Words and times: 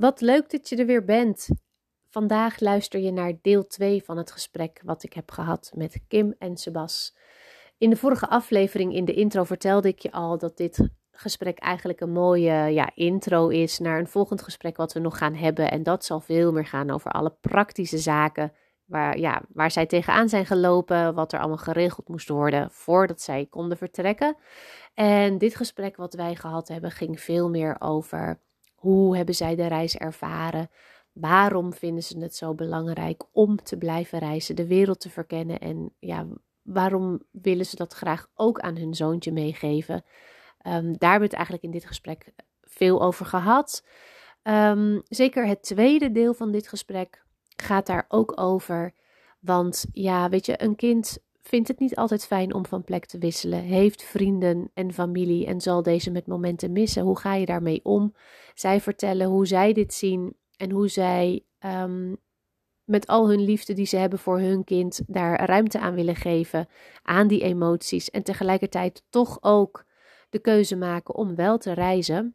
Wat 0.00 0.20
leuk 0.20 0.50
dat 0.50 0.68
je 0.68 0.76
er 0.76 0.86
weer 0.86 1.04
bent. 1.04 1.48
Vandaag 2.08 2.60
luister 2.60 3.00
je 3.00 3.12
naar 3.12 3.32
deel 3.42 3.66
2 3.66 4.02
van 4.04 4.16
het 4.16 4.32
gesprek 4.32 4.80
wat 4.84 5.02
ik 5.02 5.12
heb 5.12 5.30
gehad 5.30 5.72
met 5.74 6.00
Kim 6.08 6.34
en 6.38 6.56
Sebas. 6.56 7.16
In 7.78 7.90
de 7.90 7.96
vorige 7.96 8.28
aflevering 8.28 8.94
in 8.94 9.04
de 9.04 9.12
intro 9.12 9.44
vertelde 9.44 9.88
ik 9.88 9.98
je 9.98 10.12
al 10.12 10.38
dat 10.38 10.56
dit 10.56 10.88
gesprek 11.10 11.58
eigenlijk 11.58 12.00
een 12.00 12.12
mooie 12.12 12.52
ja, 12.52 12.90
intro 12.94 13.48
is 13.48 13.78
naar 13.78 13.98
een 13.98 14.06
volgend 14.06 14.42
gesprek 14.42 14.76
wat 14.76 14.92
we 14.92 15.00
nog 15.00 15.18
gaan 15.18 15.34
hebben. 15.34 15.70
En 15.70 15.82
dat 15.82 16.04
zal 16.04 16.20
veel 16.20 16.52
meer 16.52 16.66
gaan 16.66 16.90
over 16.90 17.10
alle 17.10 17.36
praktische 17.40 17.98
zaken 17.98 18.52
waar, 18.84 19.18
ja, 19.18 19.42
waar 19.48 19.70
zij 19.70 19.86
tegenaan 19.86 20.28
zijn 20.28 20.46
gelopen, 20.46 21.14
wat 21.14 21.32
er 21.32 21.38
allemaal 21.38 21.56
geregeld 21.56 22.08
moest 22.08 22.28
worden 22.28 22.70
voordat 22.70 23.20
zij 23.20 23.46
konden 23.50 23.76
vertrekken. 23.76 24.36
En 24.94 25.38
dit 25.38 25.56
gesprek 25.56 25.96
wat 25.96 26.14
wij 26.14 26.34
gehad 26.34 26.68
hebben 26.68 26.90
ging 26.90 27.20
veel 27.20 27.50
meer 27.50 27.76
over 27.78 28.40
hoe 28.80 29.16
hebben 29.16 29.34
zij 29.34 29.56
de 29.56 29.66
reis 29.66 29.96
ervaren? 29.96 30.70
Waarom 31.12 31.72
vinden 31.72 32.02
ze 32.02 32.18
het 32.18 32.34
zo 32.34 32.54
belangrijk 32.54 33.24
om 33.32 33.62
te 33.62 33.76
blijven 33.76 34.18
reizen, 34.18 34.56
de 34.56 34.66
wereld 34.66 35.00
te 35.00 35.10
verkennen? 35.10 35.58
En 35.58 35.92
ja, 35.98 36.26
waarom 36.62 37.22
willen 37.30 37.66
ze 37.66 37.76
dat 37.76 37.92
graag 37.92 38.26
ook 38.34 38.60
aan 38.60 38.76
hun 38.76 38.94
zoontje 38.94 39.32
meegeven? 39.32 39.94
Um, 39.94 40.98
daar 40.98 41.10
hebben 41.10 41.18
we 41.18 41.24
het 41.24 41.32
eigenlijk 41.32 41.62
in 41.62 41.70
dit 41.70 41.84
gesprek 41.84 42.32
veel 42.62 43.02
over 43.02 43.26
gehad. 43.26 43.86
Um, 44.42 45.02
zeker 45.08 45.46
het 45.46 45.62
tweede 45.62 46.12
deel 46.12 46.34
van 46.34 46.52
dit 46.52 46.68
gesprek 46.68 47.24
gaat 47.56 47.86
daar 47.86 48.04
ook 48.08 48.40
over. 48.40 48.94
Want 49.40 49.86
ja, 49.92 50.28
weet 50.28 50.46
je, 50.46 50.62
een 50.62 50.76
kind 50.76 51.18
vindt 51.42 51.68
het 51.68 51.78
niet 51.78 51.96
altijd 51.96 52.26
fijn 52.26 52.54
om 52.54 52.66
van 52.66 52.84
plek 52.84 53.06
te 53.06 53.18
wisselen, 53.18 53.60
heeft 53.60 54.02
vrienden 54.02 54.70
en 54.74 54.92
familie 54.92 55.46
en 55.46 55.60
zal 55.60 55.82
deze 55.82 56.10
met 56.10 56.26
momenten 56.26 56.72
missen. 56.72 57.02
Hoe 57.02 57.18
ga 57.18 57.34
je 57.34 57.46
daarmee 57.46 57.80
om? 57.82 58.14
Zij 58.54 58.80
vertellen 58.80 59.26
hoe 59.26 59.46
zij 59.46 59.72
dit 59.72 59.94
zien 59.94 60.36
en 60.56 60.70
hoe 60.70 60.88
zij 60.88 61.44
um, 61.60 62.16
met 62.84 63.06
al 63.06 63.28
hun 63.28 63.40
liefde 63.40 63.72
die 63.72 63.86
ze 63.86 63.96
hebben 63.96 64.18
voor 64.18 64.38
hun 64.38 64.64
kind 64.64 65.00
daar 65.06 65.44
ruimte 65.44 65.78
aan 65.78 65.94
willen 65.94 66.16
geven, 66.16 66.68
aan 67.02 67.28
die 67.28 67.42
emoties 67.42 68.10
en 68.10 68.22
tegelijkertijd 68.22 69.04
toch 69.10 69.38
ook 69.40 69.84
de 70.30 70.38
keuze 70.38 70.76
maken 70.76 71.14
om 71.14 71.34
wel 71.34 71.58
te 71.58 71.72
reizen. 71.72 72.34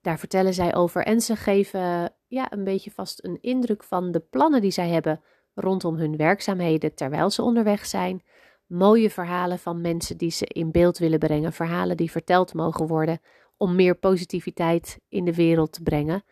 Daar 0.00 0.18
vertellen 0.18 0.54
zij 0.54 0.74
over 0.74 1.04
en 1.04 1.20
ze 1.20 1.36
geven 1.36 2.14
ja, 2.26 2.52
een 2.52 2.64
beetje 2.64 2.90
vast 2.90 3.24
een 3.24 3.38
indruk 3.40 3.84
van 3.84 4.10
de 4.10 4.20
plannen 4.20 4.60
die 4.60 4.70
zij 4.70 4.88
hebben 4.88 5.20
rondom 5.60 5.96
hun 5.96 6.16
werkzaamheden 6.16 6.94
terwijl 6.94 7.30
ze 7.30 7.42
onderweg 7.42 7.86
zijn. 7.86 8.22
Mooie 8.66 9.10
verhalen 9.10 9.58
van 9.58 9.80
mensen 9.80 10.16
die 10.16 10.30
ze 10.30 10.46
in 10.46 10.70
beeld 10.70 10.98
willen 10.98 11.18
brengen, 11.18 11.52
verhalen 11.52 11.96
die 11.96 12.10
verteld 12.10 12.54
mogen 12.54 12.86
worden 12.86 13.20
om 13.56 13.74
meer 13.74 13.94
positiviteit 13.94 15.00
in 15.08 15.24
de 15.24 15.34
wereld 15.34 15.72
te 15.72 15.82
brengen. 15.82 16.24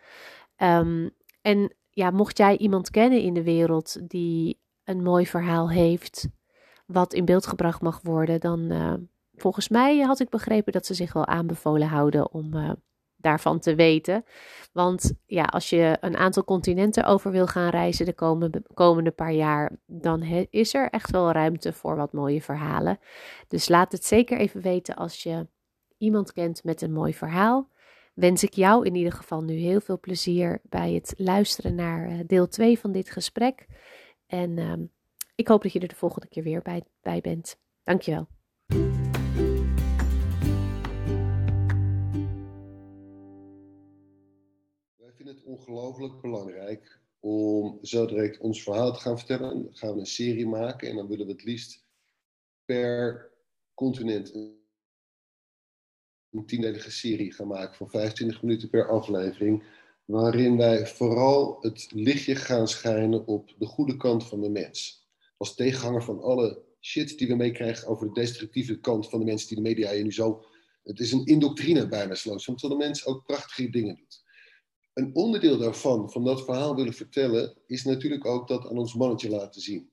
Um, 0.56 1.10
en 1.42 1.74
ja, 1.91 2.10
mocht 2.10 2.38
jij 2.38 2.56
iemand 2.56 2.91
kennen 2.91 3.20
in 3.20 3.34
de 3.34 3.42
wereld 3.42 4.10
die 4.10 4.60
een 4.84 5.02
mooi 5.02 5.27
verhaal 5.27 5.70
heeft, 5.70 6.28
wat 6.86 7.12
in 7.12 7.24
beeld 7.24 7.47
gebracht 7.47 7.80
mag 7.80 8.00
worden, 8.02 8.41
dan 8.41 8.72
uh, 8.72 8.94
volgens 9.34 9.69
mij 9.69 9.98
had 9.98 10.20
ik 10.20 10.28
begrepen 10.28 10.72
dat 10.72 10.86
ze 10.86 10.94
zich 10.94 11.12
wel 11.12 11.27
aanbevolen 11.27 11.88
houden 11.88 12.32
om 12.32 12.54
uh, 12.54 12.70
daarvan 13.27 13.58
te 13.58 13.74
weten. 13.74 14.24
Want 14.72 15.12
ja, 15.27 15.44
als 15.44 15.70
je 15.70 15.96
een 16.00 16.16
aantal 16.16 16.44
continenten 16.44 17.05
over 17.05 17.30
wil 17.30 17.46
gaan 17.46 17.70
reizen 17.70 18.06
de 18.06 18.14
komende, 18.74 19.10
paar 19.10 19.32
jaar, 19.32 19.78
dan 19.86 20.22
is 20.50 20.74
er 20.74 20.91
echt 20.91 21.10
wel 21.10 21.32
ruimte 21.32 21.72
voor 21.72 21.97
wat 21.97 22.12
mooie 22.12 22.42
verhalen. 22.42 22.98
Dus 23.48 23.69
laat 23.69 23.92
het 23.92 24.04
zeker 24.04 24.38
even 24.38 24.60
weten 24.60 24.94
als 24.94 25.22
je 25.22 25.47
iemand 25.98 26.32
kent 26.32 26.64
met 26.64 26.82
een 26.82 26.92
mooi 26.92 27.14
verhaal. 27.14 27.70
Wens 28.14 28.42
ik 28.42 28.54
jou 28.54 28.86
in 28.86 28.94
ieder 28.94 29.12
geval 29.12 29.42
nu 29.42 29.54
heel 29.54 29.80
veel 29.80 30.00
plezier 30.00 30.60
bij 30.62 30.92
het 30.92 31.14
luisteren 31.16 31.74
naar 31.74 32.08
eh, 32.08 32.19
deel 32.27 32.48
2 32.48 32.78
van 32.78 32.92
dit 32.92 33.10
gesprek. 33.10 33.66
En 34.27 34.56
uh, 34.56 34.72
ik 35.34 35.48
hoop 35.48 35.62
dat 35.62 35.72
je 35.72 35.80
er 35.80 35.88
de 35.88 35.94
volgende 35.94 36.28
keer 36.28 36.42
weer 36.42 36.62
bij, 36.62 36.82
bij 37.02 37.20
bent. 37.20 37.59
Dankjewel. 37.82 38.26
Ongelooflijk 45.47 46.21
belangrijk 46.21 47.01
om 47.21 47.79
zo 47.83 48.07
direct 48.07 48.39
ons 48.39 48.62
verhaal 48.62 48.93
te 48.93 49.01
gaan 49.01 49.19
vertellen. 49.19 49.62
Dan 49.62 49.77
gaan 49.77 49.95
we 49.95 50.01
een 50.01 50.07
serie 50.07 50.47
maken 50.47 50.89
en 50.89 50.97
dan 50.97 51.09
willen 51.09 51.27
we 51.27 51.33
het 51.33 51.45
liefst 51.45 51.84
per 52.65 53.31
continent 53.75 54.34
een 56.31 56.47
tiendelige 56.47 56.91
serie 56.91 57.33
gaan 57.33 57.47
maken 57.47 57.77
van 57.77 57.91
25 57.91 58.43
minuten 58.43 58.71
per 58.71 58.89
aflevering. 58.89 59.65
Waarin 60.05 60.57
wij 60.57 60.87
vooral 60.87 61.59
het 61.61 61.87
lichtje 61.91 62.37
gaan 62.37 62.69
schijnen 62.69 63.27
op 63.27 63.55
de 63.59 63.67
goede 63.67 63.97
kant 63.97 64.25
van 64.25 64.41
de 64.41 64.49
mens. 64.49 65.07
Als 65.37 65.55
tegenhanger 65.55 66.03
van 66.03 66.23
alle 66.23 66.65
shit 66.81 67.19
die 67.19 67.28
we 67.28 67.34
meekrijgen 67.34 67.89
over 67.89 68.07
de 68.07 68.21
destructieve 68.21 68.81
kant 68.81 69.09
van 69.09 69.19
de 69.19 69.25
mensen 69.25 69.49
die 69.49 69.57
de 69.57 69.63
media 69.63 69.91
je 69.91 70.03
nu 70.03 70.13
zo. 70.13 70.45
Het 70.83 71.01
is 71.01 71.13
een 71.13 71.25
indoctrine 71.25 71.89
bijna 71.89 72.15
sloot, 72.15 72.45
terwijl 72.45 72.78
de 72.78 72.84
mens 72.84 73.07
ook 73.07 73.25
prachtige 73.25 73.71
dingen 73.71 73.97
doet 73.97 74.25
een 74.97 75.15
onderdeel 75.15 75.59
daarvan, 75.59 76.11
van 76.11 76.25
dat 76.25 76.45
verhaal 76.45 76.75
willen 76.75 76.93
vertellen, 76.93 77.57
is 77.67 77.84
natuurlijk 77.84 78.25
ook 78.25 78.49
dat 78.49 78.67
aan 78.67 78.79
ons 78.79 78.95
mannetje 78.95 79.31
laten 79.31 79.61
zien. 79.61 79.91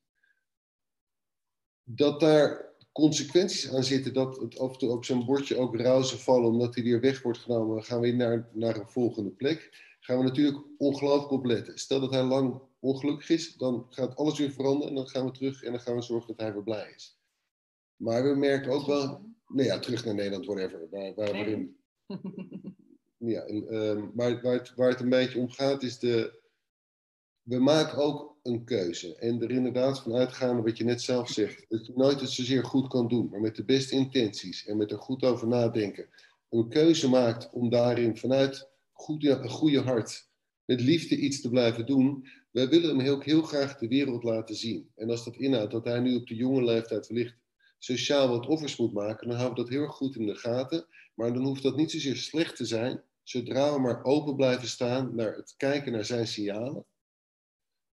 Dat 1.83 2.19
daar 2.19 2.73
consequenties 2.91 3.73
aan 3.73 3.83
zitten, 3.83 4.13
dat 4.13 4.37
het 4.37 4.59
af 4.59 4.71
en 4.71 4.77
toe 4.77 4.89
op 4.89 5.05
zijn 5.05 5.25
bordje 5.25 5.57
ook 5.57 5.75
rauzen 5.75 6.19
vallen 6.19 6.49
omdat 6.49 6.75
hij 6.75 6.83
weer 6.83 6.99
weg 6.99 7.21
wordt 7.21 7.39
genomen, 7.39 7.75
we 7.75 7.81
gaan 7.81 7.99
weer 7.99 8.15
naar, 8.15 8.49
naar 8.53 8.75
een 8.75 8.89
volgende 8.89 9.29
plek, 9.29 9.69
gaan 9.99 10.17
we 10.17 10.23
natuurlijk 10.23 10.63
ongelooflijk 10.77 11.31
op 11.31 11.45
letten. 11.45 11.77
Stel 11.77 11.99
dat 11.99 12.11
hij 12.11 12.23
lang 12.23 12.61
ongelukkig 12.79 13.29
is, 13.29 13.55
dan 13.55 13.85
gaat 13.89 14.15
alles 14.15 14.39
weer 14.39 14.51
veranderen 14.51 14.89
en 14.89 14.95
dan 14.95 15.07
gaan 15.07 15.25
we 15.25 15.31
terug 15.31 15.63
en 15.63 15.71
dan 15.71 15.81
gaan 15.81 15.95
we 15.95 16.01
zorgen 16.01 16.27
dat 16.27 16.45
hij 16.45 16.53
weer 16.53 16.63
blij 16.63 16.93
is. 16.95 17.19
Maar 17.95 18.23
we 18.23 18.35
merken 18.35 18.71
ook 18.71 18.85
wel, 18.85 19.21
nou 19.47 19.67
ja, 19.67 19.79
terug 19.79 20.05
naar 20.05 20.15
Nederland, 20.15 20.45
whatever, 20.45 20.87
waar, 20.89 21.13
waar, 21.13 21.31
waarin 21.31 21.77
ja, 23.29 23.47
um, 23.47 24.11
waar, 24.13 24.41
waar, 24.41 24.53
het, 24.53 24.73
waar 24.75 24.89
het 24.89 24.99
een 24.99 25.09
beetje 25.09 25.39
om 25.39 25.49
gaat 25.49 25.83
is 25.83 25.99
de. 25.99 26.41
We 27.41 27.59
maken 27.59 27.97
ook 27.97 28.33
een 28.43 28.63
keuze. 28.63 29.15
En 29.15 29.41
er 29.41 29.51
inderdaad 29.51 29.99
van 29.99 30.13
uitgaande 30.13 30.61
wat 30.61 30.77
je 30.77 30.83
net 30.83 31.01
zelf 31.01 31.29
zegt. 31.29 31.65
Dat 31.69 31.85
je 31.85 31.93
nooit 31.95 32.21
het 32.21 32.29
zozeer 32.29 32.63
goed 32.63 32.87
kan 32.87 33.07
doen, 33.07 33.29
maar 33.29 33.39
met 33.39 33.55
de 33.55 33.65
beste 33.65 33.95
intenties 33.95 34.65
en 34.65 34.77
met 34.77 34.91
er 34.91 34.97
goed 34.97 35.23
over 35.23 35.47
nadenken. 35.47 36.09
Een 36.49 36.69
keuze 36.69 37.09
maakt 37.09 37.49
om 37.51 37.69
daarin 37.69 38.17
vanuit 38.17 38.69
goed, 38.91 39.23
een 39.23 39.49
goede 39.49 39.79
hart, 39.79 40.29
met 40.65 40.81
liefde 40.81 41.17
iets 41.17 41.41
te 41.41 41.49
blijven 41.49 41.85
doen. 41.85 42.27
Wij 42.51 42.69
willen 42.69 42.89
hem 42.89 42.99
heel, 42.99 43.19
heel 43.19 43.41
graag 43.41 43.77
de 43.77 43.87
wereld 43.87 44.23
laten 44.23 44.55
zien. 44.55 44.89
En 44.95 45.09
als 45.09 45.23
dat 45.25 45.35
inhoudt 45.35 45.71
dat 45.71 45.85
hij 45.85 45.99
nu 45.99 46.15
op 46.15 46.27
de 46.27 46.35
jonge 46.35 46.63
leeftijd 46.63 47.07
wellicht 47.07 47.35
sociaal 47.77 48.27
wat 48.27 48.47
offers 48.47 48.77
moet 48.77 48.93
maken, 48.93 49.27
dan 49.27 49.37
houden 49.37 49.57
we 49.57 49.63
dat 49.63 49.73
heel 49.73 49.81
erg 49.87 49.95
goed 49.95 50.15
in 50.15 50.25
de 50.25 50.35
gaten. 50.35 50.85
Maar 51.15 51.33
dan 51.33 51.45
hoeft 51.45 51.63
dat 51.63 51.75
niet 51.75 51.91
zozeer 51.91 52.15
slecht 52.15 52.55
te 52.55 52.65
zijn, 52.65 53.03
zodra 53.23 53.73
we 53.73 53.79
maar 53.79 54.03
open 54.03 54.35
blijven 54.35 54.67
staan 54.67 55.15
naar 55.15 55.35
het 55.35 55.53
kijken 55.57 55.91
naar 55.91 56.05
zijn 56.05 56.27
signalen. 56.27 56.85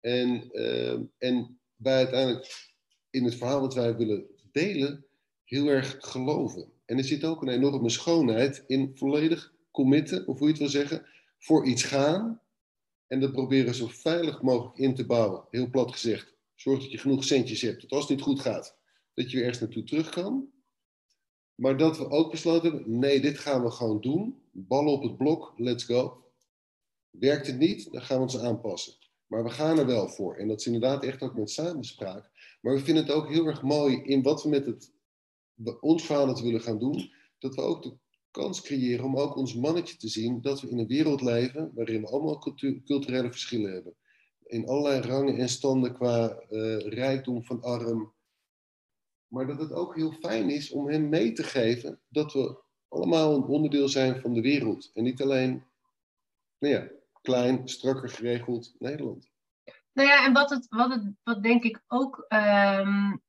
En, 0.01 0.49
uh, 0.53 1.01
en 1.19 1.61
wij 1.77 1.97
uiteindelijk 1.97 2.75
in 3.11 3.25
het 3.25 3.35
verhaal 3.35 3.61
wat 3.61 3.75
wij 3.75 3.97
willen 3.97 4.27
delen, 4.53 5.07
heel 5.45 5.67
erg 5.67 5.97
geloven. 5.99 6.73
En 6.85 6.99
er 6.99 7.05
zit 7.05 7.25
ook 7.25 7.43
een 7.43 7.49
enorme 7.49 7.91
schoonheid 7.91 8.65
in 8.67 8.91
volledig 8.95 9.53
committen, 9.71 10.27
of 10.27 10.39
hoe 10.39 10.47
je 10.47 10.53
het 10.53 10.63
wil 10.63 10.71
zeggen, 10.71 11.07
voor 11.39 11.67
iets 11.67 11.83
gaan. 11.83 12.41
En 13.07 13.21
dat 13.21 13.33
proberen 13.33 13.75
zo 13.75 13.87
veilig 13.87 14.43
mogelijk 14.43 14.79
in 14.79 14.95
te 14.95 15.07
bouwen. 15.07 15.45
Heel 15.51 15.71
plat 15.71 15.93
gezegd. 15.93 16.35
Zorg 16.55 16.81
dat 16.81 16.91
je 16.91 16.99
genoeg 16.99 17.25
centjes 17.25 17.61
hebt. 17.61 17.81
Dat 17.81 17.91
als 17.91 18.01
het 18.01 18.11
niet 18.11 18.27
goed 18.27 18.41
gaat, 18.41 18.77
dat 19.15 19.31
je 19.31 19.37
weer 19.37 19.47
ergens 19.47 19.63
naartoe 19.63 19.85
terug 19.85 20.09
kan. 20.09 20.53
Maar 21.61 21.77
dat 21.77 21.99
we 21.99 22.11
ook 22.11 22.31
besloten 22.31 22.73
hebben, 22.73 22.99
nee, 22.99 23.21
dit 23.21 23.39
gaan 23.39 23.63
we 23.63 23.71
gewoon 23.71 24.01
doen. 24.01 24.43
Ballen 24.53 24.93
op 24.93 25.03
het 25.03 25.17
blok, 25.17 25.53
let's 25.57 25.85
go. 25.85 26.25
Werkt 27.11 27.47
het 27.47 27.59
niet, 27.59 27.93
dan 27.93 28.03
gaan 28.03 28.17
we 28.17 28.23
ons 28.23 28.39
aanpassen. 28.39 28.95
Maar 29.27 29.45
we 29.45 29.51
gaan 29.51 29.79
er 29.79 29.87
wel 29.87 30.09
voor. 30.09 30.37
En 30.37 30.49
dat 30.49 30.61
is 30.61 30.67
inderdaad 30.67 31.05
echt 31.05 31.23
ook 31.23 31.35
met 31.35 31.51
samenspraak. 31.51 32.31
Maar 32.61 32.75
we 32.75 32.81
vinden 32.81 33.03
het 33.05 33.13
ook 33.13 33.29
heel 33.29 33.47
erg 33.47 33.63
mooi 33.63 34.03
in 34.03 34.23
wat 34.23 34.43
we 34.43 34.49
met 34.49 34.67
het, 34.67 34.93
ons 35.81 36.09
willen 36.09 36.61
gaan 36.61 36.79
doen. 36.79 37.13
Dat 37.39 37.55
we 37.55 37.61
ook 37.61 37.83
de 37.83 37.97
kans 38.31 38.61
creëren 38.61 39.05
om 39.05 39.17
ook 39.17 39.37
ons 39.37 39.55
mannetje 39.55 39.97
te 39.97 40.09
zien. 40.09 40.41
Dat 40.41 40.61
we 40.61 40.69
in 40.69 40.79
een 40.79 40.87
wereld 40.87 41.21
leven 41.21 41.71
waarin 41.75 42.01
we 42.01 42.09
allemaal 42.09 42.39
culturele 42.85 43.31
verschillen 43.31 43.73
hebben. 43.73 43.95
In 44.47 44.69
allerlei 44.69 45.01
rangen 45.01 45.37
en 45.37 45.49
standen 45.49 45.95
qua 45.95 46.43
uh, 46.51 46.77
rijkdom 46.77 47.45
van 47.45 47.63
arm, 47.63 48.13
maar 49.29 49.47
dat 49.47 49.59
het 49.59 49.73
ook 49.73 49.95
heel 49.95 50.13
fijn 50.13 50.51
is 50.51 50.71
om 50.71 50.89
hem 50.89 51.09
mee 51.09 51.33
te 51.33 51.43
geven 51.43 52.01
dat 52.09 52.33
we 52.33 52.63
allemaal 52.89 53.35
een 53.35 53.45
onderdeel 53.45 53.89
zijn 53.89 54.21
van 54.21 54.35
de 54.35 54.41
wereld. 54.41 54.91
En 54.95 55.03
niet 55.03 55.23
alleen, 55.23 55.65
nou 56.59 56.75
ja, 56.75 56.89
klein, 57.23 57.69
strakker 57.69 58.09
geregeld 58.09 58.75
Nederland. 58.79 59.31
Nou 59.93 60.09
ja, 60.09 60.25
en 60.25 60.33
wat, 60.33 60.51
het, 60.51 60.67
wat, 60.69 60.91
het, 60.91 61.13
wat 61.23 61.43
denk 61.43 61.63
ik 61.63 61.83
ook 61.87 62.27
um, 62.29 63.23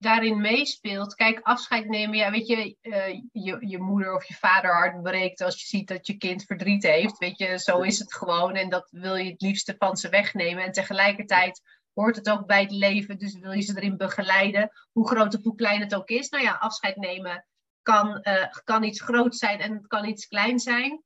daarin 0.00 0.40
meespeelt. 0.40 1.14
Kijk, 1.14 1.40
afscheid 1.42 1.88
nemen, 1.88 2.16
ja, 2.16 2.30
weet 2.30 2.46
je, 2.46 2.76
uh, 2.82 3.20
je, 3.32 3.56
je 3.60 3.78
moeder 3.78 4.14
of 4.14 4.24
je 4.24 4.34
vader 4.34 4.74
hart 4.74 5.02
breekt 5.02 5.40
als 5.40 5.60
je 5.60 5.66
ziet 5.66 5.88
dat 5.88 6.06
je 6.06 6.16
kind 6.16 6.44
verdriet 6.44 6.82
heeft. 6.82 7.18
Weet 7.18 7.38
je, 7.38 7.58
zo 7.58 7.80
is 7.80 7.98
het 7.98 8.14
gewoon 8.14 8.54
en 8.54 8.68
dat 8.68 8.88
wil 8.90 9.14
je 9.14 9.30
het 9.30 9.40
liefste 9.40 9.74
van 9.78 9.96
ze 9.96 10.08
wegnemen. 10.08 10.64
En 10.64 10.72
tegelijkertijd 10.72 11.79
hoort 11.94 12.16
het 12.16 12.30
ook 12.30 12.46
bij 12.46 12.60
het 12.60 12.70
leven, 12.70 13.18
dus 13.18 13.38
wil 13.38 13.52
je 13.52 13.60
ze 13.60 13.76
erin 13.76 13.96
begeleiden, 13.96 14.70
hoe 14.92 15.08
groot 15.08 15.34
of 15.34 15.42
hoe 15.42 15.54
klein 15.54 15.80
het 15.80 15.94
ook 15.94 16.08
is. 16.08 16.28
Nou 16.28 16.44
ja, 16.44 16.52
afscheid 16.52 16.96
nemen 16.96 17.44
kan, 17.82 18.18
uh, 18.22 18.46
kan 18.64 18.82
iets 18.82 19.00
groot 19.00 19.36
zijn 19.36 19.60
en 19.60 19.86
kan 19.86 20.04
iets 20.04 20.26
klein 20.26 20.58
zijn. 20.58 21.02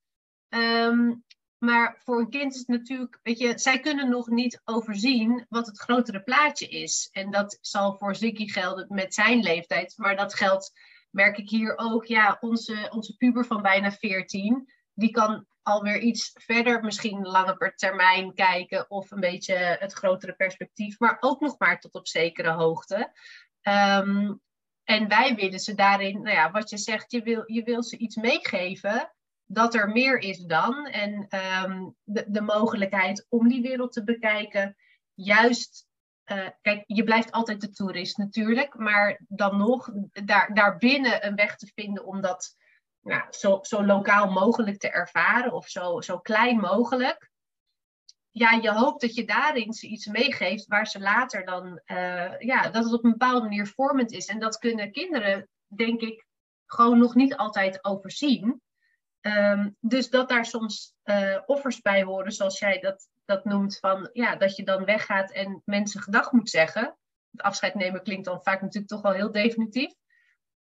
Um, 0.49 1.25
maar 1.59 2.01
voor 2.05 2.19
een 2.19 2.31
kind 2.31 2.53
is 2.53 2.59
het 2.59 2.69
natuurlijk, 2.69 3.19
weet 3.23 3.39
je, 3.39 3.59
zij 3.59 3.81
kunnen 3.81 4.09
nog 4.09 4.29
niet 4.29 4.61
overzien 4.65 5.47
wat 5.49 5.67
het 5.67 5.79
grotere 5.79 6.23
plaatje 6.23 6.69
is. 6.69 7.09
En 7.13 7.31
dat 7.31 7.59
zal 7.61 7.97
voor 7.97 8.17
Ziggy 8.17 8.47
gelden 8.49 8.87
met 8.89 9.15
zijn 9.15 9.43
leeftijd. 9.43 9.95
Maar 9.97 10.17
dat 10.17 10.35
geldt, 10.35 10.73
merk 11.11 11.39
ik 11.39 11.49
hier 11.49 11.77
ook, 11.77 12.05
ja, 12.05 12.37
onze, 12.41 12.91
onze 12.91 13.17
puber 13.17 13.45
van 13.45 13.63
bijna 13.63 13.93
14, 13.93 14.73
die 14.95 15.11
kan 15.11 15.47
alweer 15.65 15.99
iets 15.99 16.31
verder, 16.35 16.85
misschien 16.85 17.23
langer 17.23 17.73
termijn 17.77 18.35
kijken 18.35 18.91
of 18.91 19.11
een 19.11 19.21
beetje 19.21 19.55
het 19.55 19.93
grotere 19.93 20.33
perspectief, 20.33 20.99
maar 20.99 21.17
ook 21.21 21.41
nog 21.41 21.59
maar 21.59 21.81
tot 21.81 21.95
op 21.95 22.07
zekere 22.07 22.51
hoogte. 22.51 23.13
Um, 23.63 24.41
en 24.85 25.09
wij 25.09 25.35
willen 25.35 25.61
ze 25.61 25.75
daarin, 25.75 26.23
nou 26.23 26.37
ja, 26.37 26.51
wat 26.51 26.71
je 26.71 26.79
zegt, 26.79 27.13
je 27.13 27.23
wil, 27.23 27.43
je 27.47 27.63
wil 27.63 27.83
ze 27.83 27.97
iets 27.97 28.17
meegeven 28.17 29.13
dat 29.47 29.75
er 29.75 29.89
meer 29.89 30.19
is 30.19 30.39
dan. 30.39 30.87
En 30.87 31.27
ehm, 31.29 31.89
de, 32.03 32.25
de 32.29 32.41
mogelijkheid 32.41 33.27
om 33.29 33.49
die 33.49 33.63
wereld 33.63 33.93
te 33.93 34.05
bekijken, 34.05 34.77
juist. 35.15 35.87
Uh, 36.33 36.49
kijk, 36.63 36.85
je 36.87 37.05
blijft 37.05 37.33
altijd 37.33 37.61
de 37.61 37.71
toerist 37.71 38.17
natuurlijk, 38.17 38.75
maar 38.75 39.21
dan 39.29 39.57
nog 39.57 39.91
daar, 40.25 40.55
daarbinnen 40.55 41.27
een 41.27 41.35
weg 41.35 41.57
te 41.57 41.71
vinden 41.75 42.05
om 42.05 42.21
dat 42.21 42.57
nou, 43.05 43.23
zo, 43.31 43.59
zo 43.63 43.85
lokaal 43.85 44.31
mogelijk 44.31 44.79
te 44.79 44.91
ervaren 44.91 45.53
of 45.53 45.69
zo, 45.69 46.01
zo 46.01 46.19
klein 46.19 46.57
mogelijk. 46.57 47.31
Ja, 48.31 48.51
je 48.51 48.73
hoopt 48.73 49.01
dat 49.01 49.15
je 49.15 49.25
daarin 49.25 49.73
ze 49.73 49.87
iets 49.87 50.07
meegeeft 50.07 50.67
waar 50.67 50.87
ze 50.87 51.01
later 51.01 51.45
dan, 51.45 51.81
uh, 51.87 52.39
ja, 52.39 52.69
dat 52.69 52.85
het 52.85 52.93
op 52.93 53.05
een 53.05 53.11
bepaalde 53.11 53.41
manier 53.41 53.67
vormend 53.67 54.13
is. 54.13 54.27
En 54.27 54.39
dat 54.39 54.59
kunnen 54.59 54.93
kinderen, 54.93 55.49
denk 55.67 56.01
ik, 56.01 56.27
gewoon 56.67 56.99
nog 56.99 57.15
niet 57.15 57.37
altijd 57.37 57.85
overzien. 57.85 58.63
Ehm, 59.21 59.71
dus 59.81 60.11
dat 60.11 60.29
daar 60.29 60.47
soms 60.47 60.95
uh, 61.05 61.39
offers 61.47 61.81
bij 61.81 62.03
horen, 62.03 62.33
zoals 62.33 62.59
jij 62.59 62.81
dat, 62.81 63.09
dat 63.25 63.45
noemt, 63.45 63.79
van 63.79 64.11
ja, 64.13 64.37
dat 64.37 64.57
je 64.57 64.65
dan 64.65 64.85
weggaat 64.85 65.31
en 65.31 65.63
mensen 65.65 66.01
gedag 66.01 66.33
moet 66.33 66.51
zeggen. 66.51 66.97
Het 67.31 67.43
afscheid 67.43 67.75
nemen 67.75 68.03
klinkt 68.03 68.25
dan 68.25 68.43
vaak 68.43 68.61
natuurlijk 68.61 68.93
toch 68.93 69.03
wel 69.03 69.13
heel 69.13 69.33
definitief. 69.33 69.93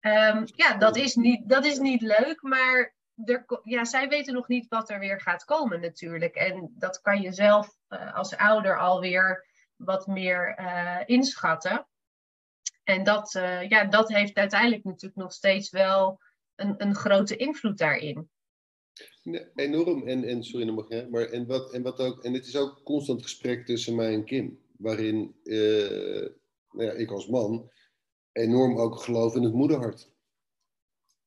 Um, 0.01 0.43
ja, 0.45 0.77
dat 0.77 0.97
is, 0.97 1.15
niet, 1.15 1.49
dat 1.49 1.65
is 1.65 1.77
niet 1.77 2.01
leuk, 2.01 2.41
maar 2.41 2.95
er, 3.25 3.45
ja, 3.63 3.85
zij 3.85 4.09
weten 4.09 4.33
nog 4.33 4.47
niet 4.47 4.67
wat 4.67 4.89
er 4.89 4.99
weer 4.99 5.21
gaat 5.21 5.45
komen 5.45 5.81
natuurlijk. 5.81 6.35
En 6.35 6.73
dat 6.77 7.01
kan 7.01 7.21
je 7.21 7.31
zelf 7.31 7.77
uh, 7.89 8.15
als 8.15 8.35
ouder 8.35 8.79
alweer 8.79 9.45
wat 9.75 10.07
meer 10.07 10.59
uh, 10.59 10.99
inschatten. 11.05 11.87
En 12.83 13.03
dat, 13.03 13.31
ja, 13.67 13.85
dat 13.85 14.09
heeft 14.09 14.35
uiteindelijk 14.35 14.83
natuurlijk 14.83 15.21
nog 15.21 15.33
steeds 15.33 15.69
wel 15.69 16.19
een, 16.55 16.75
een 16.77 16.95
grote 16.95 17.35
invloed 17.35 17.77
daarin. 17.77 18.29
Enorm. 19.55 20.07
En, 20.07 20.23
en 20.23 20.43
sorry, 20.43 20.65
nog 20.65 20.89
maar 21.09 21.25
en 21.25 21.47
wat, 21.47 21.73
en 21.73 21.83
wat 21.83 21.99
ook, 21.99 22.23
en 22.23 22.33
het 22.33 22.45
is 22.45 22.55
ook 22.55 22.83
constant 22.83 23.21
gesprek 23.21 23.65
tussen 23.65 23.95
mij 23.95 24.13
en 24.13 24.25
Kim, 24.25 24.59
waarin 24.77 25.35
nou 26.71 26.85
ja, 26.85 26.91
ik 26.91 27.11
als 27.11 27.27
man 27.27 27.71
enorm 28.31 28.77
ook 28.77 28.99
geloof 28.99 29.35
in 29.35 29.43
het 29.43 29.53
moederhart. 29.53 30.11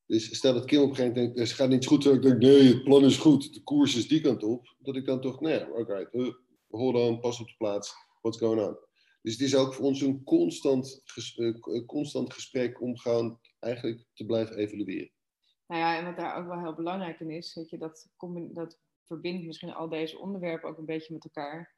Dus 0.06 0.36
stel 0.36 0.54
dat 0.54 0.64
Kim 0.64 0.82
op 0.82 0.88
een 0.88 0.94
gegeven 0.94 1.14
moment 1.16 1.34
denkt, 1.34 1.50
het 1.50 1.58
gaat 1.58 1.68
niet 1.68 1.86
goed, 1.86 2.06
ik 2.06 2.22
denk, 2.22 2.38
nee, 2.38 2.62
het 2.62 2.84
plan 2.84 3.04
is 3.04 3.16
goed, 3.16 3.54
de 3.54 3.62
koers 3.62 3.96
is 3.96 4.08
die 4.08 4.20
kant 4.20 4.42
op, 4.42 4.74
dat 4.78 4.96
ik 4.96 5.06
dan 5.06 5.20
toch, 5.20 5.40
nee, 5.40 5.70
oké, 5.70 5.80
okay, 5.80 6.34
hold 6.68 6.94
on, 6.94 7.20
pas 7.20 7.40
op 7.40 7.46
de 7.46 7.54
plaats, 7.58 7.94
what's 8.20 8.38
going 8.38 8.60
on? 8.60 8.76
Dus 9.22 9.32
het 9.32 9.42
is 9.42 9.56
ook 9.56 9.74
voor 9.74 9.84
ons 9.84 10.00
een 10.00 10.24
constant, 10.24 11.00
ges, 11.04 11.36
uh, 11.36 11.86
constant 11.86 12.32
gesprek 12.32 12.80
om 12.80 12.98
gewoon 12.98 13.40
eigenlijk 13.58 14.04
te 14.14 14.26
blijven 14.26 14.56
evalueren. 14.56 15.10
Nou 15.66 15.80
ja, 15.80 15.98
en 15.98 16.04
wat 16.04 16.16
daar 16.16 16.36
ook 16.36 16.46
wel 16.46 16.60
heel 16.60 16.74
belangrijk 16.74 17.20
in 17.20 17.30
is, 17.30 17.66
je, 17.66 17.78
dat, 17.78 18.08
dat 18.52 18.78
verbindt 19.04 19.46
misschien 19.46 19.72
al 19.72 19.88
deze 19.88 20.18
onderwerpen 20.18 20.68
ook 20.68 20.78
een 20.78 20.84
beetje 20.84 21.12
met 21.12 21.24
elkaar. 21.24 21.74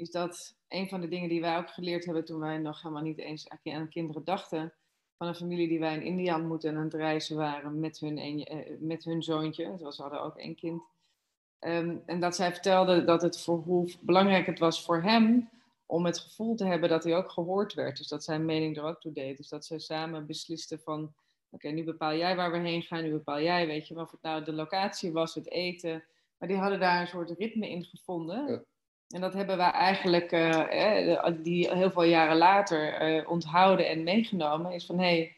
Is 0.00 0.10
dat 0.10 0.56
een 0.68 0.88
van 0.88 1.00
de 1.00 1.08
dingen 1.08 1.28
die 1.28 1.40
wij 1.40 1.56
ook 1.56 1.70
geleerd 1.70 2.04
hebben 2.04 2.24
toen 2.24 2.40
wij 2.40 2.58
nog 2.58 2.82
helemaal 2.82 3.02
niet 3.02 3.18
eens 3.18 3.48
aan 3.48 3.88
kinderen 3.88 4.24
dachten. 4.24 4.72
Van 5.16 5.26
een 5.26 5.34
familie 5.34 5.68
die 5.68 5.78
wij 5.78 5.94
in 5.94 6.02
India 6.02 6.36
ontmoetten 6.36 6.70
en 6.70 6.76
aan 6.76 6.84
het 6.84 6.94
reizen 6.94 7.36
waren 7.36 7.80
met 7.80 7.98
hun, 7.98 8.18
een, 8.18 8.44
eh, 8.44 8.78
met 8.78 9.04
hun 9.04 9.22
zoontje. 9.22 9.76
Dus 9.76 9.96
ze 9.96 10.02
hadden 10.02 10.22
ook 10.22 10.36
één 10.36 10.54
kind. 10.54 10.82
Um, 11.60 12.02
en 12.06 12.20
dat 12.20 12.36
zij 12.36 12.52
vertelde 12.52 13.04
dat 13.04 13.22
het 13.22 13.40
voor 13.40 13.58
hoe 13.58 13.92
belangrijk 14.00 14.46
het 14.46 14.58
was 14.58 14.84
voor 14.84 15.02
hem 15.02 15.50
om 15.86 16.04
het 16.04 16.18
gevoel 16.18 16.54
te 16.54 16.64
hebben 16.64 16.88
dat 16.88 17.04
hij 17.04 17.16
ook 17.16 17.30
gehoord 17.30 17.74
werd. 17.74 17.96
Dus 17.96 18.08
dat 18.08 18.24
zijn 18.24 18.44
mening 18.44 18.76
er 18.76 18.84
ook 18.84 19.00
toe 19.00 19.12
deed. 19.12 19.36
Dus 19.36 19.48
dat 19.48 19.64
zij 19.64 19.78
samen 19.78 20.26
beslisten 20.26 20.80
van 20.80 21.14
Oké, 21.50 21.68
nu 21.68 21.84
bepaal 21.84 22.14
jij 22.14 22.36
waar 22.36 22.52
we 22.52 22.58
heen 22.58 22.82
gaan, 22.82 23.02
nu 23.02 23.10
bepaal 23.10 23.40
jij, 23.40 23.66
weet 23.66 23.88
je, 23.88 24.00
of 24.00 24.10
het 24.10 24.22
nou 24.22 24.44
de 24.44 24.52
locatie 24.52 25.12
was, 25.12 25.34
het 25.34 25.50
eten. 25.50 26.04
Maar 26.38 26.48
die 26.48 26.58
hadden 26.58 26.80
daar 26.80 27.00
een 27.00 27.06
soort 27.06 27.30
ritme 27.30 27.70
in 27.70 27.84
gevonden. 27.84 28.46
Ja. 28.46 28.62
En 29.14 29.20
dat 29.20 29.32
hebben 29.32 29.56
wij 29.56 29.70
eigenlijk, 29.70 30.32
uh, 30.32 31.26
die 31.42 31.74
heel 31.74 31.90
veel 31.90 32.02
jaren 32.02 32.36
later 32.36 33.12
uh, 33.16 33.30
onthouden 33.30 33.88
en 33.88 34.02
meegenomen. 34.02 34.72
Is 34.72 34.86
van, 34.86 34.98
hé, 34.98 35.04
hey, 35.04 35.36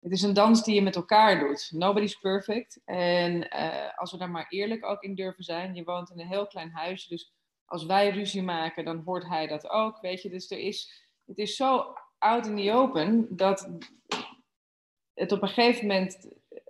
het 0.00 0.12
is 0.12 0.22
een 0.22 0.34
dans 0.34 0.64
die 0.64 0.74
je 0.74 0.82
met 0.82 0.96
elkaar 0.96 1.38
doet. 1.38 1.70
Nobody's 1.72 2.18
perfect. 2.18 2.80
En 2.84 3.56
uh, 3.56 3.98
als 3.98 4.12
we 4.12 4.18
daar 4.18 4.30
maar 4.30 4.46
eerlijk 4.48 4.84
ook 4.84 5.02
in 5.02 5.14
durven 5.14 5.44
zijn. 5.44 5.74
Je 5.74 5.84
woont 5.84 6.10
in 6.10 6.20
een 6.20 6.26
heel 6.26 6.46
klein 6.46 6.70
huisje, 6.70 7.08
dus 7.08 7.32
als 7.64 7.86
wij 7.86 8.10
ruzie 8.10 8.42
maken, 8.42 8.84
dan 8.84 9.02
hoort 9.04 9.28
hij 9.28 9.46
dat 9.46 9.68
ook, 9.68 10.00
weet 10.00 10.22
je. 10.22 10.28
Dus 10.28 10.50
er 10.50 10.58
is, 10.58 11.08
het 11.26 11.38
is 11.38 11.56
zo 11.56 11.94
out 12.18 12.46
in 12.46 12.56
the 12.56 12.72
open 12.72 13.36
dat 13.36 13.70
het 15.14 15.32
op 15.32 15.42
een 15.42 15.48
gegeven 15.48 15.86
moment 15.86 16.28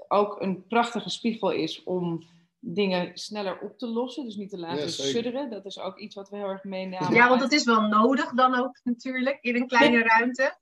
ook 0.09 0.41
een 0.41 0.67
prachtige 0.67 1.11
spiegel 1.11 1.50
is 1.50 1.82
om 1.82 2.23
dingen 2.67 3.19
sneller 3.19 3.59
op 3.59 3.79
te 3.79 3.87
lossen. 3.87 4.25
Dus 4.25 4.37
niet 4.37 4.51
te 4.51 4.59
laten 4.59 4.83
ja, 4.83 4.89
sudderen. 4.89 5.51
Dat 5.51 5.65
is 5.65 5.79
ook 5.79 5.99
iets 5.99 6.15
wat 6.15 6.29
we 6.29 6.37
heel 6.37 6.49
erg 6.49 6.65
meenemen. 6.65 7.15
Ja, 7.15 7.29
want 7.29 7.41
dat 7.41 7.53
is 7.53 7.65
wel 7.65 7.81
nodig 7.81 8.33
dan 8.33 8.55
ook 8.55 8.81
natuurlijk 8.83 9.39
in 9.41 9.57
een 9.57 9.67
kleine 9.67 10.03
ruimte. 10.03 10.59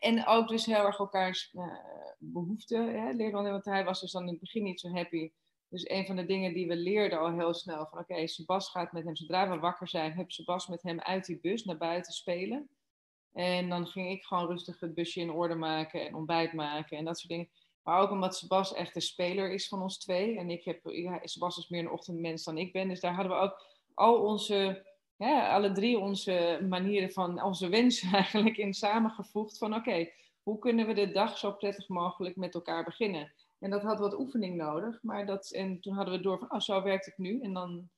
En 0.00 0.26
ook 0.26 0.48
dus 0.48 0.66
heel 0.66 0.84
erg 0.84 0.98
elkaars 0.98 1.52
uh, 1.52 1.64
behoeften 2.18 3.02
hè, 3.02 3.12
leren. 3.12 3.42
Want 3.42 3.64
hij 3.64 3.84
was 3.84 4.00
dus 4.00 4.12
dan 4.12 4.22
in 4.22 4.28
het 4.28 4.40
begin 4.40 4.62
niet 4.62 4.80
zo 4.80 4.88
happy. 4.88 5.30
Dus 5.68 5.88
een 5.88 6.06
van 6.06 6.16
de 6.16 6.26
dingen 6.26 6.54
die 6.54 6.66
we 6.66 6.76
leerden 6.76 7.18
al 7.18 7.32
heel 7.32 7.54
snel. 7.54 7.86
Van 7.90 7.98
oké, 7.98 8.12
okay, 8.12 8.26
Sebas 8.26 8.68
gaat 8.68 8.92
met 8.92 9.04
hem, 9.04 9.16
zodra 9.16 9.50
we 9.50 9.58
wakker 9.58 9.88
zijn, 9.88 10.12
heb 10.12 10.30
Sebas 10.30 10.66
met 10.66 10.82
hem 10.82 11.00
uit 11.00 11.24
die 11.24 11.38
bus 11.40 11.64
naar 11.64 11.76
buiten 11.76 12.12
spelen. 12.12 12.68
En 13.32 13.68
dan 13.68 13.86
ging 13.86 14.10
ik 14.10 14.24
gewoon 14.24 14.46
rustig 14.46 14.80
het 14.80 14.94
busje 14.94 15.20
in 15.20 15.30
orde 15.30 15.54
maken 15.54 16.06
en 16.06 16.14
ontbijt 16.14 16.52
maken 16.52 16.96
en 16.96 17.04
dat 17.04 17.18
soort 17.18 17.32
dingen. 17.32 17.48
Maar 17.90 18.00
ook 18.00 18.10
omdat 18.10 18.36
Sebas 18.36 18.74
echt 18.74 18.94
de 18.94 19.00
speler 19.00 19.52
is 19.52 19.68
van 19.68 19.82
ons 19.82 19.98
twee. 19.98 20.38
En 20.38 20.50
ik 20.50 20.64
heb, 20.64 20.80
ja, 20.84 21.20
Sebas 21.22 21.58
is 21.58 21.68
meer 21.68 21.80
een 21.80 21.90
ochtendmens 21.90 22.44
dan 22.44 22.58
ik 22.58 22.72
ben. 22.72 22.88
Dus 22.88 23.00
daar 23.00 23.14
hadden 23.14 23.32
we 23.32 23.38
ook 23.38 23.66
al 23.94 24.20
onze, 24.20 24.86
alle 25.18 25.72
drie 25.72 25.98
onze 25.98 26.66
manieren 26.68 27.12
van, 27.12 27.42
onze 27.42 27.68
wensen 27.68 28.12
eigenlijk 28.22 28.56
in 28.56 28.74
samengevoegd. 28.74 29.58
Van 29.58 29.74
oké, 29.74 30.10
hoe 30.42 30.58
kunnen 30.58 30.86
we 30.86 30.92
de 30.92 31.10
dag 31.10 31.38
zo 31.38 31.52
prettig 31.52 31.88
mogelijk 31.88 32.36
met 32.36 32.54
elkaar 32.54 32.84
beginnen? 32.84 33.32
En 33.58 33.70
dat 33.70 33.82
had 33.82 33.98
wat 33.98 34.18
oefening 34.18 34.56
nodig. 34.56 35.02
Maar 35.02 35.26
dat, 35.26 35.50
en 35.50 35.80
toen 35.80 35.94
hadden 35.94 36.14
we 36.14 36.22
door 36.22 36.38
van, 36.38 36.52
oh 36.52 36.60
zo 36.60 36.82
werkt 36.82 37.06
het 37.06 37.18
nu. 37.18 37.40
En 37.40 37.52
dan 37.52 37.88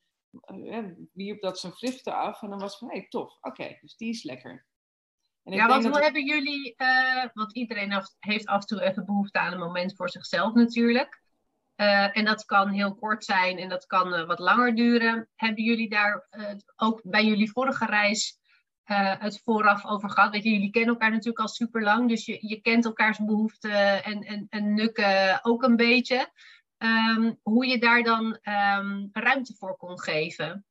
uh, 0.54 0.84
wierp 1.12 1.40
dat 1.40 1.58
zijn 1.58 1.72
vruchten 1.72 2.16
af. 2.16 2.42
En 2.42 2.50
dan 2.50 2.58
was 2.58 2.78
van, 2.78 2.88
hé 2.88 2.98
hey, 2.98 3.06
tof, 3.08 3.38
oké, 3.40 3.78
dus 3.80 3.96
die 3.96 4.10
is 4.10 4.22
lekker. 4.22 4.66
En 5.44 5.52
ja, 5.52 5.66
want 5.66 5.84
hoe 5.84 6.02
hebben 6.02 6.24
jullie, 6.24 6.74
uh, 6.76 7.24
want 7.32 7.54
iedereen 7.54 8.02
heeft 8.18 8.46
af 8.46 8.60
en 8.60 8.66
toe 8.66 8.82
even 8.82 9.04
behoefte 9.04 9.38
aan 9.38 9.52
een 9.52 9.58
moment 9.58 9.96
voor 9.96 10.10
zichzelf 10.10 10.54
natuurlijk. 10.54 11.20
Uh, 11.76 12.16
en 12.16 12.24
dat 12.24 12.44
kan 12.44 12.68
heel 12.68 12.94
kort 12.94 13.24
zijn 13.24 13.58
en 13.58 13.68
dat 13.68 13.86
kan 13.86 14.14
uh, 14.14 14.26
wat 14.26 14.38
langer 14.38 14.74
duren. 14.74 15.28
Hebben 15.34 15.64
jullie 15.64 15.88
daar 15.88 16.28
ook 16.76 17.00
bij 17.04 17.24
jullie 17.24 17.50
vorige 17.50 17.86
reis 17.86 18.40
het 19.18 19.40
vooraf 19.44 19.86
over 19.86 20.10
gehad? 20.10 20.32
Weet 20.32 20.44
je, 20.44 20.50
jullie 20.50 20.70
kennen 20.70 20.90
elkaar 20.90 21.10
natuurlijk 21.10 21.38
al 21.38 21.48
super 21.48 21.82
lang, 21.82 22.08
dus 22.08 22.26
je, 22.26 22.38
je 22.40 22.60
kent 22.60 22.84
elkaars 22.84 23.18
behoeften 23.18 24.04
en, 24.04 24.22
en, 24.22 24.46
en 24.48 24.74
nukken 24.74 25.44
ook 25.44 25.62
een 25.62 25.76
beetje. 25.76 26.30
Um, 26.78 27.38
hoe 27.42 27.66
je 27.66 27.78
daar 27.78 28.02
dan 28.02 28.24
um, 28.24 29.08
ruimte 29.12 29.54
voor 29.58 29.76
kon 29.76 30.00
geven 30.00 30.66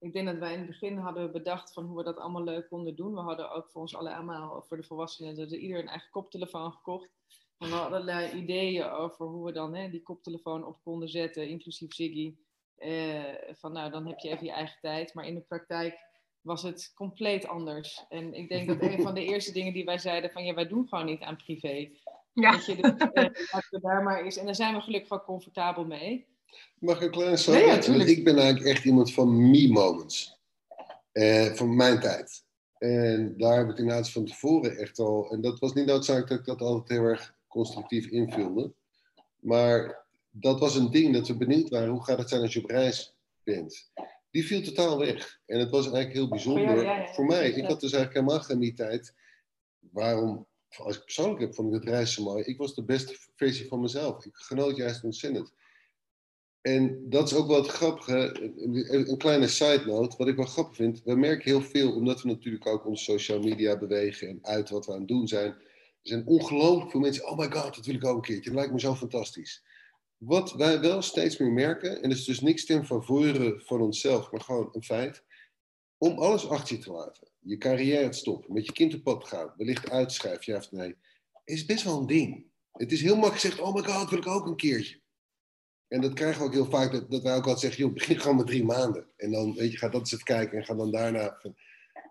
ik 0.00 0.12
denk 0.12 0.26
dat 0.26 0.38
wij 0.38 0.52
in 0.52 0.58
het 0.58 0.66
begin 0.66 0.96
hadden 0.96 1.32
bedacht 1.32 1.72
van 1.72 1.84
hoe 1.84 1.96
we 1.96 2.04
dat 2.04 2.18
allemaal 2.18 2.44
leuk 2.44 2.68
konden 2.68 2.96
doen. 2.96 3.14
We 3.14 3.20
hadden 3.20 3.50
ook 3.50 3.70
voor 3.70 3.80
ons 3.80 3.94
allemaal, 3.94 4.62
voor 4.62 4.76
de 4.76 4.82
volwassenen, 4.82 5.36
dat 5.36 5.50
ieder 5.50 5.78
een 5.78 5.88
eigen 5.88 6.10
koptelefoon 6.10 6.72
gekocht. 6.72 7.10
En 7.58 7.68
we 7.68 7.74
hadden 7.74 7.98
allerlei 7.98 8.32
ideeën 8.32 8.84
over 8.84 9.26
hoe 9.26 9.46
we 9.46 9.52
dan 9.52 9.74
hè, 9.74 9.90
die 9.90 10.02
koptelefoon 10.02 10.66
op 10.66 10.82
konden 10.82 11.08
zetten, 11.08 11.48
inclusief 11.48 11.94
Ziggy. 11.94 12.36
Eh, 12.76 13.22
van 13.52 13.72
nou, 13.72 13.90
dan 13.90 14.06
heb 14.06 14.18
je 14.18 14.28
even 14.28 14.46
je 14.46 14.52
eigen 14.52 14.80
tijd. 14.80 15.14
Maar 15.14 15.26
in 15.26 15.34
de 15.34 15.40
praktijk 15.40 15.98
was 16.40 16.62
het 16.62 16.92
compleet 16.94 17.46
anders. 17.46 18.04
En 18.08 18.34
ik 18.34 18.48
denk 18.48 18.68
dat 18.68 18.82
een 18.82 19.02
van 19.02 19.14
de 19.14 19.24
eerste 19.32 19.52
dingen 19.52 19.72
die 19.72 19.84
wij 19.84 19.98
zeiden 19.98 20.30
van 20.30 20.44
ja, 20.44 20.54
wij 20.54 20.68
doen 20.68 20.88
gewoon 20.88 21.06
niet 21.06 21.22
aan 21.22 21.36
privé. 21.36 21.90
Ja. 22.32 22.52
Dat 22.52 22.66
je, 22.66 22.76
dus, 22.76 23.70
uh, 23.70 23.80
daar 23.80 24.02
maar 24.02 24.26
is. 24.26 24.36
En 24.36 24.44
daar 24.44 24.54
zijn 24.54 24.74
we 24.74 24.80
gelukkig 24.80 25.08
wel 25.08 25.24
comfortabel 25.24 25.84
mee. 25.84 26.26
Mag 26.78 26.96
ik 26.96 27.02
een 27.02 27.10
kleine 27.10 27.66
ja, 27.66 28.04
ik 28.04 28.24
ben 28.24 28.38
eigenlijk 28.38 28.76
echt 28.76 28.84
iemand 28.84 29.12
van 29.12 29.50
me-moments. 29.50 30.38
Uh, 31.12 31.54
van 31.54 31.76
mijn 31.76 32.00
tijd. 32.00 32.44
En 32.78 33.34
daar 33.36 33.58
heb 33.58 33.68
ik 33.68 33.78
inderdaad 33.78 34.10
van 34.10 34.24
tevoren 34.24 34.76
echt 34.76 34.98
al... 34.98 35.30
En 35.30 35.40
dat 35.40 35.58
was 35.58 35.72
niet 35.72 35.86
noodzakelijk 35.86 36.28
dat 36.28 36.38
ik 36.38 36.46
dat 36.46 36.68
altijd 36.68 36.88
heel 36.88 37.08
erg 37.08 37.34
constructief 37.48 38.06
invulde. 38.06 38.72
Maar 39.40 40.06
dat 40.30 40.60
was 40.60 40.74
een 40.74 40.90
ding 40.90 41.14
dat 41.14 41.28
we 41.28 41.36
benieuwd 41.36 41.68
waren. 41.68 41.88
Hoe 41.88 42.04
gaat 42.04 42.18
het 42.18 42.28
zijn 42.28 42.42
als 42.42 42.52
je 42.52 42.62
op 42.62 42.70
reis 42.70 43.14
bent? 43.42 43.90
Die 44.30 44.46
viel 44.46 44.62
totaal 44.62 44.98
weg. 44.98 45.40
En 45.46 45.58
het 45.58 45.70
was 45.70 45.84
eigenlijk 45.84 46.14
heel 46.14 46.28
bijzonder 46.28 47.08
voor 47.12 47.26
mij. 47.26 47.50
Ik 47.50 47.66
had 47.66 47.80
dus 47.80 47.92
eigenlijk 47.92 48.14
helemaal 48.14 48.40
geen 48.40 48.74
tijd. 48.74 49.14
Waarom? 49.78 50.46
Als 50.76 50.96
ik 50.96 51.04
persoonlijk 51.04 51.40
heb, 51.40 51.54
vond 51.54 51.68
ik 51.68 51.74
het 51.74 51.88
reizen 51.88 52.22
mooi. 52.22 52.44
Ik 52.44 52.58
was 52.58 52.74
de 52.74 52.84
beste 52.84 53.16
versie 53.36 53.68
van 53.68 53.80
mezelf. 53.80 54.24
Ik 54.24 54.36
genoot 54.36 54.76
juist 54.76 55.04
ontzettend. 55.04 55.52
En 56.60 57.08
dat 57.08 57.30
is 57.30 57.36
ook 57.36 57.46
wel 57.46 57.56
het 57.56 57.70
grappige, 57.70 58.52
een, 59.08 59.18
kleine 59.18 59.48
side 59.48 59.82
note, 59.86 60.16
wat 60.16 60.28
ik 60.28 60.36
wel 60.36 60.44
grappig 60.44 60.76
vind. 60.76 61.02
We 61.04 61.14
merken 61.14 61.50
heel 61.50 61.62
veel, 61.62 61.92
omdat 61.92 62.22
we 62.22 62.28
natuurlijk 62.28 62.66
ook 62.66 62.86
onze 62.86 63.04
social 63.04 63.40
media 63.40 63.78
bewegen 63.78 64.28
en 64.28 64.38
uit 64.42 64.70
wat 64.70 64.86
we 64.86 64.92
aan 64.92 64.98
het 64.98 65.08
doen 65.08 65.28
zijn. 65.28 65.50
Er 65.50 65.58
zijn 66.02 66.26
ongelooflijk 66.26 66.90
veel 66.90 67.00
mensen, 67.00 67.28
oh 67.28 67.38
my 67.38 67.50
god, 67.50 67.74
dat 67.74 67.86
wil 67.86 67.94
ik 67.94 68.04
ook 68.04 68.16
een 68.16 68.22
keertje. 68.22 68.50
Dat 68.50 68.58
lijkt 68.58 68.72
me 68.72 68.80
zo 68.80 68.94
fantastisch. 68.94 69.64
Wat 70.16 70.52
wij 70.52 70.80
wel 70.80 71.02
steeds 71.02 71.38
meer 71.38 71.52
merken, 71.52 72.02
en 72.02 72.08
dat 72.08 72.18
is 72.18 72.24
dus 72.24 72.40
niks 72.40 72.64
ten 72.64 72.86
faveur 72.86 73.62
van 73.64 73.80
onszelf, 73.80 74.30
maar 74.30 74.40
gewoon 74.40 74.68
een 74.72 74.84
feit, 74.84 75.24
om 75.98 76.18
alles 76.18 76.48
achter 76.48 76.76
je 76.76 76.82
te 76.82 76.92
laten. 76.92 77.28
Je 77.38 77.56
carrière 77.56 78.08
te 78.08 78.18
stoppen, 78.18 78.52
met 78.52 78.66
je 78.66 78.72
kind 78.72 78.94
op 78.94 79.02
pad 79.02 79.28
gaan, 79.28 79.54
wellicht 79.56 79.90
uitschrijven, 79.90 80.52
ja 80.52 80.58
of 80.58 80.70
nee, 80.70 80.96
is 81.44 81.64
best 81.64 81.84
wel 81.84 81.98
een 81.98 82.06
ding. 82.06 82.44
Het 82.72 82.92
is 82.92 83.02
heel 83.02 83.16
makkelijk 83.16 83.40
gezegd, 83.40 83.60
oh 83.60 83.74
my 83.74 83.82
god, 83.82 84.00
dat 84.00 84.10
wil 84.10 84.18
ik 84.18 84.26
ook 84.26 84.46
een 84.46 84.56
keertje. 84.56 84.99
En 85.90 86.00
dat 86.00 86.12
krijgen 86.12 86.40
we 86.40 86.46
ook 86.46 86.52
heel 86.52 86.70
vaak, 86.70 86.92
dat, 86.92 87.10
dat 87.10 87.22
wij 87.22 87.32
ook 87.32 87.42
altijd 87.42 87.60
zeggen, 87.60 87.84
joh, 87.84 87.92
begin 87.92 88.20
gewoon 88.20 88.36
met 88.36 88.46
drie 88.46 88.64
maanden. 88.64 89.06
En 89.16 89.32
dan, 89.32 89.54
weet 89.54 89.72
je, 89.72 89.78
ga 89.78 89.88
dat 89.88 90.00
eens 90.00 90.12
even 90.12 90.24
kijken 90.24 90.58
en 90.58 90.64
ga 90.64 90.74
dan 90.74 90.90
daarna... 90.90 91.40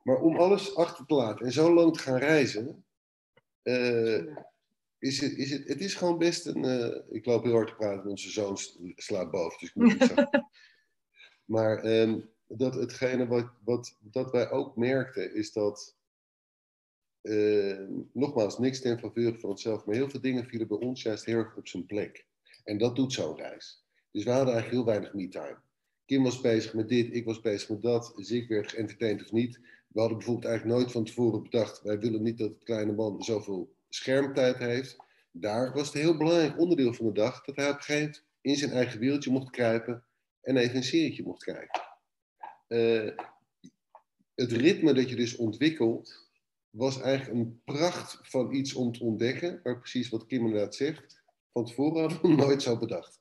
Maar 0.04 0.22
om 0.22 0.36
alles 0.36 0.76
achter 0.76 1.06
te 1.06 1.14
laten 1.14 1.46
en 1.46 1.52
zo 1.52 1.74
lang 1.74 1.94
te 1.94 2.00
gaan 2.00 2.18
reizen, 2.18 2.86
uh, 3.64 4.36
is 4.98 5.22
het, 5.22 5.38
is 5.38 5.52
het, 5.52 5.68
het 5.68 5.82
is 5.82 5.94
gewoon 5.94 6.18
best 6.18 6.46
een... 6.46 6.64
Uh, 6.64 6.96
ik 7.10 7.26
loop 7.26 7.44
heel 7.44 7.54
hard 7.54 7.68
te 7.68 7.76
praten, 7.76 8.10
onze 8.10 8.32
zoon 8.32 8.58
slaat 8.96 9.32
boven, 9.32 9.60
dus 9.60 9.70
ik 9.70 9.76
moet 9.76 9.92
het 9.92 10.08
zeggen. 10.08 10.50
maar 11.56 11.86
um, 11.86 12.30
dat 12.48 12.74
hetgene 12.74 13.28
wat, 13.28 13.52
wat 13.64 13.98
dat 14.00 14.32
wij 14.32 14.50
ook 14.50 14.76
merkten, 14.76 15.36
is 15.36 15.52
dat... 15.54 15.98
Uh, 17.22 17.80
nogmaals, 18.14 18.60
niks 18.60 18.82
ten 18.82 19.00
faveur 19.00 19.40
van 19.40 19.50
onszelf, 19.50 19.86
maar 19.86 19.96
heel 19.96 20.10
veel 20.10 20.22
dingen 20.22 20.46
vielen 20.46 20.68
bij 20.68 20.78
ons 20.78 21.02
juist 21.02 21.26
heel 21.26 21.38
erg 21.38 21.56
op 21.56 21.68
zijn 21.68 21.86
plek. 21.86 22.28
En 22.70 22.78
dat 22.78 22.96
doet 22.96 23.14
zo'n 23.14 23.36
reis. 23.36 23.84
Dus 24.12 24.24
we 24.24 24.30
hadden 24.30 24.54
eigenlijk 24.54 24.76
heel 24.76 24.94
weinig 24.94 25.14
me-time. 25.14 25.58
Kim 26.06 26.24
was 26.24 26.42
bezig 26.42 26.74
met 26.74 26.90
dit, 26.90 27.16
ik 27.16 27.26
was 27.26 27.42
bezig 27.42 27.70
met 27.70 27.82
dat. 27.82 28.30
Ik 28.30 28.48
werd 28.48 28.70
geëntertained 28.70 29.22
of 29.22 29.32
niet. 29.32 29.60
We 29.88 30.00
hadden 30.00 30.18
bijvoorbeeld 30.18 30.48
eigenlijk 30.48 30.78
nooit 30.78 30.92
van 30.92 31.04
tevoren 31.04 31.44
bedacht... 31.44 31.82
wij 31.82 32.00
willen 32.00 32.22
niet 32.22 32.38
dat 32.38 32.50
het 32.50 32.64
kleine 32.64 32.92
man 32.92 33.24
zoveel 33.24 33.76
schermtijd 33.90 34.58
heeft. 34.58 34.96
Daar 35.32 35.74
was 35.74 35.88
het 35.88 36.02
heel 36.02 36.18
belangrijk 36.18 36.60
onderdeel 36.60 36.94
van 36.94 37.06
de 37.06 37.12
dag... 37.12 37.46
dat 37.46 37.56
hij 37.56 37.70
op 37.70 37.76
een 37.76 37.82
gegeven 37.82 38.06
moment 38.06 38.26
in 38.42 38.56
zijn 38.56 38.72
eigen 38.72 39.00
wieltje 39.00 39.32
mocht 39.32 39.50
kruipen... 39.50 40.04
en 40.42 40.58
even 40.58 40.76
een 40.76 40.84
serietje 40.84 41.24
mocht 41.24 41.44
kijken. 41.44 41.82
Uh, 42.68 43.18
het 44.36 44.52
ritme 44.52 44.94
dat 44.94 45.10
je 45.10 45.16
dus 45.16 45.36
ontwikkelt... 45.36 46.30
was 46.70 47.02
eigenlijk 47.02 47.40
een 47.40 47.62
pracht 47.66 48.20
van 48.22 48.54
iets 48.54 48.74
om 48.74 48.92
te 48.92 49.04
ontdekken... 49.04 49.60
waar 49.64 49.80
precies 49.80 50.10
wat 50.10 50.26
Kim 50.26 50.46
inderdaad 50.46 50.76
zegt 50.76 51.19
van 51.54 51.66
tevoren 51.66 52.20
nooit 52.38 52.62
zo 52.62 52.78
bedacht. 52.78 53.20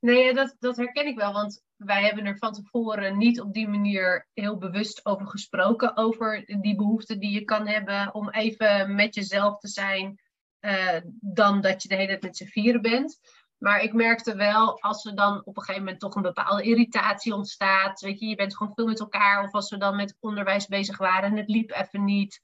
Nee, 0.00 0.34
dat, 0.34 0.56
dat 0.58 0.76
herken 0.76 1.06
ik 1.06 1.16
wel, 1.16 1.32
want 1.32 1.62
wij 1.76 2.02
hebben 2.02 2.24
er 2.24 2.38
van 2.38 2.52
tevoren 2.52 3.18
niet 3.18 3.40
op 3.40 3.52
die 3.52 3.68
manier 3.68 4.28
heel 4.32 4.58
bewust 4.58 5.06
over 5.06 5.26
gesproken, 5.26 5.96
over 5.96 6.44
die 6.60 6.76
behoefte 6.76 7.18
die 7.18 7.30
je 7.30 7.44
kan 7.44 7.66
hebben 7.66 8.14
om 8.14 8.30
even 8.30 8.94
met 8.94 9.14
jezelf 9.14 9.58
te 9.58 9.68
zijn, 9.68 10.20
uh, 10.60 11.00
dan 11.20 11.60
dat 11.60 11.82
je 11.82 11.88
de 11.88 11.94
hele 11.94 12.06
tijd 12.06 12.22
met 12.22 12.36
z'n 12.36 12.44
vieren 12.44 12.82
bent. 12.82 13.18
Maar 13.58 13.82
ik 13.82 13.92
merkte 13.92 14.36
wel, 14.36 14.80
als 14.80 15.04
er 15.04 15.14
dan 15.14 15.44
op 15.44 15.56
een 15.56 15.62
gegeven 15.62 15.82
moment 15.82 16.00
toch 16.00 16.14
een 16.14 16.22
bepaalde 16.22 16.62
irritatie 16.62 17.34
ontstaat, 17.34 18.00
weet 18.00 18.20
je, 18.20 18.26
je 18.26 18.34
bent 18.34 18.56
gewoon 18.56 18.74
veel 18.74 18.86
met 18.86 19.00
elkaar, 19.00 19.44
of 19.44 19.52
als 19.52 19.70
we 19.70 19.76
dan 19.76 19.96
met 19.96 20.16
onderwijs 20.20 20.66
bezig 20.66 20.98
waren 20.98 21.30
en 21.30 21.36
het 21.36 21.48
liep 21.48 21.70
even 21.70 22.04
niet, 22.04 22.40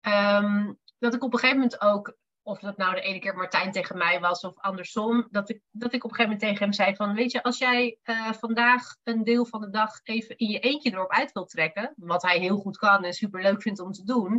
um, 0.00 0.78
dat 0.98 1.14
ik 1.14 1.24
op 1.24 1.32
een 1.32 1.38
gegeven 1.38 1.60
moment 1.60 1.80
ook 1.80 2.16
of 2.42 2.58
dat 2.58 2.76
nou 2.76 2.94
de 2.94 3.00
ene 3.00 3.18
keer 3.18 3.36
Martijn 3.36 3.72
tegen 3.72 3.98
mij 3.98 4.20
was 4.20 4.40
of 4.40 4.58
andersom, 4.58 5.28
dat 5.30 5.48
ik, 5.48 5.62
dat 5.70 5.92
ik 5.92 6.04
op 6.04 6.10
een 6.10 6.16
gegeven 6.16 6.32
moment 6.32 6.40
tegen 6.40 6.64
hem 6.64 6.72
zei 6.72 6.96
van, 6.96 7.14
weet 7.14 7.32
je, 7.32 7.42
als 7.42 7.58
jij 7.58 7.98
uh, 8.04 8.32
vandaag 8.32 8.96
een 9.02 9.24
deel 9.24 9.46
van 9.46 9.60
de 9.60 9.70
dag 9.70 10.00
even 10.02 10.36
in 10.36 10.48
je 10.48 10.58
eentje 10.58 10.92
erop 10.92 11.10
uit 11.10 11.32
wilt 11.32 11.50
trekken, 11.50 11.92
wat 11.96 12.22
hij 12.22 12.38
heel 12.38 12.56
goed 12.56 12.76
kan 12.76 13.04
en 13.04 13.12
super 13.12 13.42
leuk 13.42 13.62
vindt 13.62 13.80
om 13.80 13.92
te 13.92 14.04
doen, 14.04 14.34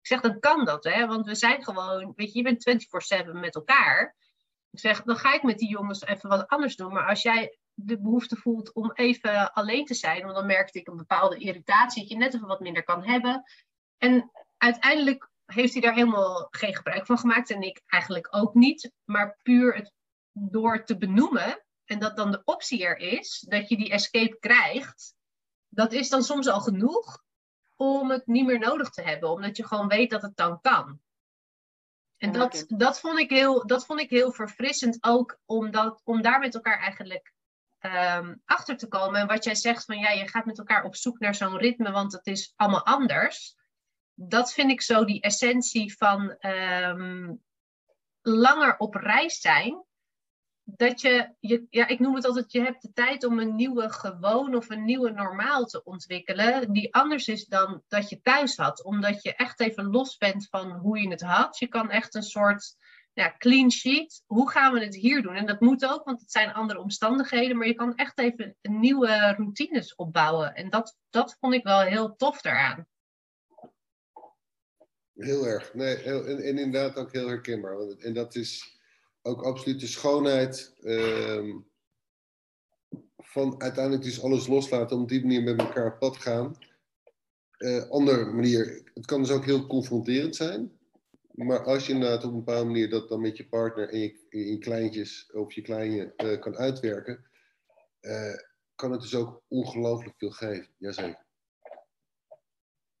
ik 0.00 0.12
zeg, 0.12 0.20
dan 0.20 0.40
kan 0.40 0.64
dat, 0.64 0.84
hè, 0.84 1.06
want 1.06 1.26
we 1.26 1.34
zijn 1.34 1.64
gewoon, 1.64 2.12
weet 2.16 2.32
je, 2.32 2.38
je 2.38 2.44
bent 2.44 2.86
24/7 3.26 3.30
met 3.32 3.54
elkaar. 3.54 4.16
Ik 4.70 4.78
zeg, 4.78 5.02
dan 5.02 5.16
ga 5.16 5.34
ik 5.34 5.42
met 5.42 5.58
die 5.58 5.68
jongens 5.68 6.04
even 6.04 6.28
wat 6.28 6.48
anders 6.48 6.76
doen, 6.76 6.92
maar 6.92 7.08
als 7.08 7.22
jij 7.22 7.58
de 7.74 8.00
behoefte 8.00 8.36
voelt 8.36 8.72
om 8.72 8.92
even 8.92 9.52
alleen 9.52 9.84
te 9.84 9.94
zijn, 9.94 10.22
want 10.22 10.34
dan 10.34 10.46
merkte 10.46 10.78
ik 10.78 10.88
een 10.88 10.96
bepaalde 10.96 11.38
irritatie, 11.38 12.00
dat 12.02 12.10
je 12.10 12.16
net 12.16 12.34
even 12.34 12.46
wat 12.46 12.60
minder 12.60 12.84
kan 12.84 13.04
hebben. 13.04 13.42
En 13.98 14.30
uiteindelijk 14.56 15.30
heeft 15.46 15.72
hij 15.72 15.82
daar 15.82 15.94
helemaal 15.94 16.46
geen 16.50 16.74
gebruik 16.74 17.06
van 17.06 17.18
gemaakt 17.18 17.50
en 17.50 17.62
ik 17.62 17.82
eigenlijk 17.86 18.28
ook 18.30 18.54
niet. 18.54 18.92
Maar 19.04 19.38
puur 19.42 19.74
het, 19.74 19.92
door 20.32 20.84
te 20.84 20.96
benoemen 20.96 21.64
en 21.84 21.98
dat 21.98 22.16
dan 22.16 22.30
de 22.30 22.42
optie 22.44 22.84
er 22.84 22.96
is, 22.96 23.44
dat 23.48 23.68
je 23.68 23.76
die 23.76 23.90
escape 23.90 24.36
krijgt, 24.38 25.14
dat 25.68 25.92
is 25.92 26.08
dan 26.08 26.22
soms 26.22 26.48
al 26.48 26.60
genoeg 26.60 27.24
om 27.76 28.10
het 28.10 28.26
niet 28.26 28.46
meer 28.46 28.58
nodig 28.58 28.90
te 28.90 29.02
hebben, 29.02 29.30
omdat 29.30 29.56
je 29.56 29.66
gewoon 29.66 29.88
weet 29.88 30.10
dat 30.10 30.22
het 30.22 30.36
dan 30.36 30.60
kan. 30.60 31.00
En 32.16 32.32
dat, 32.32 32.64
dat, 32.68 33.00
vond 33.00 33.18
ik 33.18 33.30
heel, 33.30 33.66
dat 33.66 33.86
vond 33.86 34.00
ik 34.00 34.10
heel 34.10 34.32
verfrissend 34.32 34.98
ook, 35.00 35.38
omdat, 35.44 36.00
om 36.04 36.22
daar 36.22 36.38
met 36.38 36.54
elkaar 36.54 36.78
eigenlijk 36.78 37.32
um, 37.80 38.42
achter 38.44 38.76
te 38.76 38.88
komen. 38.88 39.20
En 39.20 39.26
wat 39.26 39.44
jij 39.44 39.54
zegt 39.54 39.84
van 39.84 39.98
ja, 39.98 40.10
je 40.10 40.28
gaat 40.28 40.44
met 40.44 40.58
elkaar 40.58 40.84
op 40.84 40.96
zoek 40.96 41.18
naar 41.18 41.34
zo'n 41.34 41.58
ritme, 41.58 41.90
want 41.90 42.12
het 42.12 42.26
is 42.26 42.52
allemaal 42.56 42.84
anders 42.84 43.55
dat 44.18 44.52
vind 44.52 44.70
ik 44.70 44.82
zo 44.82 45.04
die 45.04 45.20
essentie 45.20 45.96
van 45.96 46.30
ehm, 46.38 47.34
langer 48.20 48.76
op 48.76 48.94
reis 48.94 49.40
zijn. 49.40 49.84
Dat 50.64 51.00
je, 51.00 51.34
je, 51.40 51.66
ja, 51.70 51.86
ik 51.86 51.98
noem 51.98 52.14
het 52.14 52.24
altijd, 52.24 52.52
je 52.52 52.60
hebt 52.60 52.82
de 52.82 52.92
tijd 52.92 53.24
om 53.24 53.38
een 53.38 53.54
nieuwe 53.54 53.90
gewoon 53.90 54.54
of 54.54 54.70
een 54.70 54.84
nieuwe 54.84 55.10
normaal 55.10 55.64
te 55.64 55.84
ontwikkelen, 55.84 56.72
die 56.72 56.94
anders 56.94 57.28
is 57.28 57.46
dan 57.46 57.82
dat 57.88 58.08
je 58.08 58.20
thuis 58.20 58.56
had. 58.56 58.84
Omdat 58.84 59.22
je 59.22 59.34
echt 59.34 59.60
even 59.60 59.90
los 59.90 60.16
bent 60.16 60.48
van 60.48 60.70
hoe 60.72 61.00
je 61.00 61.08
het 61.08 61.22
had. 61.22 61.58
Je 61.58 61.66
kan 61.66 61.90
echt 61.90 62.14
een 62.14 62.22
soort 62.22 62.76
ja, 63.12 63.34
clean 63.38 63.70
sheet. 63.70 64.22
Hoe 64.26 64.50
gaan 64.50 64.72
we 64.72 64.84
het 64.84 64.94
hier 64.94 65.22
doen? 65.22 65.34
En 65.34 65.46
dat 65.46 65.60
moet 65.60 65.86
ook, 65.86 66.04
want 66.04 66.20
het 66.20 66.30
zijn 66.30 66.52
andere 66.52 66.80
omstandigheden, 66.80 67.56
maar 67.56 67.66
je 67.66 67.74
kan 67.74 67.94
echt 67.94 68.18
even 68.18 68.56
nieuwe 68.62 69.34
routines 69.36 69.94
opbouwen. 69.94 70.54
En 70.54 70.70
dat, 70.70 70.96
dat 71.10 71.36
vond 71.40 71.54
ik 71.54 71.62
wel 71.62 71.80
heel 71.80 72.16
tof 72.16 72.40
daaraan. 72.40 72.86
Heel 75.16 75.46
erg. 75.46 75.74
Nee, 75.74 75.96
en, 75.96 76.26
en, 76.26 76.58
inderdaad 76.58 76.96
ook 76.96 77.12
heel 77.12 77.28
herkenbaar. 77.28 77.78
En 77.78 78.14
dat 78.14 78.34
is 78.34 78.78
ook 79.22 79.42
absoluut 79.42 79.80
de 79.80 79.86
schoonheid 79.86 80.74
um, 80.84 81.66
van 83.16 83.60
uiteindelijk 83.60 84.04
dus 84.04 84.22
alles 84.22 84.46
loslaten, 84.46 84.96
om 84.96 85.06
die 85.06 85.20
manier 85.20 85.42
met 85.42 85.58
elkaar 85.58 85.92
op 85.92 85.98
pad 85.98 86.16
gaan. 86.16 86.56
Uh, 87.58 87.90
andere 87.90 88.24
manier, 88.24 88.90
het 88.94 89.06
kan 89.06 89.20
dus 89.20 89.30
ook 89.30 89.44
heel 89.44 89.66
confronterend 89.66 90.36
zijn. 90.36 90.78
Maar 91.32 91.64
als 91.64 91.86
je 91.86 91.92
inderdaad 91.92 92.24
op 92.24 92.30
een 92.30 92.44
bepaalde 92.44 92.64
manier 92.64 92.90
dat 92.90 93.08
dan 93.08 93.20
met 93.20 93.36
je 93.36 93.48
partner 93.48 93.88
en 93.88 93.98
je, 93.98 94.26
in 94.28 94.60
kleintjes 94.60 95.30
of 95.32 95.52
je 95.52 95.62
kleine 95.62 96.12
uh, 96.16 96.40
kan 96.40 96.56
uitwerken, 96.56 97.24
uh, 98.00 98.36
kan 98.74 98.92
het 98.92 99.00
dus 99.00 99.14
ook 99.14 99.42
ongelooflijk 99.48 100.18
veel 100.18 100.30
geven. 100.30 100.68
Jazeker. 100.78 101.25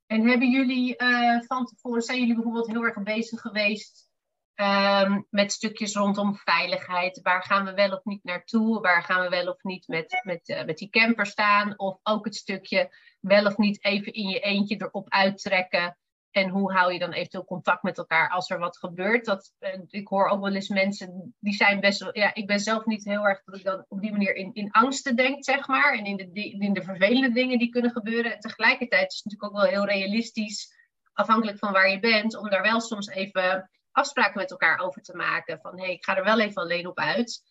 En 0.06 0.28
hebben 0.28 0.50
jullie 0.50 1.02
uh, 1.02 1.40
van 1.40 1.66
tevoren, 1.66 2.02
zijn 2.02 2.18
jullie 2.18 2.34
bijvoorbeeld 2.34 2.66
heel 2.66 2.82
erg 2.82 3.02
bezig 3.02 3.40
geweest 3.40 4.08
um, 4.54 5.26
met 5.30 5.52
stukjes 5.52 5.94
rondom 5.94 6.36
veiligheid? 6.36 7.20
Waar 7.22 7.42
gaan 7.42 7.64
we 7.64 7.74
wel 7.74 7.90
of 7.90 8.04
niet 8.04 8.24
naartoe? 8.24 8.80
Waar 8.80 9.02
gaan 9.02 9.22
we 9.22 9.28
wel 9.28 9.46
of 9.46 9.62
niet 9.62 9.88
met, 9.88 10.20
met, 10.22 10.48
uh, 10.48 10.64
met 10.64 10.78
die 10.78 10.90
camper 10.90 11.26
staan? 11.26 11.78
Of 11.78 11.98
ook 12.02 12.24
het 12.24 12.34
stukje 12.34 12.96
wel 13.20 13.46
of 13.46 13.56
niet 13.56 13.84
even 13.84 14.12
in 14.12 14.28
je 14.28 14.40
eentje 14.40 14.76
erop 14.76 15.08
uittrekken 15.08 15.98
En 16.36 16.48
hoe 16.48 16.72
hou 16.72 16.92
je 16.92 16.98
dan 16.98 17.12
eventueel 17.12 17.44
contact 17.44 17.82
met 17.82 17.98
elkaar 17.98 18.30
als 18.30 18.50
er 18.50 18.58
wat 18.58 18.78
gebeurt? 18.78 19.24
Dat, 19.24 19.52
eh, 19.58 19.80
ik 19.88 20.08
hoor 20.08 20.28
ook 20.28 20.40
wel 20.40 20.54
eens 20.54 20.68
mensen 20.68 21.34
die 21.38 21.54
zijn 21.54 21.80
best 21.80 22.00
wel. 22.00 22.18
Ja, 22.18 22.34
ik 22.34 22.46
ben 22.46 22.60
zelf 22.60 22.84
niet 22.84 23.04
heel 23.04 23.26
erg 23.26 23.42
dat 23.44 23.56
ik 23.56 23.64
dan 23.64 23.84
op 23.88 24.00
die 24.00 24.10
manier 24.10 24.34
in, 24.34 24.50
in 24.54 24.70
angsten 24.70 25.16
denk, 25.16 25.44
zeg 25.44 25.66
maar. 25.66 25.94
En 25.94 26.04
in 26.04 26.16
de, 26.16 26.50
in 26.50 26.72
de 26.72 26.82
vervelende 26.82 27.32
dingen 27.32 27.58
die 27.58 27.68
kunnen 27.68 27.90
gebeuren. 27.90 28.34
En 28.34 28.40
tegelijkertijd 28.40 29.12
is 29.12 29.16
het 29.16 29.24
natuurlijk 29.24 29.52
ook 29.52 29.62
wel 29.62 29.70
heel 29.70 29.86
realistisch, 29.86 30.74
afhankelijk 31.12 31.58
van 31.58 31.72
waar 31.72 31.90
je 31.90 32.00
bent, 32.00 32.36
om 32.36 32.50
daar 32.50 32.62
wel 32.62 32.80
soms 32.80 33.08
even 33.08 33.70
afspraken 33.90 34.40
met 34.40 34.50
elkaar 34.50 34.78
over 34.78 35.02
te 35.02 35.16
maken. 35.16 35.60
Van 35.60 35.78
hé, 35.78 35.84
hey, 35.84 35.94
ik 35.94 36.04
ga 36.04 36.16
er 36.16 36.24
wel 36.24 36.40
even 36.40 36.62
alleen 36.62 36.86
op 36.86 36.98
uit. 36.98 37.42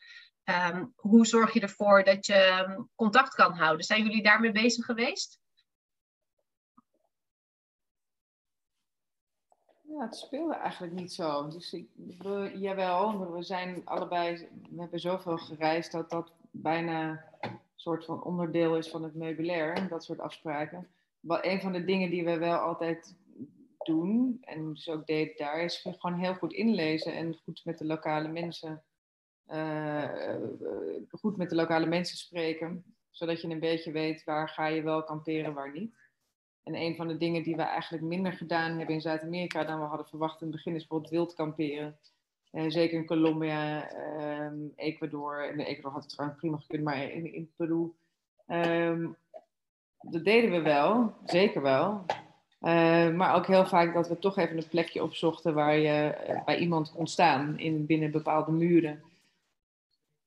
Ehm, 0.44 0.86
hoe 0.96 1.26
zorg 1.26 1.54
je 1.54 1.60
ervoor 1.60 2.04
dat 2.04 2.26
je 2.26 2.34
ehm, 2.34 2.82
contact 2.96 3.36
kan 3.36 3.54
houden? 3.54 3.86
Zijn 3.86 4.04
jullie 4.04 4.24
daarmee 4.24 4.52
bezig 4.52 4.86
geweest? 4.86 5.40
Ja, 9.96 10.02
het 10.02 10.16
speelde 10.16 10.54
eigenlijk 10.54 10.94
niet 10.94 11.14
zo. 11.14 11.48
Dus 11.48 11.74
ik, 11.74 11.88
we, 12.18 12.52
jawel, 12.56 13.32
we 13.32 13.44
zijn 13.44 13.82
allebei, 13.86 14.48
we 14.70 14.82
hebben 14.82 15.00
zoveel 15.00 15.38
gereisd 15.38 15.92
dat 15.92 16.10
dat 16.10 16.32
bijna 16.52 17.26
een 17.40 17.60
soort 17.76 18.06
van 18.06 18.24
onderdeel 18.24 18.78
is 18.78 18.90
van 18.90 19.04
het 19.04 19.16
meubilair, 19.16 19.88
dat 19.88 20.04
soort 20.04 20.20
afspraken. 20.20 20.88
Wat 21.20 21.46
een 21.46 21.62
van 21.62 21.74
de 21.74 21.86
dingen 21.86 22.10
die 22.10 22.26
we 22.26 22.38
wel 22.38 22.58
altijd 22.58 23.16
doen, 23.78 24.38
en 24.42 24.74
dus 24.74 24.90
ook 24.90 25.06
deden 25.06 25.38
daar, 25.38 25.62
is 25.62 25.88
gewoon 25.98 26.20
heel 26.20 26.36
goed 26.36 26.54
inlezen 26.54 27.14
en 27.14 27.40
goed 27.44 27.62
met 27.66 27.78
de 27.78 27.86
lokale 27.86 28.28
mensen, 28.28 28.84
uh, 29.48 30.36
goed 31.12 31.38
met 31.38 31.50
de 31.50 31.56
lokale 31.56 31.86
mensen 31.86 32.18
spreken, 32.18 32.84
zodat 33.10 33.42
je 33.42 33.48
een 33.48 33.60
beetje 33.60 33.92
weet 33.92 34.24
waar 34.24 34.50
ga 34.50 34.68
je 34.68 34.82
wel 34.82 35.04
kamperen, 35.04 35.54
waar 35.54 35.72
niet. 35.72 35.96
En 36.66 36.76
een 36.76 36.96
van 36.96 37.08
de 37.08 37.18
dingen 37.18 37.44
die 37.44 37.56
we 37.56 37.62
eigenlijk 37.62 38.04
minder 38.04 38.34
gedaan 38.34 38.78
hebben 38.78 38.96
in 38.96 39.02
Zuid-Amerika 39.02 39.64
dan 39.64 39.80
we 39.80 39.86
hadden 39.86 40.08
verwacht 40.08 40.42
in 40.42 40.48
het 40.48 40.56
begin 40.56 40.76
is 40.76 40.80
bijvoorbeeld 40.80 41.12
wild 41.12 41.34
kamperen. 41.34 41.98
Uh, 42.52 42.64
zeker 42.68 42.98
in 42.98 43.06
Colombia, 43.06 43.92
uh, 43.94 44.52
Ecuador. 44.76 45.50
En 45.50 45.60
Ecuador 45.60 45.92
had 45.92 46.04
het 46.04 46.12
trouwens 46.12 46.40
prima 46.40 46.58
gekund, 46.58 46.84
maar 46.84 47.12
in, 47.12 47.34
in 47.34 47.52
Peru. 47.56 47.94
Um, 48.48 49.16
dat 50.02 50.24
deden 50.24 50.52
we 50.52 50.62
wel, 50.62 51.14
zeker 51.26 51.62
wel. 51.62 52.06
Uh, 52.62 53.10
maar 53.10 53.36
ook 53.36 53.48
heel 53.48 53.66
vaak 53.66 53.94
dat 53.94 54.08
we 54.08 54.20
toch 54.20 54.38
even 54.38 54.58
een 54.58 54.68
plekje 54.68 55.04
opzochten 55.04 55.54
waar 55.54 55.78
je 55.78 56.10
eh, 56.10 56.44
bij 56.44 56.58
iemand 56.58 56.92
kon 56.92 57.08
staan 57.08 57.60
in, 57.60 57.86
binnen 57.86 58.12
bepaalde 58.12 58.52
muren. 58.52 59.04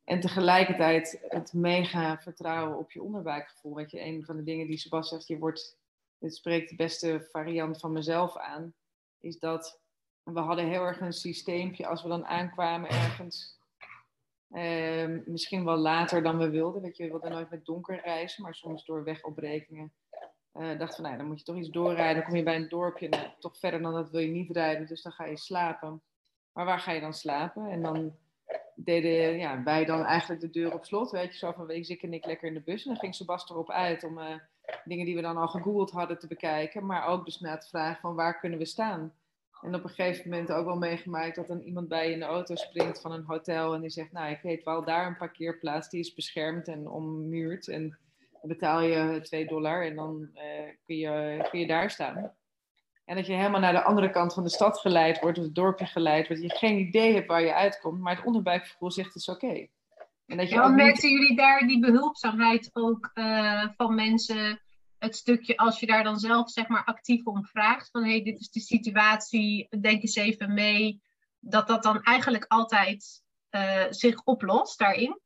En 0.04 0.21
tegelijkertijd 0.21 1.25
het 1.28 1.52
mega 1.52 2.18
vertrouwen 2.18 2.78
op 2.78 2.90
je 2.90 3.02
onderbuikgevoel. 3.02 3.75
Weet 3.75 3.90
je, 3.90 4.04
een 4.04 4.25
van 4.25 4.37
de 4.37 4.45
dingen 4.45 4.66
die 4.66 4.78
Sebas 4.78 5.09
zegt, 5.09 5.26
je 5.26 5.38
wordt 5.38 5.76
dit 6.18 6.34
spreekt 6.34 6.70
de 6.70 6.76
beste 6.76 7.28
variant 7.30 7.80
van 7.80 7.92
mezelf 7.92 8.37
aan, 8.37 8.75
is 9.20 9.38
dat 9.38 9.80
we 10.22 10.40
hadden 10.40 10.68
heel 10.68 10.82
erg 10.82 11.00
een 11.00 11.12
systeempje 11.12 11.87
als 11.87 12.02
we 12.02 12.08
dan 12.08 12.26
aankwamen 12.26 12.90
ergens. 12.90 13.56
Uh, 14.50 15.20
misschien 15.25 15.64
wel 15.64 15.76
later 15.76 16.22
dan 16.22 16.38
we 16.38 16.50
wilden. 16.50 16.82
Weet 16.82 16.96
je, 16.96 17.04
we 17.04 17.10
wilden 17.10 17.30
nooit 17.30 17.50
met 17.50 17.64
donker 17.64 18.00
reizen, 18.00 18.42
maar 18.42 18.54
soms 18.54 18.84
door 18.84 19.04
wegopbrekingen. 19.04 19.92
Uh, 20.54 20.78
dachten 20.78 21.02
we, 21.02 21.06
nou, 21.06 21.18
dan 21.18 21.26
moet 21.26 21.38
je 21.38 21.44
toch 21.44 21.56
iets 21.56 21.68
doorrijden. 21.68 22.14
Dan 22.14 22.25
kom 22.25 22.37
je 22.37 22.42
bij 22.42 22.56
een 22.56 22.68
dorpje, 22.68 23.08
nou, 23.08 23.28
toch 23.38 23.58
verder 23.58 23.82
dan 23.82 23.92
dat 23.92 24.10
wil 24.10 24.20
je 24.20 24.28
niet 24.28 24.50
rijden, 24.50 24.87
dus 24.87 25.02
dan 25.02 25.12
ga 25.12 25.25
je 25.25 25.37
slapen. 25.37 26.02
Maar 26.52 26.64
waar 26.64 26.80
ga 26.80 26.92
je 26.92 27.00
dan 27.00 27.14
slapen? 27.14 27.70
En 27.70 27.82
dan 27.82 28.16
deden 28.75 29.38
ja, 29.38 29.62
wij 29.62 29.84
dan 29.84 30.04
eigenlijk 30.04 30.40
de 30.40 30.50
deur 30.50 30.75
op 30.75 30.84
slot. 30.84 31.10
Weet 31.10 31.32
je, 31.32 31.38
zo 31.38 31.52
van, 31.52 31.66
wees 31.66 31.88
ik 31.88 32.02
en 32.02 32.12
ik 32.12 32.26
lekker 32.26 32.48
in 32.48 32.54
de 32.54 32.60
bus. 32.60 32.82
En 32.82 32.90
dan 32.90 32.98
ging 32.98 33.14
Sebas 33.14 33.50
erop 33.50 33.70
uit 33.70 34.04
om... 34.04 34.18
Uh, 34.18 34.34
dingen 34.84 35.06
die 35.06 35.14
we 35.14 35.22
dan 35.22 35.37
al 35.37 35.48
gegoogeld 35.48 35.90
hadden 35.90 36.18
te 36.18 36.26
bekijken, 36.26 36.87
maar 36.87 37.06
ook 37.06 37.25
dus 37.25 37.40
na 37.40 37.56
te 37.56 37.68
vragen 37.68 38.00
van 38.00 38.14
waar 38.14 38.38
kunnen 38.38 38.58
we 38.58 38.64
staan. 38.64 39.12
En 39.60 39.75
op 39.75 39.84
een 39.84 39.90
gegeven 39.90 40.30
moment 40.30 40.52
ook 40.52 40.64
wel 40.64 40.76
meegemaakt 40.76 41.37
dat 41.37 41.46
dan 41.46 41.60
iemand 41.60 41.88
bij 41.88 42.06
je 42.06 42.12
in 42.12 42.18
de 42.18 42.25
auto 42.25 42.54
springt 42.54 43.00
van 43.00 43.12
een 43.12 43.25
hotel 43.25 43.75
en 43.75 43.80
die 43.80 43.90
zegt, 43.90 44.12
nou 44.12 44.30
ik 44.30 44.40
weet 44.42 44.64
wel 44.64 44.84
daar 44.84 45.06
een 45.06 45.16
parkeerplaats, 45.16 45.88
die 45.88 46.00
is 46.00 46.14
beschermd 46.14 46.68
en 46.68 46.88
ommuurd 46.88 47.68
en 47.68 47.98
dan 48.40 48.50
betaal 48.50 48.80
je 48.80 49.20
2 49.22 49.46
dollar 49.46 49.84
en 49.84 49.96
dan 49.96 50.28
uh, 50.34 50.42
kun, 50.87 50.96
je, 50.96 51.46
kun 51.50 51.60
je 51.60 51.66
daar 51.66 51.90
staan. 51.90 52.32
En 53.04 53.16
dat 53.16 53.26
je 53.26 53.32
helemaal 53.32 53.60
naar 53.60 53.72
de 53.72 53.82
andere 53.82 54.10
kant 54.10 54.34
van 54.34 54.42
de 54.42 54.48
stad 54.48 54.78
geleid 54.78 55.20
wordt, 55.20 55.38
of 55.38 55.44
het 55.44 55.54
dorpje 55.54 55.87
geleid 55.87 56.26
wordt, 56.26 56.42
dat 56.42 56.52
je 56.52 56.58
geen 56.58 56.78
idee 56.78 57.14
hebt 57.14 57.26
waar 57.26 57.42
je 57.42 57.54
uitkomt, 57.54 58.00
maar 58.00 58.16
het 58.16 58.25
onderbuikgevoel 58.25 58.90
zegt 58.90 59.14
het 59.14 59.22
is 59.22 59.28
oké. 59.28 59.66
En 60.28 60.37
dat 60.37 60.49
je 60.49 60.54
ja, 60.54 60.68
merkten 60.68 61.11
jullie 61.11 61.37
daar 61.37 61.66
die 61.66 61.80
behulpzaamheid 61.80 62.70
ook 62.73 63.11
uh, 63.14 63.68
van 63.76 63.94
mensen? 63.94 64.61
Het 64.99 65.16
stukje 65.16 65.56
als 65.56 65.80
je 65.80 65.87
daar 65.87 66.04
dan 66.04 66.18
zelf 66.18 66.50
zeg 66.50 66.68
maar 66.68 66.85
actief 66.85 67.26
om 67.26 67.44
vraagt 67.44 67.90
van 67.90 68.05
hey, 68.05 68.22
dit 68.22 68.40
is 68.40 68.50
de 68.50 68.61
situatie, 68.61 69.68
denk 69.81 70.02
eens 70.02 70.14
even 70.14 70.55
mee. 70.55 71.02
Dat 71.40 71.66
dat 71.66 71.83
dan 71.83 72.02
eigenlijk 72.02 72.44
altijd 72.48 73.22
uh, 73.50 73.85
zich 73.90 74.24
oplost 74.24 74.79
daarin? 74.79 75.20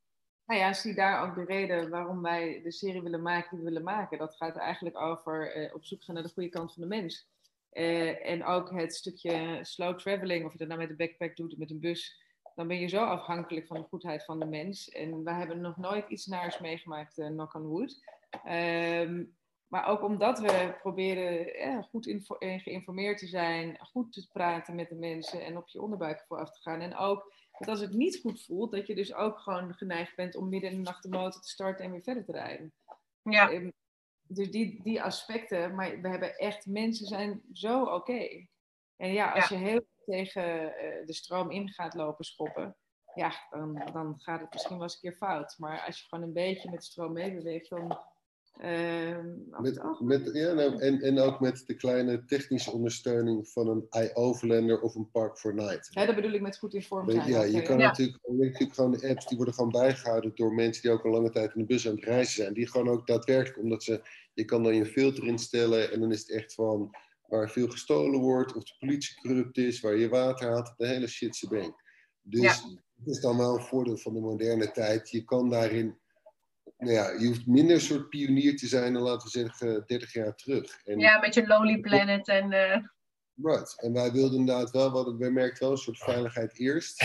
Nou 0.47 0.61
ja, 0.61 0.73
zie 0.73 0.95
daar 0.95 1.23
ook 1.23 1.35
de 1.35 1.45
reden 1.45 1.91
waarom 1.91 2.23
wij 2.23 2.61
de 2.63 2.73
serie 2.73 3.03
willen 3.03 3.23
maken 3.23 3.49
die 3.51 3.59
we 3.59 3.65
willen 3.65 3.85
maken. 3.85 4.19
Dat 4.19 4.37
gaat 4.37 4.57
eigenlijk 4.57 5.01
over 5.01 5.57
uh, 5.57 5.75
op 5.75 5.85
zoek 5.85 6.05
gaan 6.05 6.15
naar 6.15 6.25
de 6.25 6.33
goede 6.35 6.49
kant 6.49 6.73
van 6.73 6.83
de 6.83 6.89
mens. 6.89 7.29
Uh, 7.73 8.29
en 8.29 8.45
ook 8.45 8.71
het 8.71 8.95
stukje 8.95 9.59
slow 9.63 9.99
traveling, 9.99 10.45
of 10.45 10.53
je 10.53 10.59
dat 10.59 10.69
nou 10.69 10.81
met 10.81 10.91
een 10.91 10.97
backpack 10.97 11.37
doet 11.37 11.53
of 11.53 11.59
met 11.59 11.71
een 11.71 11.81
bus 11.81 12.22
dan 12.55 12.67
ben 12.67 12.81
je 12.81 12.87
zo 12.87 13.05
afhankelijk 13.05 13.67
van 13.67 13.77
de 13.77 13.87
goedheid 13.89 14.25
van 14.25 14.39
de 14.39 14.47
mens. 14.47 14.89
En 14.89 15.25
we 15.25 15.33
hebben 15.33 15.61
nog 15.61 15.77
nooit 15.77 16.09
iets 16.09 16.27
naars 16.27 16.59
meegemaakt, 16.59 17.19
uh, 17.19 17.27
knock 17.27 17.55
on 17.55 17.63
wood. 17.63 18.05
Um, 18.47 19.37
maar 19.73 19.87
ook 19.87 20.03
omdat 20.03 20.39
we 20.39 20.77
proberen 20.81 21.59
ja, 21.59 21.83
goed 21.83 22.09
geïnformeerd 22.37 23.19
te 23.19 23.27
zijn, 23.27 23.79
goed 23.81 24.13
te 24.13 24.29
praten 24.33 24.75
met 24.75 24.89
de 24.89 24.95
mensen 24.95 25.45
en 25.45 25.57
op 25.57 25.69
je 25.69 25.83
onderbuik 25.83 26.25
vooraf 26.27 26.51
te 26.51 26.61
gaan. 26.61 26.81
En 26.81 26.97
ook 26.97 27.33
dat 27.59 27.69
als 27.69 27.81
het 27.81 27.93
niet 27.93 28.21
goed 28.21 28.45
voelt, 28.45 28.71
dat 28.71 28.87
je 28.87 28.95
dus 28.95 29.15
ook 29.15 29.39
gewoon 29.39 29.75
geneigd 29.75 30.17
bent 30.17 30.35
om 30.35 30.49
midden 30.49 30.71
in 30.71 30.77
de 30.77 30.83
nacht 30.83 31.03
de 31.03 31.09
motor 31.09 31.41
te 31.41 31.49
starten 31.49 31.85
en 31.85 31.91
weer 31.91 32.03
verder 32.03 32.25
te 32.25 32.33
rijden. 32.33 32.73
Ja. 33.23 33.51
Um, 33.51 33.73
dus 34.27 34.51
die, 34.51 34.81
die 34.83 35.03
aspecten, 35.03 35.75
maar 35.75 36.01
we 36.01 36.09
hebben 36.09 36.37
echt, 36.37 36.67
mensen 36.67 37.07
zijn 37.07 37.43
zo 37.53 37.85
oké. 37.85 38.47
En 38.97 39.13
ja, 39.13 39.31
als 39.31 39.49
je 39.49 39.57
heel 39.57 39.87
tegen 40.05 40.77
eh, 40.77 41.07
de 41.07 41.15
stroom 41.15 41.51
in 41.51 41.69
gaat 41.69 41.95
lopen 41.95 42.25
schoppen, 42.25 42.77
ja, 43.15 43.33
dan, 43.51 43.91
dan 43.93 44.15
gaat 44.17 44.41
het 44.41 44.53
misschien 44.53 44.75
wel 44.75 44.83
eens 44.83 44.95
een 44.95 45.01
keer 45.01 45.17
fout. 45.17 45.55
Maar 45.59 45.83
als 45.87 45.99
je 46.01 46.07
gewoon 46.09 46.25
een 46.25 46.33
beetje 46.33 46.71
met 46.71 46.81
de 46.81 46.87
stroom 46.87 47.13
meebeweegt, 47.13 47.71
dan. 47.71 47.99
Uh, 48.61 49.19
met, 49.49 50.01
met, 50.01 50.31
ja, 50.33 50.53
nou, 50.53 50.81
en, 50.81 51.01
en 51.01 51.19
ook 51.19 51.41
met 51.41 51.67
de 51.67 51.75
kleine 51.75 52.25
technische 52.25 52.71
ondersteuning 52.71 53.49
van 53.49 53.69
een 53.69 53.87
iOverlander 53.91 54.81
of 54.81 54.95
een 54.95 55.11
Park 55.11 55.39
for 55.39 55.55
Night. 55.55 55.89
Ja, 55.91 56.07
dat 56.07 56.15
bedoel 56.15 56.33
ik 56.33 56.41
met 56.41 56.59
goed 56.59 56.75
in 56.75 56.83
vorm 56.83 57.11
zijn. 57.11 57.29
Ja, 57.29 57.43
je 57.43 57.63
kan 57.63 57.77
Natuurlijk, 57.77 58.19
natuurlijk 58.29 58.75
gewoon 58.75 58.91
de 58.91 59.09
apps 59.09 59.27
die 59.27 59.37
worden 59.37 59.55
gewoon 59.55 59.71
bijgehouden 59.71 60.33
door 60.35 60.55
mensen 60.55 60.83
die 60.83 60.91
ook 60.91 61.05
al 61.05 61.11
lange 61.11 61.31
tijd 61.31 61.55
in 61.55 61.61
de 61.61 61.67
bus 61.67 61.89
aan 61.89 61.95
het 61.95 62.05
reizen 62.05 62.35
zijn. 62.35 62.55
Die 62.55 62.69
gewoon 62.69 62.89
ook 62.89 63.07
daadwerkelijk, 63.07 63.59
omdat 63.59 63.83
ze, 63.83 64.03
je 64.33 64.45
kan 64.45 64.63
dan 64.63 64.75
je 64.75 64.87
filter 64.87 65.27
instellen 65.27 65.93
en 65.93 66.01
dan 66.01 66.13
is 66.13 66.21
het 66.21 66.31
echt 66.31 66.55
van 66.55 66.91
waar 67.33 67.51
veel 67.51 67.69
gestolen 67.69 68.21
wordt, 68.21 68.55
of 68.55 68.65
de 68.65 68.75
politie 68.79 69.21
corrupt 69.21 69.59
is, 69.59 69.81
waar 69.81 69.97
je 69.97 70.09
water 70.09 70.49
haalt, 70.49 70.75
de 70.77 70.87
hele 70.87 71.07
shitse 71.07 71.49
bang. 71.49 71.75
Dus 72.23 72.41
ja. 72.41 72.53
dat 72.95 73.15
is 73.15 73.21
dan 73.21 73.37
wel 73.37 73.55
een 73.55 73.65
voordeel 73.65 73.97
van 73.97 74.15
de 74.15 74.21
moderne 74.21 74.71
tijd. 74.71 75.11
Je 75.11 75.25
kan 75.25 75.51
daarin, 75.51 75.99
nou 76.79 76.93
ja, 76.93 77.11
je 77.11 77.27
hoeft 77.27 77.47
minder 77.47 77.75
een 77.75 77.81
soort 77.81 78.09
pionier 78.09 78.57
te 78.57 78.67
zijn 78.67 78.93
dan, 78.93 79.03
laten 79.03 79.25
we 79.25 79.39
zeggen, 79.39 79.83
30 79.87 80.13
jaar 80.13 80.35
terug. 80.35 80.85
En, 80.85 80.99
ja, 80.99 81.19
met 81.19 81.35
je 81.35 81.47
Lonely 81.47 81.81
Planet 81.81 82.29
en... 82.29 82.53
Uh... 82.53 82.77
Right. 83.35 83.83
En 83.83 83.93
wij 83.93 84.13
wilden 84.13 84.39
inderdaad 84.39 84.71
wel, 84.71 85.19
wij 85.19 85.31
merkten 85.31 85.63
wel 85.63 85.73
een 85.73 85.79
soort 85.79 85.99
veiligheid 85.99 86.59
eerst, 86.59 87.05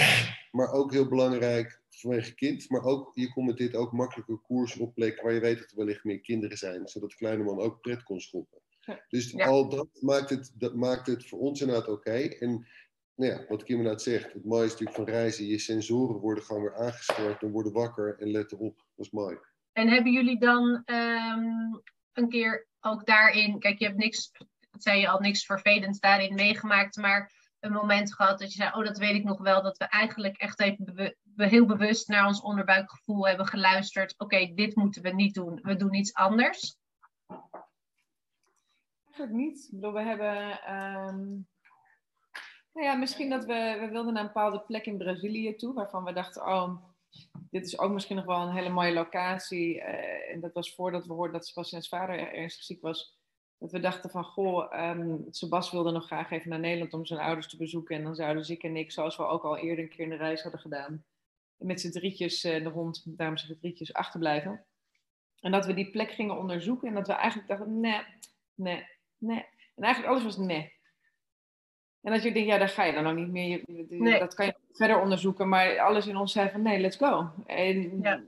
maar 0.51 0.71
ook 0.71 0.91
heel 0.91 1.07
belangrijk 1.07 1.81
vanwege 1.89 2.35
kind, 2.35 2.69
maar 2.69 2.83
ook, 2.83 3.11
je 3.13 3.33
kon 3.33 3.45
met 3.45 3.57
dit 3.57 3.75
ook 3.75 3.91
makkelijker 3.91 4.37
koers 4.37 4.77
oplekken 4.77 5.23
waar 5.23 5.33
je 5.33 5.39
weet 5.39 5.59
dat 5.59 5.71
er 5.71 5.77
wellicht 5.77 6.03
meer 6.03 6.21
kinderen 6.21 6.57
zijn, 6.57 6.87
zodat 6.87 7.09
de 7.09 7.15
kleine 7.15 7.43
man 7.43 7.59
ook 7.59 7.81
pret 7.81 8.03
kon 8.03 8.21
schoppen. 8.21 8.61
Dus 9.09 9.39
al 9.39 9.69
dat 9.69 9.87
maakt, 9.99 10.29
het, 10.29 10.51
dat 10.53 10.75
maakt 10.75 11.07
het 11.07 11.27
voor 11.27 11.39
ons 11.39 11.61
inderdaad 11.61 11.87
oké. 11.87 12.11
En 12.11 12.67
nou 13.15 13.31
ja, 13.31 13.45
wat 13.47 13.63
Kim 13.63 13.77
inderdaad 13.77 14.01
zegt, 14.01 14.33
het 14.33 14.45
mooie 14.45 14.65
is 14.65 14.71
natuurlijk 14.71 14.97
van 14.97 15.09
reizen, 15.09 15.45
je 15.45 15.59
sensoren 15.59 16.19
worden 16.19 16.43
gewoon 16.43 16.61
weer 16.61 16.75
aangescherpt 16.75 17.41
en 17.41 17.51
worden 17.51 17.73
wakker 17.73 18.19
en 18.19 18.31
letten 18.31 18.57
op. 18.57 18.77
Dat 18.95 19.05
is 19.05 19.11
mooi. 19.11 19.37
En 19.71 19.89
hebben 19.89 20.11
jullie 20.11 20.39
dan 20.39 20.83
um, 20.85 21.81
een 22.13 22.29
keer 22.29 22.67
ook 22.79 23.05
daarin, 23.05 23.59
kijk 23.59 23.79
je 23.79 23.85
hebt 23.85 23.97
niks, 23.97 24.31
dat 24.71 24.83
zei 24.83 24.99
je 24.99 25.07
al, 25.07 25.19
niks 25.19 25.45
vervelends 25.45 25.99
daarin 25.99 26.35
meegemaakt, 26.35 26.95
maar 26.95 27.31
een 27.59 27.71
moment 27.71 28.13
gehad 28.13 28.39
dat 28.39 28.53
je 28.53 28.57
zei, 28.57 28.71
oh 28.73 28.85
dat 28.85 28.97
weet 28.97 29.15
ik 29.15 29.23
nog 29.23 29.41
wel, 29.41 29.61
dat 29.61 29.77
we 29.77 29.85
eigenlijk 29.85 30.37
echt 30.37 30.59
even 30.59 31.15
heel 31.35 31.65
bewust 31.65 32.07
naar 32.07 32.27
ons 32.27 32.41
onderbuikgevoel 32.41 33.27
hebben 33.27 33.45
geluisterd. 33.45 34.13
Oké, 34.17 34.53
dit 34.53 34.75
moeten 34.75 35.01
we 35.01 35.09
niet 35.09 35.33
doen, 35.33 35.59
we 35.61 35.75
doen 35.75 35.93
iets 35.93 36.13
anders 36.13 36.77
eigenlijk 39.17 39.47
niet. 39.47 39.63
Ik 39.63 39.71
bedoel, 39.71 39.93
we 39.93 40.01
hebben. 40.01 40.49
Um, 40.75 41.47
nou 42.73 42.85
ja, 42.85 42.95
misschien 42.95 43.29
dat 43.29 43.45
we. 43.45 43.77
We 43.79 43.87
wilden 43.89 44.13
naar 44.13 44.21
een 44.21 44.27
bepaalde 44.33 44.59
plek 44.59 44.85
in 44.85 44.97
Brazilië 44.97 45.55
toe, 45.55 45.73
waarvan 45.73 46.03
we 46.03 46.13
dachten: 46.13 46.47
oh, 46.47 46.75
dit 47.49 47.65
is 47.65 47.79
ook 47.79 47.91
misschien 47.91 48.15
nog 48.15 48.25
wel 48.25 48.41
een 48.41 48.53
hele 48.53 48.69
mooie 48.69 48.93
locatie. 48.93 49.75
Uh, 49.75 50.31
en 50.31 50.39
dat 50.39 50.53
was 50.53 50.75
voordat 50.75 51.05
we 51.05 51.13
hoorden 51.13 51.33
dat 51.33 51.47
Sebastian's 51.47 51.87
vader 51.87 52.33
ernstig 52.33 52.63
ziek 52.63 52.81
was. 52.81 53.15
Dat 53.59 53.71
we 53.71 53.79
dachten 53.79 54.09
van, 54.09 54.23
goh, 54.23 54.89
um, 54.89 55.25
Sebas 55.29 55.71
wilde 55.71 55.91
nog 55.91 56.05
graag 56.05 56.31
even 56.31 56.49
naar 56.49 56.59
Nederland 56.59 56.93
om 56.93 57.05
zijn 57.05 57.19
ouders 57.19 57.47
te 57.47 57.57
bezoeken. 57.57 57.95
En 57.95 58.03
dan 58.03 58.15
zouden 58.15 58.45
Zik 58.45 58.63
en 58.63 58.75
ik, 58.75 58.91
zoals 58.91 59.17
we 59.17 59.23
ook 59.23 59.43
al 59.43 59.57
eerder 59.57 59.83
een 59.83 59.89
keer 59.89 60.03
in 60.03 60.09
de 60.09 60.15
reis 60.15 60.41
hadden 60.41 60.61
gedaan, 60.61 61.05
met 61.55 61.81
z'n 61.81 61.91
drietjes, 61.91 62.45
uh, 62.45 62.63
de 62.63 62.69
hond, 62.69 63.05
zeg 63.17 63.49
ik 63.49 63.59
drietjes, 63.59 63.93
achterblijven. 63.93 64.65
En 65.39 65.51
dat 65.51 65.65
we 65.65 65.73
die 65.73 65.91
plek 65.91 66.11
gingen 66.11 66.37
onderzoeken 66.37 66.87
en 66.87 66.93
dat 66.93 67.07
we 67.07 67.13
eigenlijk 67.13 67.49
dachten, 67.49 67.79
nee, 67.79 68.01
nee, 68.55 68.85
nee. 69.17 69.45
En 69.75 69.83
eigenlijk 69.83 70.13
alles 70.13 70.23
was 70.23 70.37
nee. 70.37 70.75
En 72.01 72.13
dat 72.13 72.23
je 72.23 72.31
denkt, 72.31 72.49
ja, 72.49 72.57
daar 72.57 72.69
ga 72.69 72.83
je 72.83 72.93
dan 72.93 73.07
ook 73.07 73.15
niet 73.15 73.31
meer. 73.31 73.61
nee. 73.87 74.19
Dat 74.19 74.33
kan 74.33 74.45
je 74.45 74.55
verder 74.71 75.01
onderzoeken. 75.01 75.49
Maar 75.49 75.79
alles 75.79 76.07
in 76.07 76.17
ons 76.17 76.31
zei 76.31 76.49
van, 76.49 76.61
nee, 76.61 76.79
let's 76.79 76.97
go. 76.97 77.31
En 77.45 78.01
ja. 78.01 78.23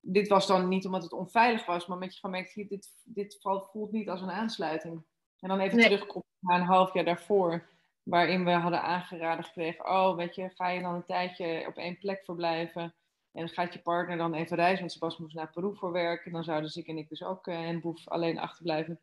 dit 0.00 0.28
was 0.28 0.46
dan 0.46 0.68
niet 0.68 0.86
omdat 0.86 1.02
het 1.02 1.12
onveilig 1.12 1.66
was, 1.66 1.86
maar 1.86 1.98
met 1.98 2.14
je 2.14 2.20
gemerkt, 2.20 2.54
dit, 2.54 2.92
dit 3.04 3.38
voelt 3.40 3.92
niet 3.92 4.08
als 4.08 4.20
een 4.20 4.30
aansluiting. 4.30 5.02
En 5.40 5.48
dan 5.48 5.60
even 5.60 5.76
nee. 5.76 5.86
terugkomen 5.86 6.26
naar 6.40 6.60
een 6.60 6.66
half 6.66 6.94
jaar 6.94 7.04
daarvoor, 7.04 7.68
waarin 8.02 8.44
we 8.44 8.50
hadden 8.50 8.82
aangeraden 8.82 9.44
gekregen, 9.44 9.88
oh, 9.88 10.16
weet 10.16 10.34
je, 10.34 10.50
ga 10.54 10.68
je 10.68 10.80
dan 10.80 10.94
een 10.94 11.04
tijdje 11.04 11.64
op 11.66 11.76
één 11.76 11.98
plek 11.98 12.24
verblijven 12.24 12.94
en 13.32 13.48
gaat 13.48 13.72
je 13.72 13.78
partner 13.78 14.16
dan 14.16 14.34
even 14.34 14.56
reizen, 14.56 14.78
want 14.78 14.92
Sebas 14.92 15.18
moest 15.18 15.34
naar 15.34 15.50
Peru 15.50 15.76
voor 15.76 15.92
werk, 15.92 16.32
dan 16.32 16.44
zouden 16.44 16.70
ik 16.74 16.86
en 16.86 16.98
ik 16.98 17.08
dus 17.08 17.22
ook 17.22 17.46
uh, 17.46 17.68
en 17.68 17.80
Boef 17.80 18.08
alleen 18.08 18.38
achterblijven. 18.38 19.00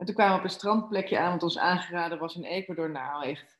En 0.00 0.06
toen 0.06 0.14
kwamen 0.14 0.32
we 0.32 0.38
op 0.38 0.44
een 0.44 0.50
strandplekje 0.50 1.18
aan, 1.18 1.32
wat 1.32 1.42
ons 1.42 1.58
aangeraden 1.58 2.18
was 2.18 2.36
in 2.36 2.44
Ecuador. 2.44 2.90
Nou, 2.90 3.24
echt 3.24 3.58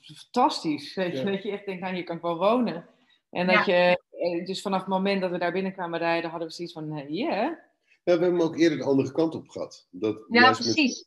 fantastisch. 0.00 0.94
Weet 0.94 1.18
je, 1.18 1.24
dat 1.24 1.42
je 1.42 1.50
echt 1.50 1.66
denkt, 1.66 1.80
nou, 1.80 1.94
hier 1.94 2.04
kan 2.04 2.16
ik 2.16 2.22
wel 2.22 2.38
wonen. 2.38 2.86
En 3.30 3.46
dat 3.46 3.64
je, 3.64 4.02
eh, 4.10 4.46
dus 4.46 4.62
vanaf 4.62 4.80
het 4.80 4.88
moment 4.88 5.20
dat 5.20 5.30
we 5.30 5.38
daar 5.38 5.52
binnen 5.52 5.72
kwamen 5.72 5.98
rijden, 5.98 6.30
hadden 6.30 6.48
we 6.48 6.54
zoiets 6.54 6.74
van, 6.74 6.96
ja. 6.96 7.04
Yeah. 7.08 7.30
Ja, 7.34 7.58
we 8.04 8.10
hebben 8.10 8.30
hem 8.30 8.40
ook 8.40 8.56
eerder 8.56 8.78
de 8.78 8.84
andere 8.84 9.12
kant 9.12 9.34
op 9.34 9.48
gehad. 9.48 9.86
Dat 9.90 10.24
ja, 10.28 10.50
precies. 10.52 11.06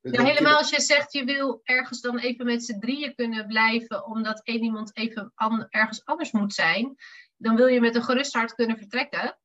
Ja, 0.00 0.24
helemaal 0.24 0.56
als 0.56 0.70
je 0.70 0.80
zegt, 0.80 1.12
je 1.12 1.24
wil 1.24 1.60
ergens 1.62 2.00
dan 2.00 2.18
even 2.18 2.46
met 2.46 2.64
z'n 2.64 2.78
drieën 2.78 3.14
kunnen 3.14 3.46
blijven, 3.46 4.06
omdat 4.06 4.40
één 4.42 4.62
iemand 4.62 4.96
even 4.96 5.32
ergens 5.68 6.04
anders 6.04 6.32
moet 6.32 6.54
zijn, 6.54 6.94
dan 7.36 7.56
wil 7.56 7.66
je 7.66 7.80
met 7.80 7.94
een 7.94 8.02
gerust 8.02 8.32
hart 8.32 8.54
kunnen 8.54 8.76
vertrekken. 8.78 9.38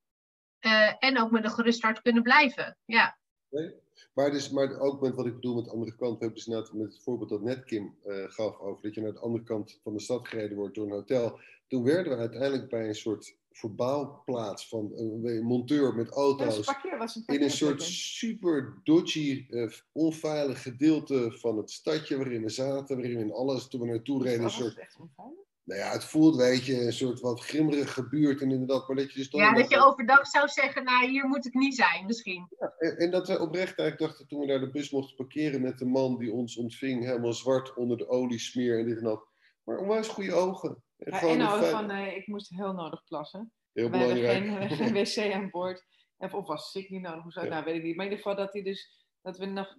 Uh, 0.60 0.94
en 1.00 1.20
ook 1.20 1.32
met 1.32 1.44
een 1.44 1.50
gerust 1.50 1.82
hart 1.82 2.02
kunnen 2.02 2.24
blijven. 2.24 2.78
Ja. 2.86 3.20
Nee? 3.50 3.88
Maar, 4.14 4.32
dus, 4.32 4.50
maar 4.50 4.80
ook 4.80 5.02
met 5.02 5.16
wat 5.16 5.26
ik 5.26 5.34
bedoel 5.34 5.56
met 5.56 5.66
de 5.66 5.72
andere 5.72 5.96
kant, 5.96 6.20
we 6.20 6.26
hebben 6.26 6.38
dus 6.46 6.46
net 6.46 6.74
met 6.74 6.94
het 6.94 7.04
voorbeeld 7.04 7.30
dat 7.30 7.42
net 7.42 7.64
Kim 7.64 7.96
uh, 8.06 8.24
gaf 8.28 8.60
over 8.60 8.82
dat 8.82 8.96
je 8.96 9.02
naar 9.02 9.14
de 9.14 9.20
andere 9.20 9.44
kant 9.44 9.80
van 9.84 9.94
de 9.94 10.02
stad 10.02 10.28
gereden 10.28 10.58
wordt 10.58 10.76
door 10.76 10.86
een 10.86 10.92
hotel. 10.92 11.40
Toen 11.68 11.84
werden 11.84 12.14
we 12.14 12.20
uiteindelijk 12.20 12.70
bij 12.70 12.88
een 12.88 12.96
soort 12.96 13.38
verbouwplaats 13.52 14.68
van 14.68 14.92
een 14.96 15.44
monteur 15.44 15.96
met 15.96 16.10
auto's. 16.10 16.66
Ja, 16.84 16.98
was 16.98 17.16
een 17.16 17.36
in 17.36 17.44
een 17.44 17.52
soort 17.52 17.82
super 17.84 18.74
dodgy, 18.84 19.46
uh, 19.50 19.72
onveilig 19.92 20.62
gedeelte 20.62 21.32
van 21.32 21.58
het 21.58 21.72
stadje 21.72 22.18
waarin 22.18 22.42
we 22.42 22.50
zaten, 22.50 22.96
waarin 22.96 23.18
we 23.18 23.24
in 23.24 23.34
alles, 23.34 23.68
toen 23.68 23.82
we 23.82 23.88
naartoe 23.88 24.24
reden, 24.24 24.44
een 24.44 24.50
soort. 24.50 24.98
Nou 25.70 25.82
ja, 25.82 25.92
het 25.92 26.06
voelt, 26.06 26.36
weet 26.36 26.66
je, 26.66 26.86
een 26.86 26.94
soort 26.94 27.20
wat 27.20 27.40
grimmerig 27.40 28.10
buurt 28.10 28.42
en 28.42 28.52
inderdaad, 28.52 28.88
maar 28.88 28.98
dat 28.98 29.14
je 29.14 29.20
dus 29.20 29.28
Ja, 29.32 29.54
dat 29.54 29.70
je 29.70 29.86
overdag 29.86 30.28
zou 30.28 30.48
zeggen, 30.48 30.84
nou, 30.84 31.10
hier 31.10 31.28
moet 31.28 31.46
ik 31.46 31.54
niet 31.54 31.76
zijn, 31.76 32.06
misschien. 32.06 32.48
Ja, 32.60 32.74
en, 32.78 32.98
en, 32.98 33.12
dat 33.12 33.28
we 33.28 33.40
oprecht 33.40 33.80
eigenlijk 33.80 34.00
dachten, 34.00 34.28
toen 34.28 34.40
we 34.40 34.48
daar 34.48 34.60
de 34.60 34.72
bus 34.72 34.92
mochten 34.92 35.16
parkeren 35.16 35.62
met 35.62 35.78
de 35.78 35.86
man 35.86 36.18
die 36.18 36.32
ons 36.32 36.58
ontving, 36.58 37.06
helemaal 37.06 37.34
zwart 37.34 37.74
onder 37.74 37.98
de 37.98 38.08
oliesmeer 38.08 38.80
en 38.80 38.86
dit 38.86 38.98
en 38.98 39.04
dat. 39.04 39.28
Maar 39.64 39.78
onwijs 39.78 40.08
goede 40.08 40.34
ogen. 40.34 40.84
En 40.98 41.12
ja, 41.12 41.22
inhouden 41.22 41.70
van, 41.70 41.92
uh, 41.92 42.16
ik 42.16 42.28
moest 42.28 42.50
heel 42.50 42.74
nodig 42.74 43.04
plassen. 43.04 43.52
Heel 43.74 43.86
we 43.86 43.92
belangrijk. 43.92 44.46
Hebben 44.46 44.70
geen, 44.70 44.94
geen 44.94 45.28
wc 45.28 45.34
aan 45.34 45.50
boord. 45.50 45.86
Of 46.18 46.32
was 46.32 46.72
ziek 46.72 46.90
niet 46.90 47.02
nodig, 47.02 47.26
of 47.26 47.36
ja. 47.36 47.44
nou 47.44 47.64
weet 47.64 47.76
ik 47.76 47.84
niet. 47.84 47.96
Maar 47.96 48.06
in 48.06 48.12
ieder 48.12 48.26
geval 48.26 48.44
dat 48.46 48.54
hij 48.54 48.64
dus, 48.64 49.08
dat 49.22 49.38
we 49.38 49.46
nog 49.46 49.78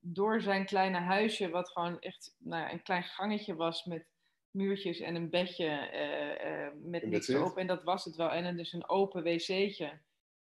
door 0.00 0.40
zijn 0.40 0.66
kleine 0.66 0.98
huisje, 0.98 1.50
wat 1.50 1.70
gewoon 1.70 1.98
echt 1.98 2.34
nou, 2.38 2.72
een 2.72 2.82
klein 2.82 3.04
gangetje 3.04 3.54
was 3.54 3.84
met 3.84 4.06
muurtjes 4.54 5.00
en 5.00 5.14
een 5.14 5.30
bedje 5.30 5.90
uh, 5.92 6.50
uh, 6.50 6.68
met 6.82 7.06
niks 7.06 7.28
erop. 7.28 7.56
En 7.56 7.66
dat 7.66 7.82
was 7.82 8.04
het 8.04 8.16
wel. 8.16 8.30
En 8.30 8.56
dus 8.56 8.72
een 8.72 8.88
open 8.88 9.22
wc'tje. 9.22 10.00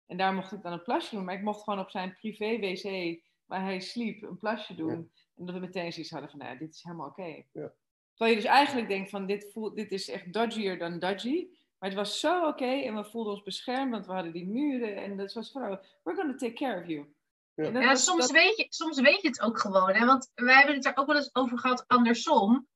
En 0.08 0.17
daar 0.17 0.34
mocht 0.34 0.52
ik 0.52 0.62
dan 0.62 0.72
een 0.72 0.84
plasje 0.84 1.15
doen. 1.15 1.26
Maar 1.26 1.36
ik 1.36 1.41
mocht 1.41 1.63
gewoon 1.63 1.80
op 1.80 1.89
zijn 1.89 2.15
privé 2.19 2.58
wc, 2.60 3.19
waar 3.45 3.63
hij 3.63 3.80
sliep, 3.80 4.24
een 4.24 4.38
plasje 4.38 4.76
doen. 4.76 5.12
En 5.36 5.45
dat 5.45 5.56
we 5.56 5.62
meteen 5.62 5.93
zoiets 5.93 6.12
hadden 6.12 6.30
van, 6.30 6.39
nou, 6.39 6.58
dit 6.58 6.74
is 6.74 6.84
helemaal 6.84 7.08
oké. 7.08 7.22
Okay. 7.22 7.48
Ja. 7.54 7.74
Terwijl 8.10 8.38
je 8.38 8.41
dus 8.41 8.52
eigenlijk 8.52 8.88
denkt 8.88 9.10
van, 9.10 9.26
dit, 9.26 9.50
voelt, 9.52 9.76
dit 9.76 9.91
is 9.91 10.10
echt 10.10 10.34
dodgier 10.34 10.78
dan 10.78 11.00
dodgy. 11.00 11.48
Maar 11.80 11.89
het 11.89 11.98
was 11.98 12.19
zo 12.19 12.38
oké 12.38 12.48
okay, 12.48 12.86
en 12.86 12.95
we 12.95 13.04
voelden 13.04 13.34
ons 13.34 13.43
beschermd, 13.43 13.91
want 13.91 14.06
we 14.06 14.12
hadden 14.12 14.34
die 14.34 14.48
muren. 14.48 14.95
En 14.95 15.17
dat 15.17 15.34
was 15.34 15.52
van, 15.52 15.80
we're 16.04 16.17
gonna 16.17 16.36
take 16.36 16.54
care 16.54 16.82
of 16.82 16.88
you. 16.88 17.13
Ja, 17.54 17.80
ja 17.80 17.95
soms, 17.95 18.22
dat... 18.22 18.32
weet 18.32 18.58
je, 18.58 18.65
soms 18.69 19.02
weet 19.02 19.22
je 19.22 19.28
het 19.28 19.41
ook 19.41 19.60
gewoon. 19.60 19.93
Hè? 19.93 20.06
Want 20.06 20.32
wij 20.36 20.56
hebben 20.56 20.76
het 20.76 20.86
er 20.86 20.98
ook 20.98 21.08
wel 21.08 21.15
eens 21.15 21.36
over 21.36 21.60
gehad 21.60 21.84
andersom. 21.88 22.67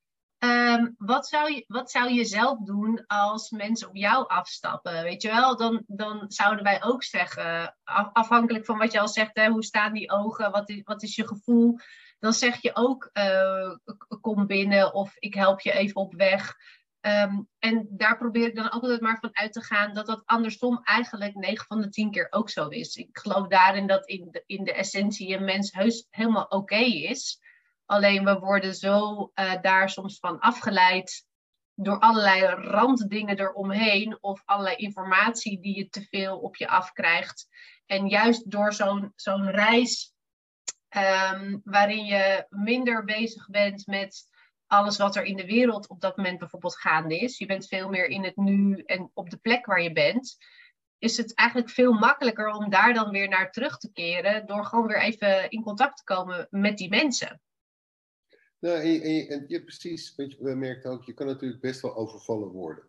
Um, 0.43 0.95
wat, 0.97 1.27
zou 1.27 1.53
je, 1.53 1.63
wat 1.67 1.91
zou 1.91 2.13
je 2.13 2.25
zelf 2.25 2.59
doen 2.59 3.05
als 3.07 3.49
mensen 3.49 3.87
op 3.87 3.95
jou 3.95 4.27
afstappen? 4.27 5.03
Weet 5.03 5.21
je 5.21 5.27
wel, 5.27 5.57
dan, 5.57 5.83
dan 5.87 6.25
zouden 6.27 6.63
wij 6.63 6.83
ook 6.83 7.03
zeggen, 7.03 7.75
afhankelijk 8.13 8.65
van 8.65 8.77
wat 8.77 8.91
je 8.91 8.99
al 8.99 9.07
zegt, 9.07 9.31
hè, 9.33 9.49
hoe 9.49 9.63
staan 9.63 9.93
die 9.93 10.11
ogen, 10.11 10.51
wat 10.51 10.69
is, 10.69 10.81
wat 10.83 11.03
is 11.03 11.15
je 11.15 11.27
gevoel? 11.27 11.79
Dan 12.19 12.33
zeg 12.33 12.61
je 12.61 12.75
ook, 12.75 13.09
uh, 13.13 13.75
kom 14.21 14.47
binnen 14.47 14.93
of 14.93 15.15
ik 15.15 15.33
help 15.33 15.59
je 15.61 15.71
even 15.71 16.01
op 16.01 16.13
weg. 16.13 16.55
Um, 17.01 17.49
en 17.59 17.87
daar 17.89 18.17
probeer 18.17 18.47
ik 18.47 18.55
dan 18.55 18.65
ook 18.65 18.81
altijd 18.81 19.01
maar 19.01 19.19
van 19.19 19.35
uit 19.35 19.53
te 19.53 19.63
gaan 19.63 19.93
dat 19.93 20.05
dat 20.05 20.21
andersom 20.25 20.79
eigenlijk 20.83 21.35
9 21.35 21.65
van 21.65 21.81
de 21.81 21.89
10 21.89 22.11
keer 22.11 22.27
ook 22.29 22.49
zo 22.49 22.67
is. 22.67 22.95
Ik 22.95 23.17
geloof 23.17 23.47
daarin 23.47 23.87
dat 23.87 24.07
in 24.07 24.27
de, 24.31 24.43
in 24.45 24.63
de 24.63 24.73
essentie 24.73 25.35
een 25.35 25.45
mens 25.45 25.71
heus 25.71 26.07
helemaal 26.09 26.45
oké 26.45 26.75
is. 26.75 27.39
Alleen 27.85 28.25
we 28.25 28.39
worden 28.39 28.75
zo 28.75 29.31
uh, 29.35 29.61
daar 29.61 29.89
soms 29.89 30.19
van 30.19 30.39
afgeleid 30.39 31.25
door 31.75 31.99
allerlei 31.99 32.45
randdingen 32.45 33.39
eromheen 33.39 34.17
of 34.21 34.41
allerlei 34.45 34.75
informatie 34.75 35.59
die 35.59 35.77
je 35.77 35.89
te 35.89 36.07
veel 36.09 36.39
op 36.39 36.55
je 36.55 36.67
afkrijgt. 36.67 37.47
En 37.85 38.07
juist 38.07 38.51
door 38.51 38.73
zo'n 38.73 39.13
zo'n 39.15 39.51
reis 39.51 40.13
um, 40.89 41.61
waarin 41.63 42.05
je 42.05 42.45
minder 42.49 43.03
bezig 43.03 43.49
bent 43.49 43.87
met 43.87 44.31
alles 44.67 44.97
wat 44.97 45.15
er 45.15 45.23
in 45.23 45.35
de 45.35 45.45
wereld 45.45 45.87
op 45.87 46.01
dat 46.01 46.17
moment 46.17 46.39
bijvoorbeeld 46.39 46.79
gaande 46.79 47.19
is. 47.19 47.37
Je 47.37 47.45
bent 47.45 47.67
veel 47.67 47.89
meer 47.89 48.05
in 48.05 48.23
het 48.23 48.35
nu 48.35 48.83
en 48.85 49.11
op 49.13 49.29
de 49.29 49.37
plek 49.37 49.65
waar 49.65 49.81
je 49.81 49.91
bent. 49.91 50.37
Is 50.97 51.17
het 51.17 51.35
eigenlijk 51.35 51.69
veel 51.69 51.93
makkelijker 51.93 52.47
om 52.47 52.69
daar 52.69 52.93
dan 52.93 53.09
weer 53.09 53.27
naar 53.27 53.51
terug 53.51 53.77
te 53.77 53.91
keren. 53.91 54.45
Door 54.45 54.65
gewoon 54.65 54.87
weer 54.87 55.01
even 55.01 55.49
in 55.49 55.61
contact 55.61 55.97
te 55.97 56.03
komen 56.03 56.47
met 56.49 56.77
die 56.77 56.89
mensen. 56.89 57.41
Nou, 58.63 58.79
en, 58.79 59.01
en, 59.01 59.47
en 59.47 59.63
precies. 59.63 60.13
Want 60.15 60.31
je, 60.31 60.37
we 60.39 60.55
merken 60.55 60.91
ook, 60.91 61.03
je 61.03 61.13
kan 61.13 61.27
natuurlijk 61.27 61.61
best 61.61 61.81
wel 61.81 61.95
overvallen 61.95 62.47
worden. 62.47 62.83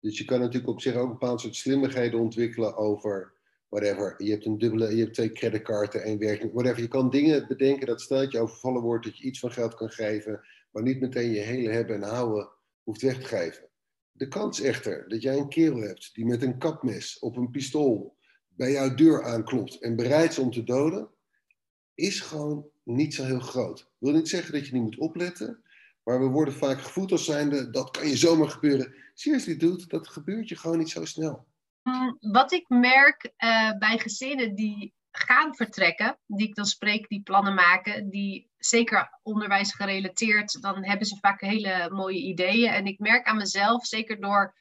Dus 0.00 0.18
je 0.18 0.24
kan 0.24 0.40
natuurlijk 0.40 0.68
op 0.68 0.80
zich 0.80 0.94
ook 0.94 1.04
een 1.04 1.18
bepaald 1.18 1.40
soort 1.40 1.56
slimmigheden 1.56 2.20
ontwikkelen 2.20 2.76
over 2.76 3.32
whatever. 3.68 4.14
Je 4.18 4.30
hebt 4.30 4.46
een 4.46 4.58
dubbele, 4.58 4.96
je 4.96 5.02
hebt 5.02 5.14
twee 5.14 5.32
creditcarden, 5.32 6.02
één 6.02 6.18
werking, 6.18 6.52
whatever. 6.52 6.80
Je 6.80 6.88
kan 6.88 7.10
dingen 7.10 7.48
bedenken 7.48 7.86
dat 7.86 8.00
stel 8.00 8.18
dat 8.18 8.32
je 8.32 8.38
overvallen 8.38 8.82
wordt, 8.82 9.04
dat 9.04 9.18
je 9.18 9.24
iets 9.24 9.38
van 9.38 9.52
geld 9.52 9.74
kan 9.74 9.90
geven, 9.90 10.40
maar 10.70 10.82
niet 10.82 11.00
meteen 11.00 11.30
je 11.30 11.40
hele 11.40 11.70
hebben 11.70 11.96
en 11.96 12.08
houden 12.08 12.48
hoeft 12.82 13.02
weg 13.02 13.18
te 13.18 13.26
geven. 13.26 13.68
De 14.12 14.28
kans 14.28 14.60
echter 14.60 15.08
dat 15.08 15.22
jij 15.22 15.36
een 15.36 15.48
kerel 15.48 15.80
hebt 15.80 16.14
die 16.14 16.26
met 16.26 16.42
een 16.42 16.58
kapmes 16.58 17.18
op 17.18 17.36
een 17.36 17.50
pistool 17.50 18.16
bij 18.48 18.72
jouw 18.72 18.94
deur 18.94 19.22
aanklopt 19.22 19.78
en 19.78 19.96
bereid 19.96 20.30
is 20.30 20.38
om 20.38 20.50
te 20.50 20.64
doden, 20.64 21.10
is 22.00 22.20
gewoon 22.20 22.66
niet 22.84 23.14
zo 23.14 23.24
heel 23.24 23.40
groot. 23.40 23.90
Wil 23.98 24.12
niet 24.12 24.28
zeggen 24.28 24.52
dat 24.52 24.66
je 24.66 24.72
niet 24.72 24.82
moet 24.82 24.98
opletten, 24.98 25.62
maar 26.04 26.20
we 26.20 26.26
worden 26.26 26.54
vaak 26.54 26.80
gevoed 26.80 27.12
als 27.12 27.24
zijnde, 27.24 27.70
dat 27.70 27.90
kan 27.90 28.08
je 28.08 28.16
zomaar 28.16 28.48
gebeuren. 28.48 28.94
Seriously 29.14 29.56
dude, 29.56 29.86
dat 29.86 30.08
gebeurt 30.08 30.48
je 30.48 30.56
gewoon 30.56 30.78
niet 30.78 30.90
zo 30.90 31.04
snel. 31.04 31.46
Mm, 31.82 32.16
wat 32.20 32.52
ik 32.52 32.68
merk 32.68 33.32
uh, 33.38 33.78
bij 33.78 33.98
gezinnen 33.98 34.54
die 34.54 34.94
gaan 35.10 35.54
vertrekken, 35.54 36.18
die 36.26 36.48
ik 36.48 36.54
dan 36.54 36.66
spreek, 36.66 37.08
die 37.08 37.22
plannen 37.22 37.54
maken, 37.54 38.10
die 38.10 38.50
zeker 38.58 39.18
onderwijs 39.22 39.74
gerelateerd, 39.74 40.62
dan 40.62 40.84
hebben 40.84 41.06
ze 41.06 41.16
vaak 41.16 41.40
hele 41.40 41.90
mooie 41.92 42.20
ideeën. 42.20 42.72
En 42.72 42.86
ik 42.86 42.98
merk 42.98 43.26
aan 43.26 43.36
mezelf, 43.36 43.86
zeker 43.86 44.20
door 44.20 44.54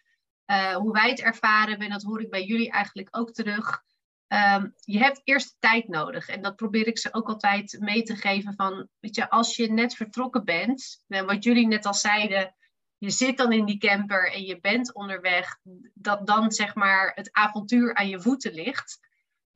uh, 0.45 0.75
hoe 0.75 0.91
wij 0.91 1.09
het 1.09 1.21
ervaren, 1.21 1.77
en 1.77 1.89
dat 1.89 2.03
hoor 2.03 2.21
ik 2.21 2.29
bij 2.29 2.43
jullie 2.43 2.71
eigenlijk 2.71 3.07
ook 3.11 3.31
terug, 3.31 3.83
Um, 4.29 4.73
je 4.79 4.97
hebt 4.97 5.21
eerst 5.23 5.55
tijd 5.59 5.87
nodig. 5.87 6.27
En 6.27 6.41
dat 6.41 6.55
probeer 6.55 6.87
ik 6.87 6.97
ze 6.97 7.13
ook 7.13 7.27
altijd 7.27 7.77
mee 7.79 8.03
te 8.03 8.15
geven 8.15 8.53
van, 8.53 8.87
weet 8.99 9.15
je, 9.15 9.29
als 9.29 9.55
je 9.55 9.71
net 9.71 9.95
vertrokken 9.95 10.45
bent, 10.45 11.03
en 11.07 11.25
wat 11.25 11.43
jullie 11.43 11.67
net 11.67 11.85
al 11.85 11.93
zeiden, 11.93 12.55
je 12.97 13.09
zit 13.09 13.37
dan 13.37 13.51
in 13.51 13.65
die 13.65 13.77
camper 13.77 14.31
en 14.31 14.41
je 14.41 14.59
bent 14.59 14.93
onderweg, 14.93 15.59
dat 15.93 16.27
dan 16.27 16.51
zeg 16.51 16.75
maar 16.75 17.11
het 17.15 17.31
avontuur 17.31 17.95
aan 17.95 18.07
je 18.07 18.21
voeten 18.21 18.53
ligt. 18.53 18.99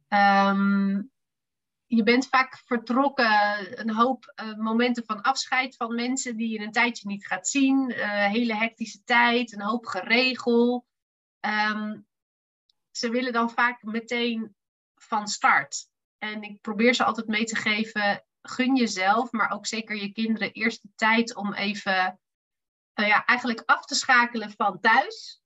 Um, 0.07 1.11
je 1.85 2.03
bent 2.03 2.27
vaak 2.27 2.57
vertrokken, 2.65 3.79
een 3.79 3.93
hoop 3.93 4.33
uh, 4.43 4.57
momenten 4.57 5.03
van 5.05 5.21
afscheid 5.21 5.75
van 5.75 5.95
mensen 5.95 6.37
die 6.37 6.49
je 6.49 6.59
een 6.59 6.71
tijdje 6.71 7.07
niet 7.07 7.27
gaat 7.27 7.47
zien, 7.47 7.91
uh, 7.91 8.25
hele 8.25 8.55
hectische 8.55 9.03
tijd, 9.03 9.53
een 9.53 9.61
hoop 9.61 9.85
geregel. 9.85 10.85
Um, 11.39 12.05
ze 12.91 13.09
willen 13.09 13.33
dan 13.33 13.49
vaak 13.49 13.83
meteen 13.83 14.55
van 15.07 15.27
start. 15.27 15.87
En 16.17 16.41
ik 16.41 16.61
probeer 16.61 16.93
ze 16.93 17.03
altijd 17.03 17.27
mee 17.27 17.43
te 17.43 17.55
geven, 17.55 18.25
gun 18.41 18.75
jezelf, 18.75 19.31
maar 19.31 19.51
ook 19.51 19.65
zeker 19.65 19.95
je 19.95 20.11
kinderen 20.11 20.51
eerst 20.51 20.81
de 20.81 20.89
tijd 20.95 21.35
om 21.35 21.53
even 21.53 22.19
uh, 22.95 23.07
ja, 23.07 23.25
eigenlijk 23.25 23.63
af 23.65 23.85
te 23.85 23.95
schakelen 23.95 24.51
van 24.51 24.79
thuis. 24.79 25.41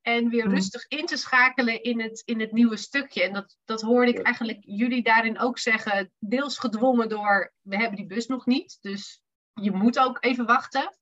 En 0.00 0.28
weer 0.28 0.46
Mm. 0.46 0.52
rustig 0.54 0.86
in 0.86 1.06
te 1.06 1.16
schakelen 1.16 1.82
in 1.82 2.00
het, 2.00 2.22
in 2.24 2.40
het 2.40 2.52
nieuwe 2.52 2.76
stukje. 2.76 3.22
En 3.22 3.32
dat, 3.32 3.56
dat 3.64 3.80
hoorde 3.80 4.10
ik 4.10 4.18
eigenlijk 4.18 4.58
jullie 4.60 5.02
daarin 5.02 5.38
ook 5.38 5.58
zeggen. 5.58 6.12
Deels 6.18 6.58
gedwongen 6.58 7.08
door, 7.08 7.52
we 7.60 7.76
hebben 7.76 7.96
die 7.96 8.06
bus 8.06 8.26
nog 8.26 8.46
niet. 8.46 8.78
Dus 8.80 9.22
je 9.52 9.72
moet 9.72 9.98
ook 9.98 10.24
even 10.24 10.46
wachten. 10.46 10.96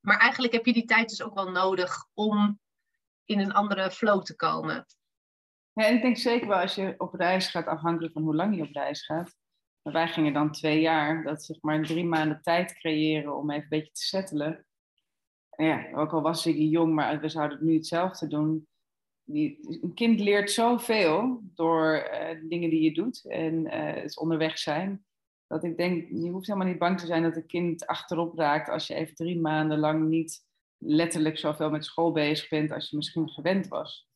Maar 0.00 0.18
eigenlijk 0.18 0.52
heb 0.52 0.66
je 0.66 0.72
die 0.72 0.84
tijd 0.84 1.08
dus 1.08 1.22
ook 1.22 1.34
wel 1.34 1.50
nodig 1.50 2.06
om 2.14 2.60
in 3.24 3.40
een 3.40 3.52
andere 3.52 3.90
flow 3.90 4.22
te 4.22 4.36
komen. 4.36 4.86
Ja, 5.76 5.86
en 5.86 5.94
ik 5.94 6.02
denk 6.02 6.16
zeker 6.16 6.48
wel 6.48 6.58
als 6.58 6.74
je 6.74 6.94
op 6.98 7.14
reis 7.14 7.48
gaat, 7.48 7.66
afhankelijk 7.66 8.12
van 8.12 8.22
hoe 8.22 8.34
lang 8.34 8.56
je 8.56 8.62
op 8.62 8.72
reis 8.72 9.04
gaat. 9.04 9.36
Maar 9.82 9.92
wij 9.92 10.08
gingen 10.08 10.32
dan 10.32 10.52
twee 10.52 10.80
jaar, 10.80 11.22
dat 11.22 11.44
zeg 11.44 11.60
maar 11.60 11.82
drie 11.82 12.04
maanden 12.04 12.42
tijd 12.42 12.72
creëren 12.72 13.36
om 13.36 13.50
even 13.50 13.62
een 13.62 13.68
beetje 13.68 13.92
te 13.92 14.02
settelen. 14.02 14.66
En 15.50 15.66
ja, 15.66 15.90
ook 15.92 16.12
al 16.12 16.22
was 16.22 16.46
ik 16.46 16.56
jong, 16.56 16.94
maar 16.94 17.20
we 17.20 17.28
zouden 17.28 17.64
nu 17.64 17.74
hetzelfde 17.74 18.26
doen. 18.26 18.68
Een 19.26 19.92
kind 19.94 20.20
leert 20.20 20.50
zoveel 20.50 21.40
door 21.42 22.08
de 22.10 22.46
dingen 22.48 22.70
die 22.70 22.82
je 22.82 22.92
doet 22.92 23.24
en 23.24 23.66
eh, 23.66 24.02
het 24.02 24.18
onderweg 24.18 24.58
zijn. 24.58 25.04
Dat 25.46 25.64
ik 25.64 25.76
denk, 25.76 26.08
je 26.10 26.30
hoeft 26.30 26.46
helemaal 26.46 26.68
niet 26.68 26.78
bang 26.78 27.00
te 27.00 27.06
zijn 27.06 27.22
dat 27.22 27.36
een 27.36 27.46
kind 27.46 27.86
achterop 27.86 28.38
raakt 28.38 28.68
als 28.68 28.86
je 28.86 28.94
even 28.94 29.14
drie 29.14 29.40
maanden 29.40 29.78
lang 29.78 30.08
niet 30.08 30.44
letterlijk 30.78 31.38
zoveel 31.38 31.70
met 31.70 31.84
school 31.84 32.12
bezig 32.12 32.48
bent 32.48 32.72
als 32.72 32.90
je 32.90 32.96
misschien 32.96 33.28
gewend 33.28 33.68
was. 33.68 34.06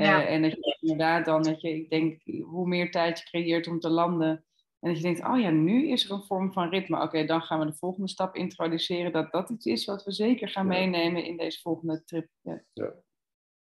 Ja. 0.00 0.26
Eh, 0.26 0.34
en 0.34 0.42
dat 0.42 0.52
je 0.52 0.76
inderdaad 0.80 1.24
dan, 1.24 1.42
dat 1.42 1.60
je, 1.60 1.74
ik 1.74 1.90
denk, 1.90 2.20
hoe 2.42 2.66
meer 2.68 2.90
tijd 2.90 3.18
je 3.18 3.24
creëert 3.24 3.66
om 3.66 3.80
te 3.80 3.90
landen. 3.90 4.44
En 4.80 4.88
dat 4.88 4.96
je 4.96 5.02
denkt, 5.02 5.24
oh 5.24 5.40
ja, 5.40 5.50
nu 5.50 5.88
is 5.88 6.04
er 6.04 6.10
een 6.10 6.22
vorm 6.24 6.52
van 6.52 6.68
ritme. 6.68 7.02
Oké, 7.02 7.24
dan 7.24 7.42
gaan 7.42 7.58
we 7.58 7.66
de 7.66 7.74
volgende 7.76 8.08
stap 8.08 8.36
introduceren. 8.36 9.12
Dat 9.12 9.32
dat 9.32 9.50
iets 9.50 9.66
is 9.66 9.84
wat 9.84 10.04
we 10.04 10.12
zeker 10.12 10.48
gaan 10.48 10.64
Ja. 10.64 10.70
meenemen 10.70 11.24
in 11.24 11.36
deze 11.36 11.60
volgende 11.60 12.04
trip. 12.04 12.28
Ja. 12.42 12.62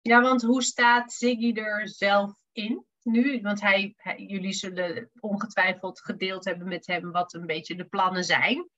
Ja, 0.00 0.20
want 0.22 0.42
hoe 0.42 0.62
staat 0.62 1.12
Ziggy 1.12 1.52
er 1.54 1.88
zelf 1.88 2.32
in 2.52 2.84
nu? 3.02 3.40
Want 3.40 3.60
hij, 3.60 3.94
hij- 3.96 4.18
jullie 4.26 4.52
zullen 4.52 5.10
ongetwijfeld 5.20 6.00
gedeeld 6.00 6.44
hebben 6.44 6.68
met 6.68 6.86
hem 6.86 7.10
wat 7.10 7.34
een 7.34 7.46
beetje 7.46 7.74
de 7.76 7.84
plannen 7.84 8.24
zijn. 8.24 8.68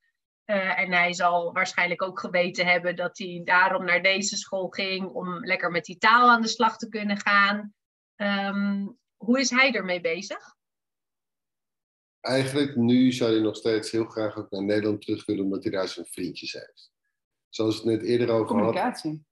Eh, 0.45 0.79
en 0.79 0.93
hij 0.93 1.13
zal 1.13 1.53
waarschijnlijk 1.53 2.03
ook 2.03 2.21
geweten 2.21 2.67
hebben 2.67 2.97
dat 2.97 3.19
hij 3.19 3.41
daarom 3.45 3.85
naar 3.85 4.03
deze 4.03 4.37
school 4.37 4.69
ging, 4.69 5.07
om 5.07 5.45
lekker 5.45 5.71
met 5.71 5.85
die 5.85 5.99
taal 5.99 6.31
aan 6.31 6.43
de 6.43 6.49
slag 6.49 6.77
te 6.77 6.89
kunnen 6.89 7.19
gaan. 7.19 7.75
Ehm, 8.17 8.87
hoe 9.17 9.41
is 9.41 9.51
hij 9.51 9.73
ermee 9.73 10.01
bezig? 10.01 10.55
Eigenlijk 12.21 12.77
nu 12.77 13.13
zou 13.13 13.33
hij 13.33 13.41
nog 13.41 13.57
steeds 13.57 13.91
heel 13.91 14.05
graag 14.05 14.37
ook 14.37 14.51
naar 14.51 14.65
Nederland 14.65 15.01
terug 15.01 15.27
willen, 15.27 15.45
omdat 15.45 15.63
hij 15.63 15.73
daar 15.73 15.89
zijn 15.89 16.07
vriendjes 16.07 16.53
heeft. 16.53 16.93
Zoals 17.49 17.83
we 17.83 17.91
het 17.91 18.01
net 18.01 18.11
eerder 18.11 18.29
over 18.29 18.55
hadden. 18.55 18.65
Communicatie. 18.67 19.25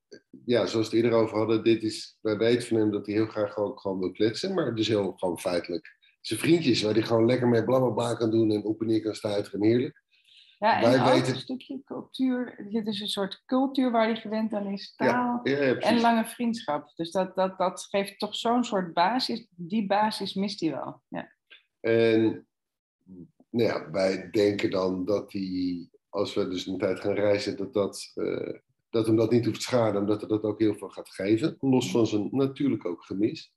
Ja, 0.45 0.67
zoals 0.67 0.91
we 0.91 0.97
het 0.97 1.05
eerder 1.05 1.19
over 1.19 1.37
hadden. 1.37 1.65
Dit 1.65 1.83
is, 1.83 2.19
wij 2.21 2.37
weten 2.37 2.69
van 2.69 2.77
hem 2.77 2.91
dat 2.91 3.07
hij 3.07 3.15
heel 3.15 3.27
graag 3.27 3.57
ook 3.57 3.81
gewoon 3.81 3.99
wil 3.99 4.13
kletsen. 4.13 4.55
Maar 4.55 4.75
dus 4.75 4.89
heel 4.89 5.13
gewoon 5.13 5.39
feitelijk 5.39 5.97
zijn 6.21 6.41
vriendjes, 6.41 6.83
waar 6.83 6.93
hij 6.93 7.03
gewoon 7.03 7.27
lekker 7.27 7.49
mee 7.49 7.65
blablabla 7.65 8.15
kan 8.15 8.31
doen 8.31 8.51
en 8.51 8.65
op 8.65 8.81
en 8.81 8.87
neer 8.87 9.03
kan 9.03 9.15
stuiteren. 9.15 9.63
Heerlijk. 9.63 10.02
Ja, 10.63 10.77
en 10.77 10.83
Wij 10.83 11.01
ook 11.01 11.15
weten- 11.15 11.35
een 11.35 11.41
stukje 11.41 11.83
cultuur. 11.85 12.67
Dit 12.71 12.87
is 12.87 13.01
een 13.01 13.09
soort 13.09 13.43
cultuur 13.47 13.91
waar 13.91 14.07
hij 14.07 14.17
gewend 14.17 14.53
aan 14.53 14.67
is. 14.67 14.95
Taal. 14.95 15.41
ja, 15.43 15.63
ja 15.63 15.75
En 15.79 16.01
lange 16.01 16.25
vriendschap. 16.25 16.93
Dus 16.95 17.11
dat, 17.11 17.35
dat, 17.35 17.59
dat 17.59 17.87
geeft 17.91 18.19
toch 18.19 18.37
zo'n 18.37 18.65
soort 18.65 18.93
basis. 18.93 19.47
Die 19.51 19.87
basis 19.87 20.35
mist 20.35 20.61
hij 20.61 20.71
wel. 20.71 21.03
Ja. 21.09 21.33
En 21.81 22.47
nou 23.51 23.69
ja, 23.69 23.91
wij 23.91 24.31
denken 24.31 24.71
dan 24.71 25.05
dat 25.05 25.33
hij, 25.33 25.89
als 26.09 26.35
we 26.35 26.49
dus 26.49 26.67
een 26.67 26.79
tijd 26.79 27.01
gaan 27.01 27.15
reizen, 27.15 27.57
dat, 27.57 27.73
dat, 27.73 28.11
eh, 28.15 28.55
dat 28.91 29.07
hem 29.07 29.17
dat 29.17 29.31
niet 29.31 29.45
hoeft 29.45 29.57
te 29.57 29.63
schaden, 29.63 30.01
omdat 30.01 30.21
hij 30.21 30.29
dat 30.29 30.43
ook 30.43 30.59
heel 30.59 30.75
veel 30.75 30.89
gaat 30.89 31.11
geven. 31.11 31.57
Los 31.61 31.91
van 31.91 32.07
zijn 32.07 32.29
natuurlijk 32.31 32.85
ook 32.87 33.05
gemis. 33.05 33.53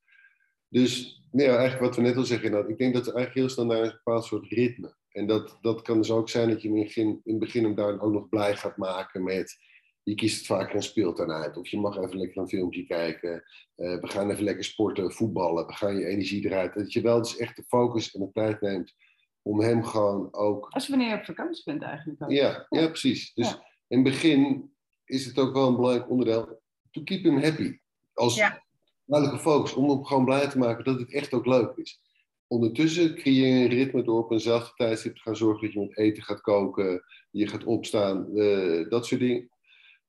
Dus 0.67 1.21
nou 1.31 1.49
ja, 1.49 1.55
eigenlijk 1.57 1.85
wat 1.85 1.95
we 1.95 2.01
net 2.01 2.15
al 2.17 2.23
zeggen, 2.23 2.45
inderdaad, 2.45 2.69
ik 2.71 2.77
denk 2.77 2.93
dat 2.93 3.05
we 3.05 3.13
eigenlijk 3.13 3.39
heel 3.39 3.49
snel 3.55 3.65
naar 3.65 3.83
een 3.85 3.99
bepaald 4.03 4.25
soort 4.25 4.47
ritme. 4.51 4.95
En 5.15 5.27
dat, 5.27 5.57
dat 5.61 5.81
kan 5.81 5.97
dus 5.97 6.11
ook 6.11 6.29
zijn 6.29 6.49
dat 6.49 6.61
je 6.61 6.67
hem 6.67 6.77
in, 6.77 6.83
het 6.83 6.93
begin- 6.93 7.21
in 7.23 7.31
het 7.31 7.39
begin 7.39 7.63
hem 7.63 7.75
daar 7.75 7.99
ook 8.01 8.11
nog 8.13 8.29
blij 8.29 8.55
gaat 8.55 8.77
maken 8.77 9.23
met. 9.23 9.57
Je 10.03 10.15
kiest 10.15 10.37
het 10.37 10.45
vaker 10.45 10.75
een 10.75 10.83
speeltuin 10.83 11.31
uit. 11.31 11.57
Of 11.57 11.67
je 11.67 11.79
mag 11.79 11.97
even 11.97 12.17
lekker 12.17 12.41
een 12.41 12.47
filmpje 12.49 12.85
kijken. 12.85 13.43
Eh, 13.75 13.99
we 13.99 14.07
gaan 14.07 14.29
even 14.31 14.43
lekker 14.43 14.63
sporten, 14.63 15.11
voetballen. 15.11 15.65
We 15.67 15.73
gaan 15.73 15.97
je 15.97 16.05
energie 16.05 16.45
eruit. 16.45 16.73
Dat 16.73 16.93
je 16.93 17.01
wel 17.01 17.21
dus 17.21 17.37
echt 17.37 17.55
de 17.55 17.63
focus 17.67 18.11
en 18.15 18.19
de 18.21 18.31
tijd 18.31 18.61
neemt 18.61 18.93
om 19.41 19.61
hem 19.61 19.83
gewoon 19.83 20.33
ook. 20.33 20.67
Als 20.69 20.87
wanneer 20.87 21.07
je 21.09 21.15
op 21.15 21.25
vakantie 21.25 21.63
bent 21.65 21.81
eigenlijk 21.81 22.23
ook. 22.23 22.31
Ja, 22.31 22.65
ja 22.69 22.87
precies. 22.87 23.33
Dus 23.33 23.49
Ja. 23.49 23.63
in 23.87 23.97
het 23.97 24.07
begin 24.07 24.71
is 25.05 25.25
het 25.25 25.37
ook 25.39 25.53
wel 25.53 25.67
een 25.67 25.75
belangrijk 25.75 26.09
onderdeel. 26.09 26.61
To 26.91 27.01
keep 27.03 27.23
him 27.23 27.37
happy. 27.37 27.77
Als 28.13 28.35
Ja. 28.35 28.63
duidelijke 29.05 29.41
focus. 29.43 29.73
Om 29.73 29.89
hem 29.89 30.05
gewoon 30.05 30.25
blij 30.25 30.47
te 30.49 30.57
maken 30.57 30.83
dat 30.83 30.99
het 30.99 31.13
echt 31.13 31.33
ook 31.33 31.45
leuk 31.45 31.75
is. 31.75 32.01
Ondertussen 32.47 33.15
creëer 33.15 33.57
je 33.57 33.63
een 33.63 33.69
ritme 33.69 34.03
door 34.03 34.23
op 34.23 34.31
eenzelfde 34.31 34.73
tijdstip 34.75 35.15
te 35.15 35.21
gaan 35.21 35.35
zorgen 35.35 35.63
dat 35.63 35.73
je 35.73 35.79
met 35.79 35.97
eten 35.97 36.23
gaat 36.23 36.41
koken. 36.41 37.03
Je 37.31 37.47
gaat 37.47 37.63
opstaan. 37.63 38.37
eh, 38.37 38.89
dat 38.89 39.05
soort 39.05 39.21
dingen. 39.21 39.49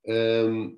Ehm, 0.03 0.71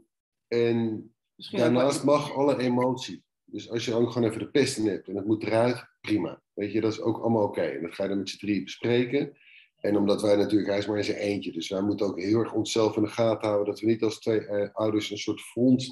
en 0.49 1.11
Misschien 1.39 1.59
Daarnaast 1.59 2.05
mag 2.05 2.35
alle 2.35 2.59
emotie. 2.59 3.25
Dus 3.45 3.71
als 3.71 3.85
je 3.85 3.95
ook 3.95 4.11
gewoon 4.11 4.29
even 4.29 4.41
de 4.41 4.51
pest 4.51 4.79
in 4.79 4.87
hebt 4.87 5.09
en 5.09 5.17
het 5.17 5.27
moet 5.27 5.43
eruit, 5.43 5.85
prima. 6.01 6.43
Weet 6.53 6.73
je, 6.73 6.81
dat 6.81 6.93
is 6.93 7.01
ook 7.01 7.19
allemaal 7.19 7.43
oké. 7.43 7.61
En 7.61 7.83
dat 7.83 7.95
ga 7.95 8.03
je 8.03 8.09
dan 8.09 8.19
met 8.19 8.29
z'n 8.29 8.39
drie 8.39 8.63
bespreken. 8.63 9.39
En 9.77 9.97
omdat 9.97 10.23
wij 10.23 10.37
natuurlijk, 10.37 10.69
hij 10.69 10.79
is 10.79 10.87
maar 10.87 10.97
in 10.97 11.05
zijn 11.05 11.17
eentje. 11.17 11.53
Dus 11.53 11.69
wij 11.69 11.83
moeten 11.83 12.07
ook 12.07 12.21
heel 12.21 12.41
erg 12.41 12.53
onszelf 12.53 12.97
in 12.97 13.03
de 13.03 13.09
gaten 13.09 13.49
houden. 13.49 13.67
Dat 13.73 13.81
we 13.81 13.87
niet 13.87 14.03
als 14.03 14.21
twee 14.21 14.47
eh, 14.47 14.69
ouders 14.73 15.11
een 15.11 15.19
soort 15.19 15.41
front 15.41 15.89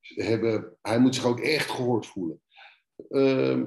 hebben. 0.00 0.76
Hij 0.82 0.98
moet 0.98 1.14
zich 1.14 1.26
ook 1.26 1.40
echt 1.40 1.70
gehoord 1.70 2.06
voelen. 2.06 2.40
Ehm, 3.08 3.64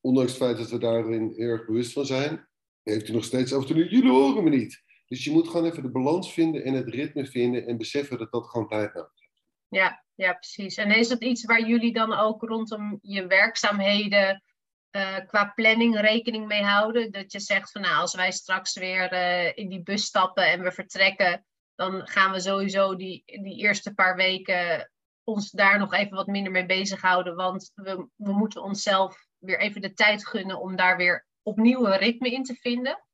ondanks 0.00 0.32
het 0.32 0.42
feit 0.42 0.56
dat 0.56 0.70
we 0.70 0.78
daarin 0.78 1.32
heel 1.36 1.48
erg 1.48 1.66
bewust 1.66 1.92
van 1.92 2.06
zijn, 2.06 2.48
heeft 2.82 3.06
hij 3.06 3.14
nog 3.14 3.24
steeds 3.24 3.52
af 3.52 3.60
en 3.60 3.66
toe, 3.66 3.88
jullie 3.88 4.10
horen 4.10 4.44
me 4.44 4.50
niet. 4.50 4.82
Dus 5.06 5.24
je 5.24 5.30
moet 5.30 5.48
gewoon 5.48 5.66
even 5.66 5.82
de 5.82 5.90
balans 5.90 6.32
vinden 6.32 6.64
en 6.64 6.74
het 6.74 6.88
ritme 6.88 7.26
vinden 7.26 7.66
en 7.66 7.76
beseffen 7.76 8.18
dat 8.18 8.32
dat 8.32 8.46
gewoon 8.46 8.68
tijd 8.68 8.94
nodig 8.94 9.12
heeft. 9.14 9.42
Ja, 9.68 10.04
ja, 10.14 10.32
precies. 10.32 10.76
En 10.76 10.90
is 10.90 11.08
dat 11.08 11.22
iets 11.22 11.44
waar 11.44 11.66
jullie 11.66 11.92
dan 11.92 12.12
ook 12.12 12.42
rondom 12.42 12.98
je 13.02 13.26
werkzaamheden 13.26 14.42
eh, 14.90 15.16
qua 15.26 15.52
planning 15.54 16.00
rekening 16.00 16.46
mee 16.46 16.62
houden? 16.62 17.12
Dat 17.12 17.32
je 17.32 17.40
zegt 17.40 17.70
van 17.70 17.80
nou, 17.80 18.00
als 18.00 18.14
wij 18.14 18.32
straks 18.32 18.74
weer 18.74 19.12
eh, 19.12 19.56
in 19.56 19.68
die 19.68 19.82
bus 19.82 20.04
stappen 20.04 20.46
en 20.46 20.62
we 20.62 20.72
vertrekken, 20.72 21.44
dan 21.74 22.08
gaan 22.08 22.32
we 22.32 22.40
sowieso 22.40 22.96
die, 22.96 23.22
die 23.24 23.56
eerste 23.56 23.94
paar 23.94 24.16
weken 24.16 24.90
ons 25.24 25.50
daar 25.50 25.78
nog 25.78 25.92
even 25.94 26.16
wat 26.16 26.26
minder 26.26 26.52
mee 26.52 26.66
bezighouden. 26.66 27.34
Want 27.34 27.72
we, 27.74 28.08
we 28.16 28.32
moeten 28.32 28.62
onszelf 28.62 29.28
weer 29.40 29.60
even 29.60 29.80
de 29.80 29.92
tijd 29.92 30.26
gunnen 30.26 30.60
om 30.60 30.76
daar 30.76 30.96
weer 30.96 31.26
opnieuw 31.42 31.86
een 31.86 31.98
ritme 31.98 32.30
in 32.30 32.44
te 32.44 32.54
vinden. 32.54 33.04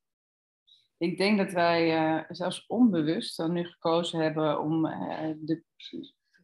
Ik 0.98 1.18
denk 1.18 1.38
dat 1.38 1.52
wij 1.52 1.96
eh, 1.96 2.24
zelfs 2.28 2.66
onbewust 2.66 3.36
dan 3.36 3.52
nu 3.52 3.64
gekozen 3.64 4.20
hebben 4.20 4.60
om 4.60 4.86
eh, 4.86 5.30
de, 5.36 5.62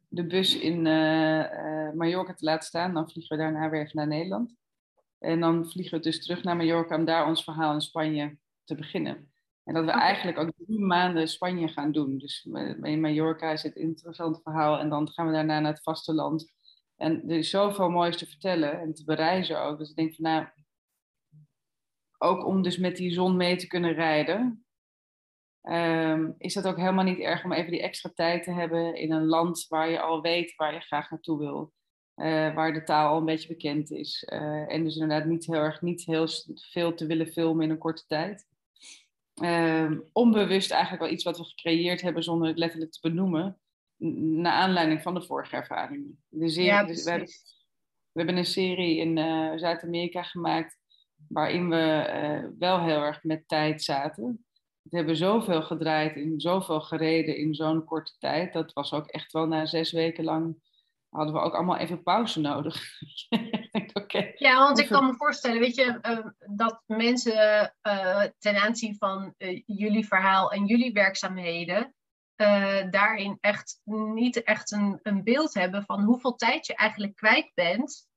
de 0.08 0.26
bus 0.26 0.58
in 0.58 0.86
eh, 0.86 1.92
Mallorca 1.92 2.34
te 2.34 2.44
laten 2.44 2.66
staan. 2.66 2.94
Dan 2.94 3.10
vliegen 3.10 3.36
we 3.36 3.42
daarna 3.42 3.70
weer 3.70 3.80
even 3.80 3.96
naar 3.96 4.06
Nederland. 4.06 4.54
En 5.18 5.40
dan 5.40 5.70
vliegen 5.70 5.98
we 5.98 6.04
dus 6.04 6.22
terug 6.22 6.42
naar 6.42 6.56
Mallorca 6.56 6.96
om 6.96 7.04
daar 7.04 7.26
ons 7.26 7.44
verhaal 7.44 7.74
in 7.74 7.80
Spanje 7.80 8.36
te 8.64 8.74
beginnen. 8.74 9.32
En 9.64 9.74
dat 9.74 9.84
we 9.84 9.90
eigenlijk 9.90 10.38
ook 10.38 10.52
drie 10.56 10.80
maanden 10.80 11.28
Spanje 11.28 11.68
gaan 11.68 11.92
doen. 11.92 12.18
Dus 12.18 12.48
in 12.82 13.00
Mallorca 13.00 13.50
is 13.50 13.62
het 13.62 13.76
een 13.76 13.82
interessant 13.82 14.40
verhaal. 14.42 14.78
En 14.78 14.88
dan 14.88 15.08
gaan 15.08 15.26
we 15.26 15.32
daarna 15.32 15.60
naar 15.60 15.72
het 15.72 15.82
vasteland. 15.82 16.52
En 17.02 17.28
er 17.30 17.36
is 17.36 17.50
zoveel 17.50 17.90
moois 17.90 18.16
te 18.16 18.26
vertellen 18.26 18.80
en 18.80 18.94
te 18.94 19.04
bereizen 19.04 19.60
ook. 19.62 19.78
Dus 19.78 19.90
ik 19.90 19.96
denk 19.96 20.14
van 20.14 20.24
nou, 20.24 20.46
ook 22.18 22.46
om 22.46 22.62
dus 22.62 22.78
met 22.78 22.96
die 22.96 23.12
zon 23.12 23.36
mee 23.36 23.56
te 23.56 23.66
kunnen 23.66 23.92
rijden, 23.92 24.66
ehm, 25.62 26.30
is 26.38 26.54
dat 26.54 26.66
ook 26.66 26.76
helemaal 26.76 27.04
niet 27.04 27.18
erg 27.18 27.44
om 27.44 27.52
even 27.52 27.70
die 27.70 27.82
extra 27.82 28.10
tijd 28.14 28.44
te 28.44 28.50
hebben 28.50 28.94
in 28.94 29.12
een 29.12 29.26
land 29.26 29.66
waar 29.68 29.90
je 29.90 30.00
al 30.00 30.20
weet 30.20 30.54
waar 30.56 30.74
je 30.74 30.80
graag 30.80 31.10
naartoe 31.10 31.38
wil. 31.38 31.72
eh, 32.14 32.54
waar 32.54 32.72
de 32.72 32.82
taal 32.82 33.12
al 33.12 33.18
een 33.18 33.24
beetje 33.24 33.48
bekend 33.48 33.90
is. 33.90 34.24
eh, 34.24 34.72
en 34.72 34.84
dus 34.84 34.94
inderdaad 34.96 35.28
niet 35.28 35.46
heel 35.46 35.54
erg, 35.60 35.80
niet 35.82 36.04
heel 36.04 36.26
veel 36.70 36.94
te 36.94 37.06
willen 37.06 37.26
filmen 37.26 37.64
in 37.64 37.70
een 37.70 37.78
korte 37.78 38.06
tijd. 38.06 38.46
Ehm, 39.34 39.98
onbewust 40.12 40.70
eigenlijk 40.70 41.02
wel 41.02 41.12
iets 41.12 41.24
wat 41.24 41.38
we 41.38 41.44
gecreëerd 41.44 42.00
hebben 42.00 42.22
zonder 42.22 42.48
het 42.48 42.58
letterlijk 42.58 42.92
te 42.92 43.00
benoemen. 43.00 43.60
Naar 44.08 44.52
aanleiding 44.52 45.02
van 45.02 45.14
de 45.14 45.22
vorige 45.22 45.56
ervaringen. 45.56 46.22
De 46.28 46.48
serie, 46.48 46.68
Ja, 46.68 46.84
dus 46.84 47.04
we, 47.04 47.10
hebben, 47.10 47.28
we 48.12 48.18
hebben 48.20 48.36
een 48.36 48.44
serie 48.44 48.96
in 48.96 49.18
eh, 49.18 49.52
Zuid-Amerika 49.56 50.22
gemaakt 50.22 50.78
waarin 51.28 51.68
we 51.68 51.76
eh, 51.76 52.48
wel 52.58 52.80
heel 52.80 53.02
erg 53.02 53.22
met 53.22 53.48
tijd 53.48 53.82
zaten. 53.82 54.44
We 54.82 54.96
hebben 54.96 55.16
zoveel 55.16 55.62
gedraaid 55.62 56.16
en 56.16 56.40
zoveel 56.40 56.80
gereden 56.80 57.36
in 57.36 57.54
zo'n 57.54 57.84
korte 57.84 58.12
tijd. 58.18 58.52
Dat 58.52 58.72
was 58.72 58.92
ook 58.92 59.06
echt 59.06 59.32
wel 59.32 59.46
na 59.46 59.66
zes 59.66 59.92
weken 59.92 60.24
lang 60.24 60.56
hadden 61.12 61.34
we 61.34 61.40
ook 61.40 61.54
allemaal 61.54 61.76
even 61.76 62.02
pauze 62.02 62.40
nodig. 62.40 62.82
Ja, 64.34 64.58
want 64.58 64.78
ik 64.78 64.88
kan 64.88 65.06
me 65.06 65.14
voorstellen, 65.16 65.60
weet 65.60 65.74
je, 65.74 65.98
eh, 66.00 66.26
dat 66.56 66.82
mensen 66.86 67.74
ten 68.38 68.56
aanzien 68.56 68.96
van 68.96 69.34
jullie 69.66 70.06
verhaal 70.06 70.52
en 70.52 70.66
jullie 70.66 70.92
werkzaamheden, 70.92 71.94
eh, 72.42 72.90
daarin 72.90 73.38
echt 73.40 73.80
niet 73.84 74.42
echt 74.42 74.70
een, 74.70 75.00
een 75.02 75.22
beeld 75.22 75.54
hebben 75.54 75.84
van 75.84 76.02
hoeveel 76.02 76.34
tijd 76.34 76.66
je 76.66 76.74
eigenlijk 76.74 77.16
kwijt 77.16 77.50
bent 77.54 78.08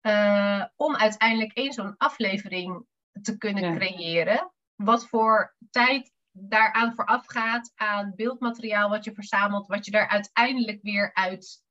eh, 0.00 0.64
om 0.76 0.96
uiteindelijk 0.96 1.52
één 1.52 1.72
zo'n 1.72 1.96
aflevering 1.96 2.86
te 3.22 3.38
kunnen 3.38 3.64
Ja. 3.64 3.76
creëren. 3.76 4.52
Wat 4.74 5.08
voor 5.08 5.56
tijd 5.70 6.12
daaraan 6.30 6.94
vooraf 6.94 7.26
gaat 7.26 7.72
aan 7.74 8.12
beeldmateriaal 8.16 8.88
wat 8.88 9.04
je 9.04 9.14
verzamelt, 9.14 9.66
wat 9.66 9.84
je 9.84 9.90
daar 9.90 10.08
uiteindelijk 10.08 10.82
weer 10.82 11.14
uit 11.14 11.64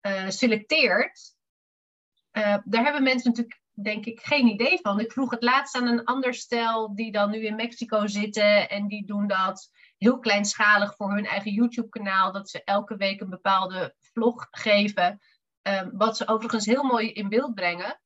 eh, 0.00 0.28
selecteert. 0.28 1.34
Daar 2.64 2.84
hebben 2.84 3.02
mensen 3.02 3.30
natuurlijk, 3.30 3.60
denk 3.70 4.06
ik, 4.06 4.20
geen 4.20 4.46
idee 4.46 4.78
van. 4.80 5.00
Ik 5.00 5.12
vroeg 5.12 5.30
het 5.30 5.42
laatst 5.42 5.76
aan 5.76 5.86
een 5.86 6.04
ander 6.04 6.34
stel 6.34 6.94
die 6.94 7.12
dan 7.12 7.30
nu 7.30 7.46
in 7.46 7.54
Mexico 7.54 8.06
zitten 8.06 8.68
en 8.68 8.86
die 8.86 9.06
doen 9.06 9.26
dat 9.26 9.70
heel 10.00 10.18
kleinschalig 10.18 10.96
voor 10.96 11.12
hun 11.14 11.26
eigen 11.26 11.52
YouTube-kanaal, 11.52 12.32
dat 12.32 12.50
ze 12.50 12.64
elke 12.64 12.96
week 12.96 13.20
een 13.20 13.30
bepaalde 13.30 13.94
vlog 13.98 14.48
geven, 14.50 15.20
ehm, 15.62 15.90
wat 15.92 16.16
ze 16.16 16.28
overigens 16.28 16.66
heel 16.66 16.82
mooi 16.82 17.12
in 17.12 17.28
beeld 17.28 17.54
brengen. 17.54 18.00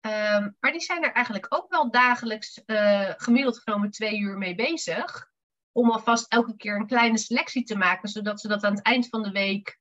Ehm, 0.00 0.50
maar 0.60 0.72
die 0.72 0.80
zijn 0.80 1.04
er 1.04 1.12
eigenlijk 1.12 1.46
ook 1.48 1.70
wel 1.70 1.90
dagelijks 1.90 2.64
eh, 2.64 3.10
gemiddeld 3.16 3.58
genomen 3.58 3.90
twee 3.90 4.18
uur 4.18 4.38
mee 4.38 4.54
bezig. 4.54 5.30
Om 5.72 5.90
alvast 5.90 6.32
elke 6.32 6.56
keer 6.56 6.76
een 6.76 6.86
kleine 6.86 7.18
selectie 7.18 7.64
te 7.64 7.76
maken, 7.76 8.08
zodat 8.08 8.40
ze 8.40 8.48
dat 8.48 8.64
aan 8.64 8.74
het 8.74 8.84
eind 8.84 9.08
van 9.08 9.22
de 9.22 9.30
week 9.30 9.80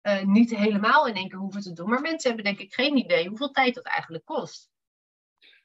eh, 0.00 0.22
niet 0.22 0.56
helemaal 0.56 1.06
in 1.06 1.14
één 1.14 1.28
keer 1.28 1.38
hoeven 1.38 1.62
te 1.62 1.72
doen. 1.72 1.88
Maar 1.88 2.00
mensen 2.00 2.34
hebben 2.34 2.54
denk 2.54 2.66
ik 2.66 2.74
geen 2.74 2.96
idee 2.96 3.28
hoeveel 3.28 3.50
tijd 3.50 3.74
dat 3.74 3.84
eigenlijk 3.84 4.24
kost. 4.24 4.71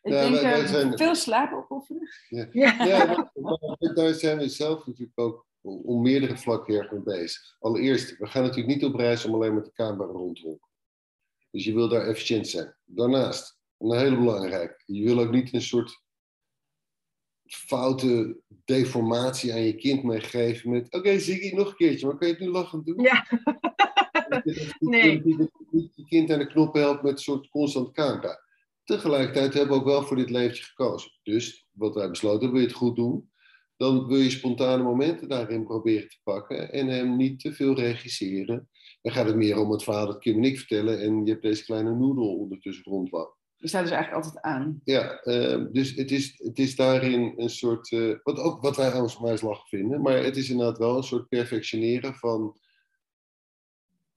Ik 0.02 0.12
Ja, 0.14 0.22
denk 0.22 0.34
wij- 0.34 0.42
wij 0.44 0.62
eh, 0.62 0.68
zijn- 0.68 0.98
veel 0.98 1.16
slaap 1.16 1.54
opofferen. 1.54 2.08
Ja. 2.30 2.48
Ja, 2.86 3.06
maar- 3.06 3.32
maar 3.80 3.94
daar 3.94 4.14
zijn 4.14 4.38
we 4.38 4.50
zelf 4.50 4.86
natuurlijk 4.88 5.20
ook 5.20 5.46
om 5.62 6.02
meerdere 6.02 6.38
vlakken 6.38 6.76
erg 6.76 6.92
mee 6.92 7.02
bezig. 7.02 7.56
Allereerst, 7.60 8.18
we 8.18 8.28
gaan 8.28 8.42
natuurlijk 8.44 8.76
niet 8.76 8.86
op 8.86 8.96
reis 8.96 9.26
om 9.26 9.34
alleen 9.34 9.54
met 9.56 9.66
de 9.66 9.72
camera 9.74 10.12
rond 10.12 10.36
te 10.36 10.48
lopen. 10.48 10.68
Dus 11.52 11.64
je 11.66 11.74
wil 11.74 11.90
daar 11.90 12.08
efficiënt 12.08 12.48
zijn. 12.48 12.76
Daarnaast, 12.86 13.58
een 13.78 13.98
hele 13.98 14.16
belangrijke, 14.18 14.82
je 14.86 15.04
wil 15.04 15.20
ook 15.20 15.32
niet 15.32 15.54
een 15.54 15.62
soort 15.62 16.02
foute 17.46 18.38
deformatie 18.66 19.54
aan 19.54 19.62
je 19.62 19.76
kind 19.76 20.04
meegeven 20.04 20.70
met 20.70 20.94
oké, 20.94 21.20
Ziggy, 21.20 21.56
nog 21.56 21.68
een 21.70 21.76
keertje, 21.76 22.08
maar 22.08 22.18
kan 22.18 22.28
je 22.28 22.34
het 22.34 22.44
nu 22.44 22.50
lachend 22.50 22.86
doen? 22.86 23.02
Ja. 23.02 23.26
Nee. 24.80 25.24
Je 25.96 26.06
kind 26.08 26.32
aan 26.32 26.40
de 26.40 26.48
knop 26.48 26.74
helpt 26.74 27.02
met 27.04 27.12
een 27.12 27.18
soort 27.18 27.50
constant 27.50 27.92
camera. 27.92 28.40
Tegelijkertijd 28.88 29.54
hebben 29.54 29.76
we 29.76 29.82
ook 29.82 29.88
wel 29.88 30.04
voor 30.04 30.18
dit 30.18 30.30
leventje 30.30 30.64
gekozen. 30.64 31.12
Dus 31.24 31.68
wat 31.72 31.96
wij 31.96 32.10
besloten, 32.10 32.40
hebben, 32.40 32.52
wil 32.52 32.62
je 32.62 32.68
het 32.68 32.78
goed 32.78 32.96
doen, 32.96 33.32
dan 33.78 34.08
wil 34.08 34.18
je 34.18 34.30
spontane 34.30 34.84
momenten 34.84 35.28
daarin 35.28 35.64
proberen 35.64 36.10
te 36.10 36.20
pakken 36.24 36.72
en 36.72 36.88
hem 36.88 37.16
niet 37.16 37.40
te 37.40 37.54
veel 37.54 37.76
regisseren. 37.76 38.70
Dan 39.02 39.14
gaat 39.14 39.26
het 39.26 39.36
meer 39.36 39.58
om 39.58 39.72
het 39.72 39.84
verhaal 39.84 40.06
dat 40.06 40.20
Kim 40.20 40.38
en 40.38 40.44
ik 40.44 40.58
vertellen 40.58 41.02
en 41.02 41.26
je 41.26 41.32
hebt 41.32 41.44
deze 41.44 41.64
kleine 41.64 41.96
noedel 41.96 42.38
ondertussen 42.38 42.84
rondlopen. 42.84 43.36
Die 43.58 43.68
staat 43.68 43.84
dus 43.84 43.92
eigenlijk 43.92 44.26
altijd 44.26 44.44
aan. 44.44 44.82
Ja, 44.84 45.20
ehm, 45.20 45.72
dus 45.72 45.96
het 45.96 46.12
is, 46.12 46.34
het 46.38 46.60
is 46.60 46.76
daarin 46.76 47.34
een 47.38 47.50
soort, 47.50 47.92
eh, 47.92 48.14
wat, 48.24 48.40
ook, 48.40 48.62
wat 48.62 48.76
wij 48.76 49.00
ons 49.00 49.20
lachen 49.20 49.68
vinden, 49.68 50.02
maar 50.02 50.24
het 50.24 50.38
is 50.38 50.50
inderdaad 50.50 50.78
wel 50.78 50.98
een 50.98 51.04
soort 51.04 51.28
perfectioneren 51.28 52.14
van 52.14 52.60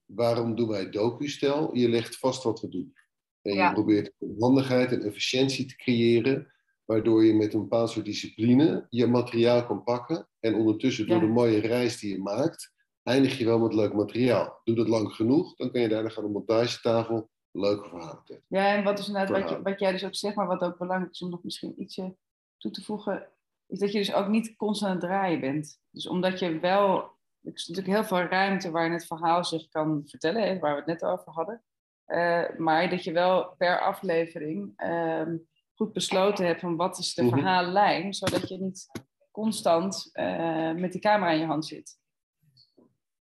waarom 0.05 0.55
doen 0.55 0.67
wij 0.67 0.89
docu-stel? 0.89 1.75
Je 1.75 1.89
legt 1.89 2.17
vast 2.17 2.43
wat 2.43 2.61
we 2.61 2.69
doen. 2.69 2.93
En 3.41 3.53
Ja. 3.53 3.67
je 3.67 3.73
probeert 3.73 4.13
handigheid 4.39 4.91
en 4.91 5.01
efficiëntie 5.03 5.65
te 5.65 5.75
creëren, 5.75 6.51
waardoor 6.85 7.25
je 7.25 7.33
met 7.33 7.53
een 7.53 7.61
bepaald 7.61 7.89
soort 7.89 8.05
discipline 8.05 8.85
je 8.89 9.07
materiaal 9.07 9.65
kan 9.65 9.83
pakken 9.83 10.27
en 10.39 10.55
ondertussen 10.55 11.07
door 11.07 11.15
Ja. 11.19 11.21
de 11.25 11.27
mooie 11.31 11.59
reis 11.59 11.99
die 11.99 12.11
je 12.11 12.21
maakt, 12.21 12.73
eindig 13.03 13.37
je 13.37 13.45
wel 13.45 13.59
met 13.59 13.73
leuk 13.73 13.93
materiaal. 13.93 14.61
Doe 14.63 14.75
dat 14.75 14.87
lang 14.87 15.11
genoeg, 15.13 15.55
dan 15.55 15.71
kan 15.71 15.81
je 15.81 15.87
daarna 15.87 16.09
gaan 16.09 16.23
op 16.23 16.31
montagetafel 16.31 17.29
leuke 17.51 17.87
verhalen 17.89 18.15
vertellen. 18.15 18.43
Ja, 18.47 18.75
en 18.75 18.83
wat 18.83 18.99
is 18.99 19.07
inderdaad 19.07 19.29
wat, 19.31 19.39
je, 19.41 19.45
Verhaal. 19.45 19.63
wat 19.63 19.79
jij 19.79 19.91
dus 19.91 20.05
ook 20.05 20.15
zegt, 20.15 20.35
maar 20.35 20.47
wat 20.47 20.61
ook 20.61 20.77
belangrijk 20.77 21.11
is 21.13 21.21
om 21.21 21.29
nog 21.29 21.43
misschien 21.43 21.81
ietsje 21.81 22.15
toe 22.57 22.71
te 22.71 22.83
voegen, 22.83 23.27
is 23.67 23.79
dat 23.79 23.91
je 23.91 23.97
dus 23.97 24.13
ook 24.13 24.27
niet 24.27 24.55
constant 24.55 24.91
aan 24.91 24.97
het 24.97 25.05
draaien 25.09 25.39
bent. 25.39 25.79
Dus 25.91 26.07
omdat 26.07 26.39
je 26.39 26.59
wel, 26.59 26.95
er 27.41 27.53
is 27.53 27.67
natuurlijk 27.67 27.95
heel 27.97 28.05
veel 28.17 28.27
ruimte 28.27 28.71
waarin 28.71 28.91
het 28.91 29.05
verhaal 29.05 29.45
zich 29.45 29.67
kan 29.69 30.01
vertellen, 30.05 30.43
hè, 30.43 30.59
waar 30.59 30.71
we 30.71 30.77
het 30.77 30.85
net 31.01 31.03
over 31.03 31.31
hadden. 31.31 31.63
Eh, 32.11 32.57
maar 32.57 32.89
dat 32.89 33.03
je 33.03 33.11
wel 33.11 33.55
per 33.57 33.79
aflevering 33.81 34.73
ehm, 34.75 35.37
goed 35.75 35.93
besloten 35.93 36.45
hebt 36.45 36.59
van 36.59 36.75
wat 36.75 36.97
is 36.97 37.13
de 37.13 37.23
Mhm. 37.23 37.33
verhaallijn, 37.33 38.13
zodat 38.13 38.49
je 38.49 38.57
niet 38.57 38.87
constant 39.31 40.09
eh, 40.13 40.71
met 40.71 40.91
die 40.91 41.01
camera 41.01 41.31
in 41.31 41.39
je 41.39 41.45
hand 41.45 41.65
zit. 41.65 41.99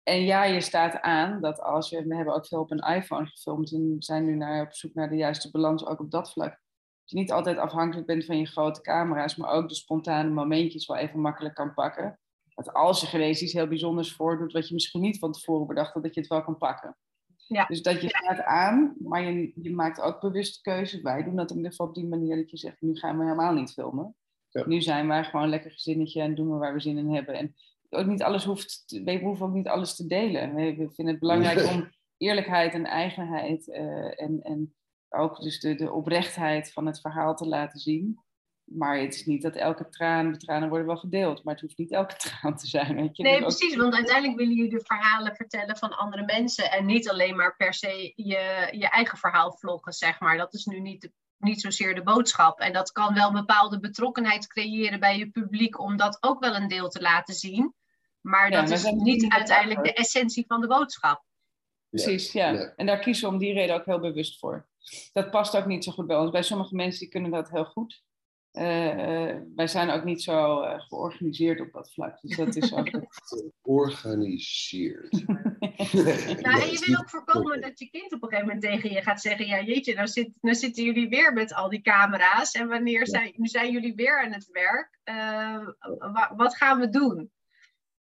En 0.04 0.22
ja, 0.24 0.44
je 0.44 0.62
staat 0.62 1.02
aan 1.02 1.42
dat 1.42 1.62
als 1.62 1.90
je, 1.90 2.08
we 2.08 2.16
hebben 2.16 2.34
ook 2.34 2.48
veel 2.48 2.60
op 2.60 2.72
een 2.72 2.96
iPhone 2.96 3.26
gefilmd 3.26 3.72
en 3.74 3.96
zijn 4.00 4.26
nu 4.26 4.36
naar, 4.36 4.66
op 4.66 4.74
zoek 4.74 4.94
naar 4.94 5.10
de 5.10 5.16
juiste 5.16 5.52
balans 5.52 5.86
ook 5.86 6.00
op 6.00 6.12
dat 6.12 6.32
vlak. 6.32 6.50
Dat 6.50 7.10
je 7.10 7.18
niet 7.18 7.32
altijd 7.32 7.58
afhankelijk 7.58 8.08
bent 8.08 8.26
van 8.26 8.38
je 8.38 8.46
grote 8.46 8.82
camera's, 8.82 9.36
maar 9.36 9.50
ook 9.50 9.70
de 9.70 9.76
spontane 9.76 10.30
momentjes 10.30 10.86
wel 10.86 10.98
even 10.98 11.20
makkelijk 11.20 11.56
kan 11.56 11.74
pakken. 11.74 12.20
Dat 12.56 12.74
als 12.74 13.04
er 13.04 13.14
ineens 13.20 13.42
iets 13.42 13.54
heel 13.54 13.68
bijzonders 13.68 14.16
voordoet, 14.16 14.52
wat 14.52 14.68
je 14.68 14.74
misschien 14.74 15.02
niet 15.02 15.20
van 15.20 15.32
tevoren 15.32 15.68
bedacht 15.68 15.94
had, 15.94 16.04
dat 16.04 16.14
je 16.14 16.20
het 16.20 16.30
wel 16.30 16.44
kan 16.44 16.58
pakken. 16.58 16.98
Ja. 17.50 17.66
Dus 17.66 17.82
dat 17.82 18.02
je 18.02 18.10
staat 18.10 18.44
aan, 18.44 18.96
maar 19.00 19.24
je, 19.24 19.52
je 19.56 19.74
maakt 19.74 20.02
ook 20.02 20.22
bewust 20.22 20.62
keuzes. 20.62 21.02
Wij 21.02 21.24
doen 21.24 21.36
dat 21.36 21.50
in 21.50 21.56
ieder 21.56 21.72
geval 21.72 21.88
op 21.88 21.96
die 21.96 22.08
manier 22.08 22.36
dat 22.36 22.50
je 22.50 22.58
zegt, 22.58 22.82
nu 22.82 22.96
gaan 22.96 23.18
we 23.18 23.24
helemaal 23.24 23.54
niet 23.54 23.74
filmen. 23.74 24.16
Ja. 24.50 24.68
Nu 24.68 24.82
zijn 24.82 25.08
wij 25.08 25.24
gewoon 25.24 25.44
een 25.44 25.50
lekker 25.50 25.72
gezinnetje 25.72 26.22
en 26.22 26.36
doen 26.36 26.52
we 26.52 26.58
waar 26.58 26.74
we 26.74 26.80
zin 26.80 26.98
in 26.98 27.14
hebben. 27.14 27.36
En 27.36 27.56
ook 27.90 28.06
niet 28.06 28.24
alles 28.24 28.44
hoeft, 28.44 28.84
te- 28.88 29.04
we 29.04 29.20
hoeven 29.20 29.46
ook 29.46 29.54
niet 29.54 29.68
alles 29.68 29.96
te 29.96 30.08
delen. 30.08 30.56
We, 30.56 30.76
we 30.76 30.90
vinden 30.92 31.14
het 31.14 31.20
belangrijk 31.20 31.68
om 31.68 31.90
eerlijkheid 32.18 32.74
en 32.74 32.86
eigenheid 32.86 33.70
eh, 33.70 34.22
en, 34.22 34.42
en 34.42 34.76
ook 35.10 35.42
dus 35.42 35.60
de, 35.60 35.76
de 35.76 35.92
oprechtheid 35.92 36.74
van 36.74 36.86
het 36.86 37.02
verhaal 37.02 37.36
te 37.36 37.48
laten 37.48 37.80
zien. 37.80 38.20
Maar 38.72 38.98
het 39.00 39.16
is 39.16 39.26
niet 39.26 39.42
dat 39.42 39.56
elke 39.56 39.90
traan, 39.90 40.32
de 40.32 40.38
tranen 40.38 40.70
worden 40.70 40.88
wel 40.88 40.98
gedeeld, 40.98 41.44
maar 41.44 41.54
het 41.54 41.64
hoeft 41.64 41.78
niet 41.78 41.92
elke 41.92 42.16
traan 42.24 42.56
te 42.58 42.68
zijn. 42.68 42.96
Weet 42.96 43.18
je? 43.18 43.24
Nee, 43.24 43.32
Dus 43.34 43.42
ook- 43.42 43.58
precies. 43.58 43.76
Want 43.76 43.94
uiteindelijk 43.94 44.38
willen 44.38 44.56
jullie 44.56 44.72
de 44.78 44.86
verhalen 44.86 45.36
vertellen 45.36 45.78
van 45.78 45.98
andere 45.98 46.24
mensen. 46.26 46.72
En 46.72 46.86
niet 46.86 47.10
alleen 47.10 47.36
maar 47.36 47.56
per 47.56 47.74
se 47.74 48.14
je, 48.16 48.68
je 48.72 48.90
eigen 48.90 49.18
verhaal 49.18 49.52
vloggen, 49.52 49.94
zeg 49.94 50.20
maar. 50.20 50.38
Dat 50.38 50.54
is 50.54 50.66
nu 50.66 50.80
niet, 50.80 51.02
de- 51.02 51.12
niet 51.38 51.62
zozeer 51.62 51.96
de 51.96 52.04
boodschap. 52.04 52.60
En 52.60 52.74
dat 52.74 52.92
kan 52.92 53.14
wel 53.14 53.28
een 53.28 53.34
bepaalde 53.34 53.80
betrokkenheid 53.80 54.48
creëren 54.48 55.00
bij 55.00 55.18
je 55.18 55.30
publiek. 55.30 55.80
Om 55.80 55.98
dat 55.98 56.18
ook 56.24 56.40
wel 56.40 56.56
een 56.56 56.68
deel 56.68 56.90
te 56.90 57.02
laten 57.02 57.34
zien. 57.34 57.74
Maar 58.22 58.52
Ja, 58.52 58.62
dat 58.62 58.70
is 58.70 58.84
niet 58.84 59.32
uiteindelijk 59.34 59.84
de 59.84 59.94
essentie 59.94 60.46
van 60.48 60.62
de 60.62 60.68
boodschap. 60.68 61.24
Precies, 61.90 62.32
ja. 62.32 62.50
Ja. 62.50 62.74
En 62.76 62.86
daar 62.86 63.00
kiezen 63.00 63.28
we 63.28 63.34
om 63.34 63.40
die 63.40 63.54
reden 63.54 63.76
ook 63.76 63.86
heel 63.86 64.00
bewust 64.00 64.40
voor. 64.40 64.68
Dat 65.14 65.32
past 65.32 65.56
ook 65.58 65.66
niet 65.66 65.84
zo 65.84 65.92
goed 65.92 66.08
bij 66.08 66.18
ons. 66.18 66.32
Bij 66.32 66.44
sommige 66.44 66.76
mensen 66.76 67.00
die 67.00 67.10
kunnen 67.10 67.32
dat 67.32 67.50
heel 67.50 67.66
goed. 67.66 68.04
Eh, 68.52 69.30
eh, 69.30 69.42
wij 69.56 69.68
zijn 69.68 69.90
ook 69.90 70.04
niet 70.04 70.24
zo 70.24 70.62
eh, 70.62 70.80
georganiseerd 70.80 71.60
op 71.62 71.72
dat 71.72 71.94
vlak. 71.94 72.22
Dus 72.22 72.38
dat 72.38 72.56
is 72.56 72.74
ook. 72.74 72.90
Georganiseerd. 73.64 75.12
Nou, 76.42 76.62
en 76.62 76.70
je 76.72 76.84
wil 76.86 76.98
ook 77.00 77.10
voorkomen 77.10 77.62
dat 77.62 77.80
je 77.80 77.90
kind 77.90 78.14
op 78.14 78.24
een 78.24 78.30
gegeven 78.30 78.46
moment 78.54 78.62
tegen 78.62 78.92
je 78.92 79.02
gaat 79.02 79.22
zeggen: 79.22 79.46
Ja, 79.48 79.62
jeetje, 79.62 79.94
nou, 79.96 80.08
zit, 80.08 80.30
nou 80.42 80.56
zitten 80.56 80.84
jullie 80.84 81.10
weer 81.10 81.34
met 81.34 81.54
al 81.54 81.70
die 81.70 81.82
camera's. 81.82 82.52
En 82.52 82.68
wanneer 82.68 83.08
zijn, 83.08 83.34
nu 83.36 83.48
zijn 83.48 83.72
jullie 83.72 83.96
weer 83.96 84.24
aan 84.24 84.32
het 84.32 84.50
werk? 84.52 85.00
Eh, 85.04 85.68
wa- 86.12 86.34
wat 86.36 86.56
gaan 86.58 86.80
we 86.80 86.90
doen? 86.90 87.18
En 87.18 87.30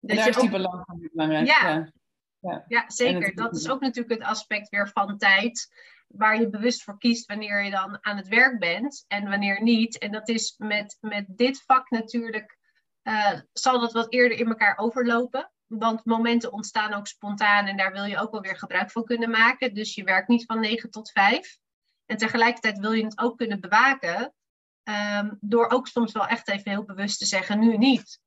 Dat 0.00 0.16
daar 0.16 0.24
je 0.24 0.30
is 0.30 0.36
die 0.36 0.44
ook- 0.44 0.50
van 0.50 1.08
belangrijk. 1.12 1.46
Ja. 1.46 1.92
Ja. 2.40 2.64
ja, 2.68 2.84
zeker. 2.90 3.22
het- 3.26 3.36
Dat 3.36 3.56
is 3.56 3.68
ook 3.70 3.80
natuurlijk 3.80 4.20
het 4.20 4.28
aspect 4.30 4.68
weer 4.68 4.88
van 4.88 5.18
tijd. 5.18 5.72
Waar 6.16 6.40
je 6.40 6.48
bewust 6.50 6.82
voor 6.82 6.98
kiest 6.98 7.26
wanneer 7.26 7.64
je 7.64 7.70
dan 7.70 7.98
aan 8.00 8.16
het 8.16 8.28
werk 8.28 8.58
bent 8.58 9.04
en 9.08 9.28
wanneer 9.28 9.62
niet. 9.62 9.98
En 9.98 10.12
dat 10.12 10.28
is 10.28 10.54
met, 10.58 10.96
met 11.00 11.24
dit 11.28 11.62
vak 11.62 11.90
natuurlijk. 11.90 12.58
eh, 13.02 13.40
zal 13.52 13.80
dat 13.80 13.92
wat 13.92 14.12
eerder 14.12 14.38
in 14.38 14.46
elkaar 14.48 14.78
overlopen. 14.78 15.52
Want 15.66 16.04
momenten 16.04 16.52
ontstaan 16.52 16.92
ook 16.92 17.06
spontaan 17.06 17.66
en 17.66 17.76
daar 17.76 17.92
wil 17.92 18.04
je 18.04 18.18
ook 18.18 18.30
wel 18.30 18.40
weer 18.40 18.56
gebruik 18.56 18.90
van 18.90 19.04
kunnen 19.04 19.30
maken. 19.30 19.74
Dus 19.74 19.94
je 19.94 20.04
werkt 20.04 20.28
niet 20.28 20.44
van 20.44 20.60
9 20.60 20.90
tot 20.90 21.10
5. 21.10 21.58
En 22.06 22.16
tegelijkertijd 22.16 22.78
wil 22.78 22.92
je 22.92 23.04
het 23.04 23.18
ook 23.18 23.36
kunnen 23.36 23.60
bewaken. 23.60 24.34
ehm, 24.82 25.34
door 25.40 25.68
ook 25.70 25.86
soms 25.86 26.12
wel 26.12 26.26
echt 26.26 26.48
even 26.48 26.70
heel 26.70 26.84
bewust 26.84 27.18
te 27.18 27.26
zeggen: 27.26 27.58
nu 27.58 27.76
niet. 27.76 28.20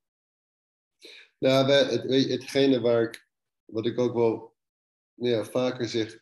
Nou, 1.38 1.72
het, 1.72 2.30
hetgene 2.30 2.80
waar 2.82 3.02
ik, 3.02 3.28
wat 3.66 3.86
ik 3.86 4.00
ook 4.00 4.14
wel 4.14 4.56
nou 5.14 5.34
ja, 5.34 5.44
vaker 5.44 5.88
zeg, 5.88 6.18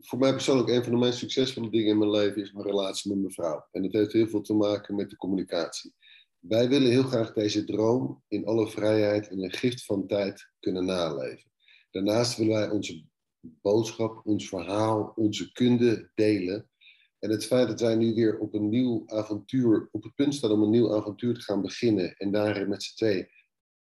voor 0.00 0.18
mij 0.18 0.32
persoonlijk 0.32 0.68
een 0.68 0.82
van 0.82 0.92
de 0.92 0.98
meest 0.98 1.18
succesvolle 1.18 1.70
dingen 1.70 1.88
in 1.88 1.98
mijn 1.98 2.10
leven 2.10 2.42
is 2.42 2.52
mijn 2.52 2.66
relatie 2.66 3.10
met 3.10 3.20
mijn 3.20 3.32
vrouw. 3.32 3.66
En 3.70 3.82
dat 3.82 3.92
heeft 3.92 4.12
heel 4.12 4.26
veel 4.26 4.40
te 4.40 4.54
maken 4.54 4.94
met 4.94 5.10
de 5.10 5.16
communicatie. 5.16 5.94
Wij 6.38 6.68
willen 6.68 6.90
heel 6.90 7.02
graag 7.02 7.32
deze 7.32 7.64
droom 7.64 8.22
in 8.28 8.46
alle 8.46 8.68
vrijheid 8.68 9.28
en 9.28 9.42
een 9.42 9.52
gift 9.52 9.84
van 9.84 10.06
tijd 10.06 10.50
kunnen 10.60 10.84
naleven. 10.84 11.50
Daarnaast 11.90 12.36
willen 12.36 12.52
wij 12.52 12.70
onze 12.70 13.04
boodschap, 13.40 14.20
ons 14.24 14.48
verhaal, 14.48 15.12
onze 15.16 15.52
kunde 15.52 16.10
delen 16.14 16.68
En 17.18 17.30
het 17.30 17.46
feit 17.46 17.68
dat 17.68 17.80
wij 17.80 17.94
nu 17.94 18.14
weer 18.14 18.38
op 18.38 18.54
een 18.54 18.68
nieuw 18.68 19.02
avontuur, 19.06 19.88
op 19.92 20.02
het 20.02 20.14
punt 20.14 20.34
staan 20.34 20.50
om 20.50 20.62
een 20.62 20.70
nieuw 20.70 20.96
avontuur 20.96 21.34
te 21.34 21.40
gaan 21.40 21.62
beginnen 21.62 22.16
en 22.16 22.30
daarin 22.30 22.68
met 22.68 22.82
z'n 22.82 22.96
twee 22.96 23.28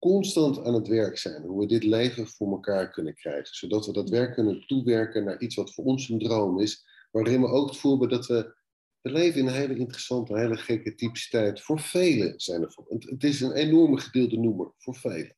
constant 0.01 0.65
aan 0.65 0.75
het 0.75 0.89
werk 0.89 1.19
zijn. 1.19 1.43
Hoe 1.43 1.61
we 1.61 1.67
dit 1.67 1.85
leven 1.85 2.27
voor 2.27 2.51
elkaar 2.51 2.91
kunnen 2.91 3.15
krijgen. 3.15 3.55
Zodat 3.55 3.87
we 3.87 3.93
dat 3.93 4.11
werk 4.11 4.35
kunnen 4.35 4.67
toewerken 4.67 5.25
naar 5.25 5.41
iets 5.41 5.55
wat 5.55 5.75
voor 5.75 5.85
ons 5.85 6.09
een 6.09 6.19
droom 6.19 6.61
is. 6.61 6.85
Waarin 7.11 7.41
we 7.41 7.47
ook 7.47 7.69
het 7.69 7.79
voelen 7.79 8.09
dat 8.09 8.27
we, 8.27 8.55
we 9.01 9.11
leven 9.11 9.41
in 9.41 9.47
een 9.47 9.53
hele 9.53 9.77
interessante, 9.77 10.39
hele 10.39 10.57
gekke 10.57 10.95
typische 10.95 11.31
tijd. 11.31 11.61
Voor 11.61 11.81
velen 11.81 12.41
zijn 12.41 12.63
er. 12.63 12.75
Het 12.89 13.25
is 13.25 13.41
een 13.41 13.53
enorme 13.53 14.01
gedeelde 14.01 14.39
noemer 14.39 14.73
voor 14.79 14.95
velen. 14.95 15.37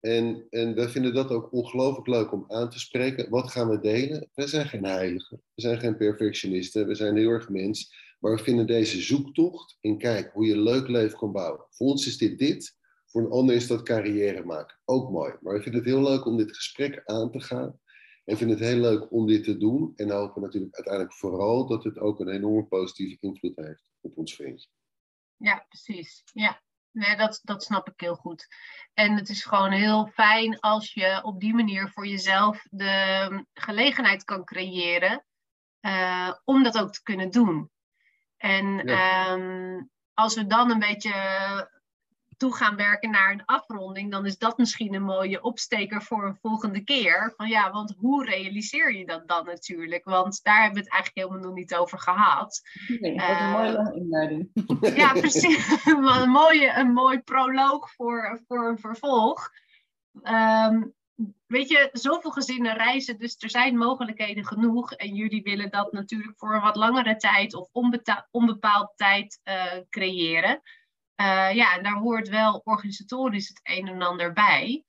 En, 0.00 0.46
en 0.50 0.74
wij 0.74 0.88
vinden 0.88 1.14
dat 1.14 1.30
ook 1.30 1.52
ongelooflijk 1.52 2.06
leuk 2.06 2.32
om 2.32 2.44
aan 2.48 2.70
te 2.70 2.78
spreken. 2.78 3.30
Wat 3.30 3.50
gaan 3.50 3.68
we 3.68 3.80
delen? 3.80 4.30
Wij 4.34 4.46
zijn 4.46 4.66
geen 4.66 4.84
heiligen, 4.84 5.42
we 5.54 5.62
zijn 5.62 5.80
geen 5.80 5.96
perfectionisten, 5.96 6.86
we 6.86 6.94
zijn 6.94 7.16
heel 7.16 7.30
erg 7.30 7.48
mens. 7.48 7.94
Maar 8.20 8.34
we 8.34 8.42
vinden 8.42 8.66
deze 8.66 9.00
zoektocht 9.00 9.76
in 9.80 9.98
kijk 9.98 10.30
hoe 10.32 10.46
je 10.46 10.60
leuk 10.60 10.88
leven 10.88 11.18
kan 11.18 11.32
bouwen. 11.32 11.66
Voor 11.70 11.86
ons 11.86 12.06
is 12.06 12.18
dit 12.18 12.38
dit, 12.38 12.76
voor 13.16 13.24
een 13.24 13.30
ander 13.30 13.54
is 13.54 13.66
dat 13.66 13.82
carrière 13.82 14.44
maken. 14.44 14.76
Ook 14.84 15.10
mooi. 15.10 15.34
Maar 15.40 15.54
we 15.54 15.62
vinden 15.62 15.80
het 15.80 15.90
heel 15.90 16.02
leuk 16.02 16.24
om 16.24 16.36
dit 16.36 16.56
gesprek 16.56 17.02
aan 17.04 17.30
te 17.30 17.40
gaan. 17.40 17.80
En 18.24 18.36
vinden 18.36 18.56
het 18.56 18.66
heel 18.66 18.80
leuk 18.80 19.12
om 19.12 19.26
dit 19.26 19.44
te 19.44 19.56
doen. 19.56 19.92
En 19.96 20.10
hopen 20.10 20.42
natuurlijk 20.42 20.74
uiteindelijk 20.74 21.14
vooral 21.14 21.66
dat 21.66 21.84
het 21.84 21.98
ook 21.98 22.20
een 22.20 22.28
enorm 22.28 22.68
positieve 22.68 23.16
invloed 23.20 23.56
heeft 23.56 23.90
op 24.00 24.16
ons 24.16 24.34
vriendje. 24.34 24.68
Ja, 25.36 25.64
precies. 25.68 26.22
Ja, 26.32 26.62
nee, 26.90 27.16
dat, 27.16 27.40
dat 27.42 27.62
snap 27.62 27.88
ik 27.88 28.00
heel 28.00 28.14
goed. 28.14 28.46
En 28.94 29.16
het 29.16 29.28
is 29.28 29.44
gewoon 29.44 29.72
heel 29.72 30.06
fijn 30.06 30.60
als 30.60 30.94
je 30.94 31.20
op 31.22 31.40
die 31.40 31.54
manier 31.54 31.88
voor 31.88 32.06
jezelf 32.06 32.66
de 32.70 33.44
gelegenheid 33.54 34.24
kan 34.24 34.44
creëren 34.44 35.26
uh, 35.80 36.32
om 36.44 36.62
dat 36.62 36.78
ook 36.78 36.92
te 36.92 37.02
kunnen 37.02 37.30
doen. 37.30 37.70
En 38.36 38.80
ehm, 38.80 39.82
als 40.14 40.34
we 40.34 40.46
dan 40.46 40.70
een 40.70 40.78
beetje 40.78 41.14
toe 42.36 42.54
gaan 42.54 42.76
werken 42.76 43.10
naar 43.10 43.32
een 43.32 43.44
afronding, 43.44 44.10
dan 44.10 44.26
is 44.26 44.38
dat 44.38 44.58
misschien 44.58 44.94
een 44.94 45.02
mooie 45.02 45.42
opsteker 45.42 46.02
voor 46.02 46.24
een 46.24 46.38
volgende 46.40 46.80
keer. 46.84 47.32
Van 47.36 47.48
ja, 47.48 47.70
want 47.70 47.94
hoe 47.98 48.24
realiseer 48.24 48.94
je 48.94 49.06
dat 49.06 49.28
dan 49.28 49.44
natuurlijk? 49.44 50.04
Want 50.04 50.42
daar 50.42 50.62
hebben 50.62 50.74
we 50.74 50.80
het 50.80 50.92
eigenlijk 50.92 51.26
helemaal 51.26 51.48
nog 51.48 51.58
niet 51.58 51.74
over 51.74 51.98
gehad. 51.98 52.62
Nee, 53.00 53.14
een 53.14 53.50
mooie 53.50 53.92
uh, 53.92 53.96
inleiding. 53.96 54.50
Ja, 54.96 55.12
precies. 55.12 55.84
een, 55.84 56.30
mooie, 56.30 56.72
een 56.76 56.92
mooi 56.92 57.18
proloog 57.20 57.92
voor, 57.92 58.40
voor 58.46 58.68
een 58.68 58.78
vervolg. 58.78 59.50
Um, 60.22 60.94
weet 61.46 61.68
je, 61.68 61.88
zoveel 61.92 62.30
gezinnen 62.30 62.76
reizen, 62.76 63.18
dus 63.18 63.36
er 63.38 63.50
zijn 63.50 63.76
mogelijkheden 63.76 64.46
genoeg. 64.46 64.92
En 64.92 65.14
jullie 65.14 65.42
willen 65.42 65.70
dat 65.70 65.92
natuurlijk 65.92 66.32
voor 66.36 66.54
een 66.54 66.60
wat 66.60 66.76
langere 66.76 67.16
tijd 67.16 67.54
of 67.54 67.68
onbepaald 68.30 68.92
tijd 68.96 69.40
uh, 69.44 69.64
creëren. 69.90 70.62
Uh, 71.16 71.54
ja, 71.54 71.76
en 71.76 71.82
daar 71.82 71.96
hoort 71.96 72.28
wel 72.28 72.60
organisatorisch 72.64 73.48
het 73.48 73.60
een 73.62 73.88
en 73.88 74.02
ander 74.02 74.32
bij. 74.32 74.84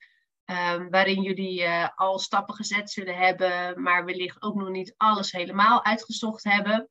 Um, 0.45 0.89
waarin 0.89 1.21
jullie 1.21 1.61
uh, 1.61 1.89
al 1.95 2.19
stappen 2.19 2.55
gezet 2.55 2.91
zullen 2.91 3.17
hebben, 3.17 3.82
maar 3.82 4.05
wellicht 4.05 4.41
ook 4.41 4.55
nog 4.55 4.69
niet 4.69 4.93
alles 4.97 5.32
helemaal 5.32 5.84
uitgezocht 5.84 6.43
hebben. 6.43 6.89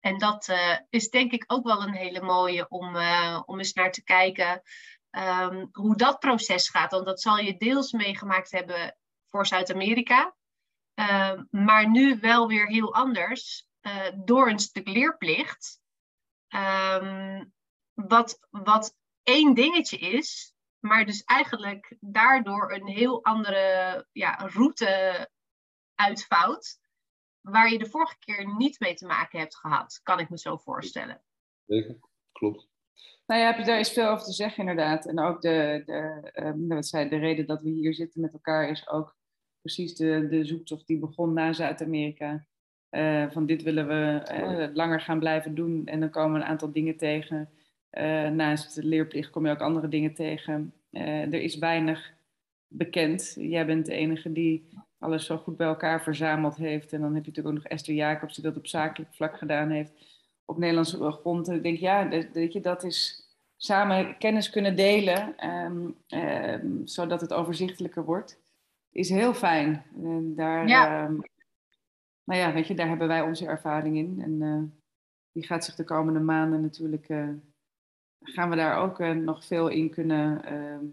En 0.00 0.18
dat 0.18 0.48
uh, 0.48 0.76
is 0.90 1.10
denk 1.10 1.32
ik 1.32 1.44
ook 1.46 1.64
wel 1.64 1.82
een 1.82 1.94
hele 1.94 2.20
mooie 2.20 2.68
om, 2.68 2.96
om 3.44 3.58
eens 3.58 3.72
naar 3.72 3.92
te 3.92 4.02
kijken 4.04 4.62
um, 5.10 5.68
hoe 5.72 5.96
dat 5.96 6.18
proces 6.18 6.68
gaat. 6.68 6.90
Want 6.90 7.06
dat 7.06 7.20
zal 7.20 7.38
je 7.38 7.56
deels 7.56 7.92
meegemaakt 7.92 8.50
hebben 8.50 8.96
voor 9.26 9.46
Zuid-Amerika, 9.46 10.34
uh, 10.94 11.32
maar 11.50 11.90
nu 11.90 12.18
wel 12.20 12.48
weer 12.48 12.66
heel 12.66 12.94
anders 12.94 13.68
door 14.14 14.48
een 14.48 14.58
stuk 14.58 14.88
leerplicht. 14.88 15.80
Wat, 18.06 18.38
wat 18.50 18.96
één 19.22 19.54
dingetje 19.54 19.98
is, 19.98 20.54
maar 20.78 21.06
dus 21.06 21.24
eigenlijk 21.24 21.96
daardoor 22.00 22.72
een 22.72 22.86
heel 22.86 23.24
andere 23.24 24.06
ja, 24.12 24.34
route 24.34 25.30
uitvouwt, 25.94 26.78
waar 27.40 27.72
je 27.72 27.78
de 27.78 27.90
vorige 27.90 28.18
keer 28.18 28.56
niet 28.56 28.80
mee 28.80 28.94
te 28.94 29.06
maken 29.06 29.38
hebt 29.38 29.56
gehad, 29.56 30.00
kan 30.02 30.18
ik 30.18 30.30
me 30.30 30.38
zo 30.38 30.56
voorstellen. 30.56 31.22
Zeker, 31.66 31.98
klopt. 32.32 32.68
Nou 33.26 33.40
ja, 33.40 33.64
daar 33.64 33.78
is 33.78 33.92
veel 33.92 34.08
over 34.08 34.24
te 34.24 34.32
zeggen 34.32 34.58
inderdaad. 34.58 35.06
En 35.06 35.20
ook 35.20 35.40
de, 35.40 35.82
de, 35.86 36.30
um, 36.34 36.68
wat 36.68 36.86
zei, 36.86 37.08
de 37.08 37.18
reden 37.18 37.46
dat 37.46 37.62
we 37.62 37.68
hier 37.68 37.94
zitten 37.94 38.20
met 38.20 38.32
elkaar 38.32 38.68
is 38.68 38.88
ook 38.88 39.16
precies 39.60 39.94
de, 39.94 40.26
de 40.28 40.44
zoektocht 40.44 40.86
die 40.86 40.98
begon 40.98 41.32
na 41.32 41.52
Zuid-Amerika. 41.52 42.46
Uh, 42.90 43.30
van 43.30 43.46
dit 43.46 43.62
willen 43.62 43.86
we 43.86 44.28
uh, 44.32 44.74
langer 44.74 45.00
gaan 45.00 45.18
blijven 45.18 45.54
doen 45.54 45.86
en 45.86 46.00
dan 46.00 46.10
komen 46.10 46.40
een 46.40 46.46
aantal 46.46 46.72
dingen 46.72 46.96
tegen 46.96 47.50
uh, 47.92 48.28
naast 48.28 48.74
de 48.74 48.84
leerplicht 48.84 49.30
kom 49.30 49.46
je 49.46 49.52
ook 49.52 49.60
andere 49.60 49.88
dingen 49.88 50.14
tegen. 50.14 50.72
Uh, 50.90 51.22
er 51.22 51.40
is 51.40 51.58
weinig 51.58 52.12
bekend. 52.68 53.36
Jij 53.38 53.66
bent 53.66 53.86
de 53.86 53.94
enige 53.94 54.32
die 54.32 54.68
alles 54.98 55.26
zo 55.26 55.36
goed 55.36 55.56
bij 55.56 55.66
elkaar 55.66 56.02
verzameld 56.02 56.56
heeft. 56.56 56.92
En 56.92 57.00
dan 57.00 57.14
heb 57.14 57.24
je 57.24 57.30
natuurlijk 57.30 57.56
ook 57.56 57.62
nog 57.62 57.72
Esther 57.72 57.94
Jacobs 57.94 58.34
die 58.34 58.44
dat 58.44 58.56
op 58.56 58.66
zakelijk 58.66 59.14
vlak 59.14 59.38
gedaan 59.38 59.70
heeft. 59.70 59.92
Op 60.44 60.58
Nederlandse 60.58 61.10
grond. 61.12 61.48
En 61.48 61.54
ik 61.54 61.62
denk, 61.62 61.78
ja, 61.78 62.04
dat, 62.32 62.52
je, 62.52 62.60
dat 62.60 62.84
is 62.84 63.26
samen 63.56 64.18
kennis 64.18 64.50
kunnen 64.50 64.76
delen, 64.76 65.48
um, 65.48 65.94
um, 66.08 66.86
zodat 66.86 67.20
het 67.20 67.32
overzichtelijker 67.32 68.04
wordt, 68.04 68.40
is 68.92 69.08
heel 69.08 69.34
fijn. 69.34 69.84
En 70.02 70.34
daar, 70.34 70.68
ja. 70.68 71.04
Um, 71.04 71.20
nou 72.24 72.40
ja, 72.40 72.52
weet 72.52 72.66
je, 72.66 72.74
daar 72.74 72.88
hebben 72.88 73.08
wij 73.08 73.22
onze 73.22 73.46
ervaring 73.46 73.96
in. 73.96 74.20
En 74.22 74.40
uh, 74.40 74.62
die 75.32 75.46
gaat 75.46 75.64
zich 75.64 75.74
de 75.74 75.84
komende 75.84 76.20
maanden 76.20 76.60
natuurlijk 76.60 77.08
gaan 78.32 78.50
we 78.50 78.56
daar 78.56 78.78
ook 78.78 79.00
uh, 79.00 79.10
nog 79.10 79.44
veel 79.44 79.68
in 79.68 79.90
kunnen. 79.90 80.40
Uh, 80.44 80.90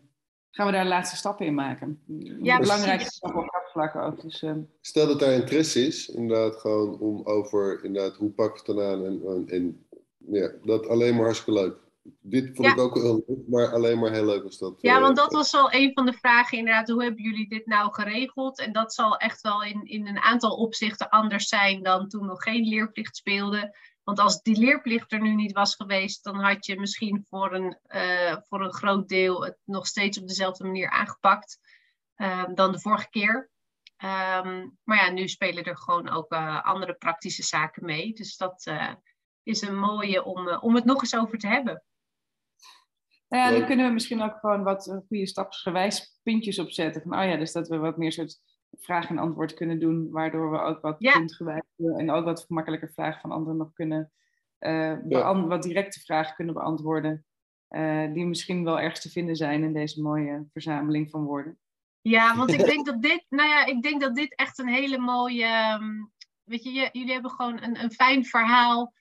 gaan 0.52 0.66
we 0.66 0.72
daar 0.72 0.86
laatste 0.86 1.16
stappen 1.16 1.46
in 1.46 1.54
maken? 1.54 2.02
Ja, 2.42 2.60
Belangrijke 2.60 3.06
stappen 3.06 3.42
op 3.42 3.70
vlakken 3.72 4.02
ook. 4.02 4.22
Dus, 4.22 4.42
uh... 4.42 4.54
Stel 4.82 5.08
dat 5.08 5.20
daar 5.20 5.34
interesse 5.34 5.86
is, 5.86 6.10
inderdaad, 6.10 6.56
gewoon 6.56 7.00
om 7.00 7.22
over 7.24 7.84
inderdaad, 7.84 8.16
hoe 8.16 8.30
pak 8.30 8.50
ik 8.50 8.66
het 8.66 8.76
dan 8.76 8.86
aan? 8.86 9.06
En, 9.06 9.22
en, 9.26 9.48
en 9.48 9.86
ja, 10.18 10.52
dat 10.64 10.88
alleen 10.88 11.16
maar 11.16 11.24
hartstikke 11.24 11.60
leuk. 11.62 11.76
Dit 12.22 12.56
vond 12.56 12.68
ja. 12.68 12.74
ik 12.74 12.80
ook 12.80 12.96
wel 12.96 13.24
leuk, 13.28 13.48
maar 13.48 13.68
alleen 13.68 14.00
maar 14.00 14.12
heel 14.12 14.26
leuk 14.26 14.44
was 14.44 14.58
dat. 14.58 14.74
Ja, 14.78 15.02
want 15.02 15.16
dat 15.16 15.34
was 15.34 15.52
wel 15.52 15.74
een 15.74 15.94
van 15.94 16.06
de 16.06 16.14
vragen 16.14 16.58
inderdaad. 16.58 16.90
Hoe 16.90 17.04
hebben 17.04 17.24
jullie 17.24 17.50
dit 17.50 17.66
nou 17.66 17.94
geregeld? 17.94 18.60
En 18.60 18.72
dat 18.72 18.94
zal 18.94 19.18
echt 19.18 19.42
wel 19.42 19.64
in, 19.64 19.82
in 19.86 20.08
een 20.08 20.20
aantal 20.20 20.56
opzichten 20.56 21.10
anders 21.10 21.48
zijn 21.48 21.84
dan 21.84 22.08
toen 22.08 22.26
nog 22.26 22.44
geen 22.44 22.68
leerplicht 22.68 23.16
speelde. 23.16 23.76
Want 24.06 24.20
als 24.20 24.42
die 24.42 24.58
leerplicht 24.58 25.12
er 25.12 25.22
nu 25.22 25.36
niet 25.36 25.52
was 25.52 25.76
geweest, 25.76 26.24
dan 26.24 26.36
had 26.36 26.66
je 26.66 26.80
misschien 26.80 27.26
voor 27.30 27.54
een, 27.54 27.78
uh, 27.88 28.38
voor 28.48 28.64
een 28.64 28.74
groot 28.74 29.08
deel 29.08 29.44
het 29.44 29.58
nog 29.64 29.88
steeds 29.88 30.20
op 30.20 30.28
dezelfde 30.28 30.64
manier 30.64 30.90
aangepakt 30.90 31.60
uh, 32.18 32.46
dan 32.54 32.72
de 32.72 32.80
vorige 32.80 33.10
keer. 33.10 33.50
Um, 34.04 34.78
maar 34.84 34.98
ja, 34.98 35.10
nu 35.10 35.28
spelen 35.28 35.64
er 35.64 35.78
gewoon 35.78 36.10
ook 36.10 36.34
uh, 36.34 36.64
andere 36.66 36.94
praktische 36.94 37.44
zaken 37.44 37.86
mee. 37.86 38.14
Dus 38.14 38.38
dat 38.38 38.66
eh, 38.66 38.94
is 39.44 39.62
een 39.62 39.80
mooie 39.80 40.24
om, 40.24 40.48
om 40.50 40.76
het 40.76 40.86
nog 40.86 41.02
eens 41.02 41.16
over 41.16 41.38
te 41.38 41.48
hebben. 41.48 41.84
Nou 43.28 43.44
ja, 43.44 43.58
dan 43.58 43.68
kunnen 43.68 43.88
we 43.88 43.94
misschien 43.94 44.22
ook 44.22 44.40
gewoon 44.40 44.64
wat 44.64 45.02
goede 45.08 45.28
stapsgewijs 45.28 46.20
puntjes 46.24 46.60
opzetten. 46.60 47.02
Van, 47.02 47.20
oh 47.20 47.26
ja, 47.26 47.38
dus 47.38 47.52
dat 47.52 47.68
we 47.68 47.78
wat 47.78 47.98
meer 47.98 48.12
soort 48.12 48.40
vraag 48.80 49.10
en 49.10 49.18
antwoord 49.18 49.54
kunnen 49.54 49.80
doen, 49.80 50.10
waardoor 50.12 50.52
we 50.52 50.58
ook 50.58 50.82
wat 50.82 50.96
ja. 51.00 51.12
puntgewijs 51.12 51.64
en 51.78 52.12
ook 52.12 52.26
wat 52.26 52.44
gemakkelijker 52.46 52.92
vragen 52.92 53.22
van 53.22 53.32
anderen 53.32 53.58
nog 53.58 53.74
kunnen, 53.74 54.12
uh, 54.60 55.10
ja. 55.10 55.46
wat 55.48 55.64
directe 55.64 56.00
vragen 56.00 56.36
kunnen 56.36 56.54
beantwoorden, 56.54 57.26
uh, 57.70 58.14
die 58.14 58.26
misschien 58.26 58.64
wel 58.64 58.80
ergens 58.80 59.02
te 59.02 59.10
vinden 59.10 59.36
zijn 59.36 59.64
in 59.64 59.74
deze 59.74 60.02
mooie 60.02 60.46
verzameling 60.52 61.10
van 61.10 61.24
woorden. 61.24 61.60
Ja, 62.02 62.36
want 62.36 62.52
ik 62.52 62.66
denk 62.72 62.86
dat 62.86 63.02
dit, 63.02 63.26
nou 63.30 63.50
ja, 63.50 63.66
ik 63.66 63.82
denk 63.82 64.02
dat 64.02 64.16
dit 64.16 64.36
echt 64.36 64.60
een 64.60 64.68
hele 64.68 64.98
mooie, 64.98 65.78
um, 65.82 66.12
weet 66.44 66.64
je, 66.64 66.90
jullie 66.92 67.14
hebben 67.14 67.32
gewoon 67.32 67.64
een, 67.64 67.84
een 67.84 67.92
fijn 67.92 68.26
verhaal. 68.26 68.94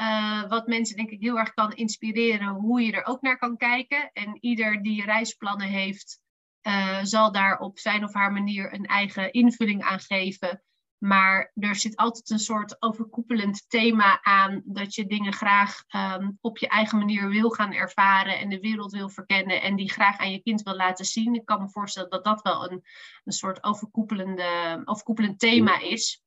Uh, 0.00 0.48
wat 0.48 0.66
mensen 0.66 0.96
denk 0.96 1.10
ik 1.10 1.20
heel 1.20 1.38
erg 1.38 1.54
kan 1.54 1.72
inspireren 1.72 2.48
hoe 2.48 2.80
je 2.80 2.92
er 2.92 3.06
ook 3.06 3.20
naar 3.20 3.38
kan 3.38 3.56
kijken. 3.56 4.10
En 4.12 4.36
ieder 4.40 4.82
die 4.82 5.04
reisplannen 5.04 5.66
heeft, 5.66 6.20
uh, 6.62 6.98
zal 7.02 7.32
daar 7.32 7.58
op 7.58 7.78
zijn 7.78 8.04
of 8.04 8.14
haar 8.14 8.32
manier 8.32 8.74
een 8.74 8.86
eigen 8.86 9.32
invulling 9.32 9.82
aan 9.82 10.00
geven. 10.00 10.62
Maar 10.98 11.52
er 11.54 11.74
zit 11.74 11.96
altijd 11.96 12.30
een 12.30 12.38
soort 12.38 12.82
overkoepelend 12.82 13.64
thema 13.68 14.22
aan 14.22 14.62
dat 14.64 14.94
je 14.94 15.06
dingen 15.06 15.32
graag 15.32 15.82
um, 16.18 16.38
op 16.40 16.58
je 16.58 16.68
eigen 16.68 16.98
manier 16.98 17.28
wil 17.28 17.50
gaan 17.50 17.72
ervaren 17.72 18.38
en 18.38 18.48
de 18.48 18.60
wereld 18.60 18.92
wil 18.92 19.08
verkennen 19.08 19.62
en 19.62 19.76
die 19.76 19.90
graag 19.90 20.18
aan 20.18 20.30
je 20.30 20.42
kind 20.42 20.62
wil 20.62 20.76
laten 20.76 21.04
zien. 21.04 21.34
Ik 21.34 21.44
kan 21.44 21.62
me 21.62 21.70
voorstellen 21.70 22.10
dat 22.10 22.24
dat 22.24 22.42
wel 22.42 22.70
een, 22.70 22.82
een 23.24 23.32
soort 23.32 23.64
overkoepelende, 23.64 24.82
overkoepelend 24.84 25.38
thema 25.38 25.78
is. 25.78 26.22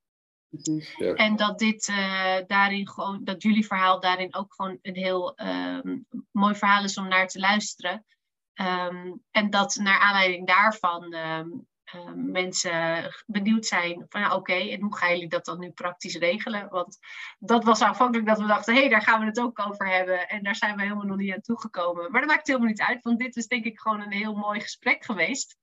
Ja. 0.98 1.14
En 1.14 1.36
dat 1.36 1.60
dit 1.60 1.88
uh, 1.88 2.38
daarin 2.48 2.90
gewoon, 2.90 3.24
dat 3.24 3.44
jullie 3.44 3.66
verhaal 3.66 4.00
daarin 4.00 4.36
ook 4.36 4.54
gewoon 4.54 4.80
een 4.82 4.96
heel 4.96 5.40
um, 5.42 6.06
mooi 6.32 6.56
verhaal 6.56 6.84
is 6.84 6.98
om 6.98 7.08
naar 7.08 7.28
te 7.28 7.40
luisteren. 7.40 8.06
Um, 8.56 9.24
en 9.32 9.50
dat 9.50 9.76
naar 9.76 10.00
aanleiding 10.00 10.48
daarvan 10.48 11.14
um, 11.14 11.68
Ehm, 11.94 12.32
mensen 12.32 13.12
benieuwd 13.26 13.66
zijn 13.66 14.06
van 14.10 14.22
ja, 14.22 14.36
oké, 14.36 14.54
en 14.54 14.82
hoe 14.82 14.98
gaan 14.98 15.10
jullie 15.10 15.28
dat 15.28 15.46
dan 15.46 15.60
nu 15.60 15.72
praktisch 15.72 16.16
regelen? 16.16 16.70
Want 16.70 16.98
dat 17.40 17.64
was 17.64 17.82
aanvankelijk 17.82 18.28
dat 18.28 18.40
we 18.40 18.46
dachten, 18.46 18.74
hé, 18.74 18.80
hey, 18.80 18.90
daar 18.90 19.02
gaan 19.02 19.20
we 19.20 19.26
het 19.26 19.40
ook 19.40 19.60
over 19.60 19.88
hebben. 19.88 20.28
En 20.30 20.44
daar 20.44 20.56
zijn 20.56 20.76
we 20.76 20.82
helemaal 20.82 21.06
nog 21.06 21.18
niet 21.18 21.34
aan 21.34 21.42
toegekomen. 21.42 22.12
Maar 22.12 22.22
dat 22.22 22.30
maakt 22.30 22.48
helemaal 22.48 22.68
niet 22.68 22.82
uit, 22.82 23.04
want 23.04 23.20
dit 23.20 23.36
is 23.36 23.48
denk 23.48 23.66
ik 23.66 23.80
gewoon 23.80 24.02
een 24.02 24.12
heel 24.12 24.36
mooi 24.36 24.60
gesprek 24.60 25.06
geweest. 25.06 25.58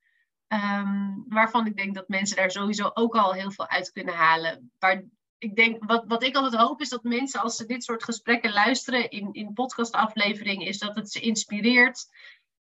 Ehm, 0.47 1.14
waarvan 1.28 1.66
ik 1.66 1.76
denk 1.76 1.95
dat 1.95 2.09
mensen 2.09 2.36
daar 2.36 2.51
sowieso 2.51 2.91
ook 2.95 3.14
al 3.14 3.32
heel 3.32 3.51
veel 3.51 3.68
uit 3.68 3.93
kunnen 3.93 4.14
halen. 4.14 4.72
Waar, 4.78 5.03
ik 5.38 5.57
denk, 5.57 5.84
wat, 5.84 6.05
wat 6.07 6.22
ik 6.22 6.36
altijd 6.36 6.62
hoop 6.62 6.80
is 6.80 6.88
dat 6.88 7.03
mensen 7.03 7.41
als 7.41 7.57
ze 7.57 7.66
dit 7.66 7.84
soort 7.84 8.05
gesprekken 8.05 8.53
luisteren 8.53 9.11
in, 9.11 9.32
in 9.32 9.53
podcastafleveringen, 9.53 10.66
is 10.66 10.78
dat 10.78 10.95
het 10.95 11.11
ze 11.11 11.20
inspireert 11.20 12.09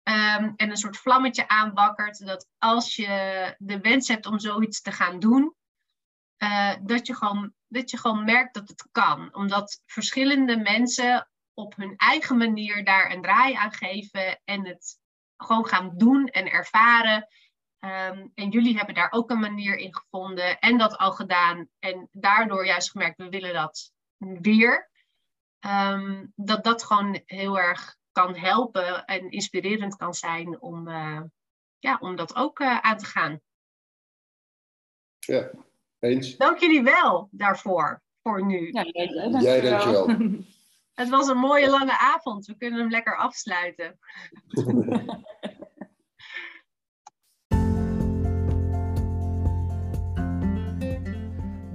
Ehm, 0.04 0.52
en 0.56 0.70
een 0.70 0.78
soort 0.78 0.98
vlammetje 0.98 1.48
aanwakkert. 1.48 2.26
Dat 2.26 2.48
als 2.58 2.96
je 2.96 3.56
de 3.58 3.80
wens 3.80 4.08
hebt 4.08 4.26
om 4.26 4.40
zoiets 4.40 4.82
te 4.82 4.92
gaan 4.92 5.20
doen, 5.20 5.56
uh, 6.44 6.76
dat, 6.82 7.08
je 7.08 7.16
gewoon, 7.16 7.54
dat 7.68 7.90
je 7.90 7.98
gewoon 7.98 8.24
merkt 8.26 8.54
dat 8.54 8.68
het 8.68 8.88
kan. 8.92 9.36
Omdat 9.36 9.82
verschillende 9.86 10.58
mensen 10.58 11.30
op 11.54 11.76
hun 11.76 11.96
eigen 11.98 12.38
manier 12.38 12.84
daar 12.84 13.12
een 13.12 13.22
draai 13.22 13.54
aan 13.54 13.74
geven 13.74 14.42
en 14.44 14.66
het 14.66 15.00
gewoon 15.38 15.68
gaan 15.68 15.98
doen 15.98 16.28
en 16.28 16.52
ervaren. 16.52 17.28
Um, 17.80 18.32
en 18.34 18.50
jullie 18.50 18.78
hebben 18.78 18.96
daar 18.96 19.12
ook 19.12 19.30
een 19.30 19.40
manier 19.40 19.78
in 19.78 19.96
gevonden 19.96 20.60
en 20.60 20.78
dat 20.78 20.98
al 20.98 21.12
gedaan. 21.12 21.70
En 21.80 22.08
daardoor 22.12 22.66
juist 22.66 22.92
gemerkt, 22.92 23.18
we 23.18 23.30
willen 23.30 23.54
dat 23.54 23.92
weer. 24.18 24.90
Um, 25.60 26.32
dat 26.36 26.64
dat 26.64 26.84
gewoon 26.84 27.22
heel 27.26 27.60
erg 27.60 27.96
kan 28.22 28.36
helpen 28.36 29.06
en 29.06 29.32
inspirerend 29.32 29.96
kan 29.96 30.14
zijn 30.14 30.62
om, 30.62 30.88
uh, 30.88 31.22
ja, 31.80 31.98
om 32.02 32.16
dat 32.16 32.36
ook 32.36 32.60
uh, 32.60 32.80
aan 32.80 32.98
te 32.98 33.06
gaan. 33.06 33.42
Ja, 35.20 35.52
eens. 36.00 36.38
Dank 36.38 36.60
jullie 36.60 36.84
wel 36.84 37.28
daarvoor, 37.32 38.02
voor 38.24 38.46
nu. 38.46 38.72
Ja, 38.72 38.84
dank 38.84 39.42
Jij 39.42 39.62
dankjewel. 39.62 40.08
Het 40.94 41.10
was 41.10 41.28
een 41.28 41.38
mooie 41.38 41.70
lange 41.70 42.00
avond. 42.00 42.46
We 42.46 42.58
kunnen 42.58 42.80
hem 42.80 42.90
lekker 42.90 43.18
afsluiten. 43.18 44.00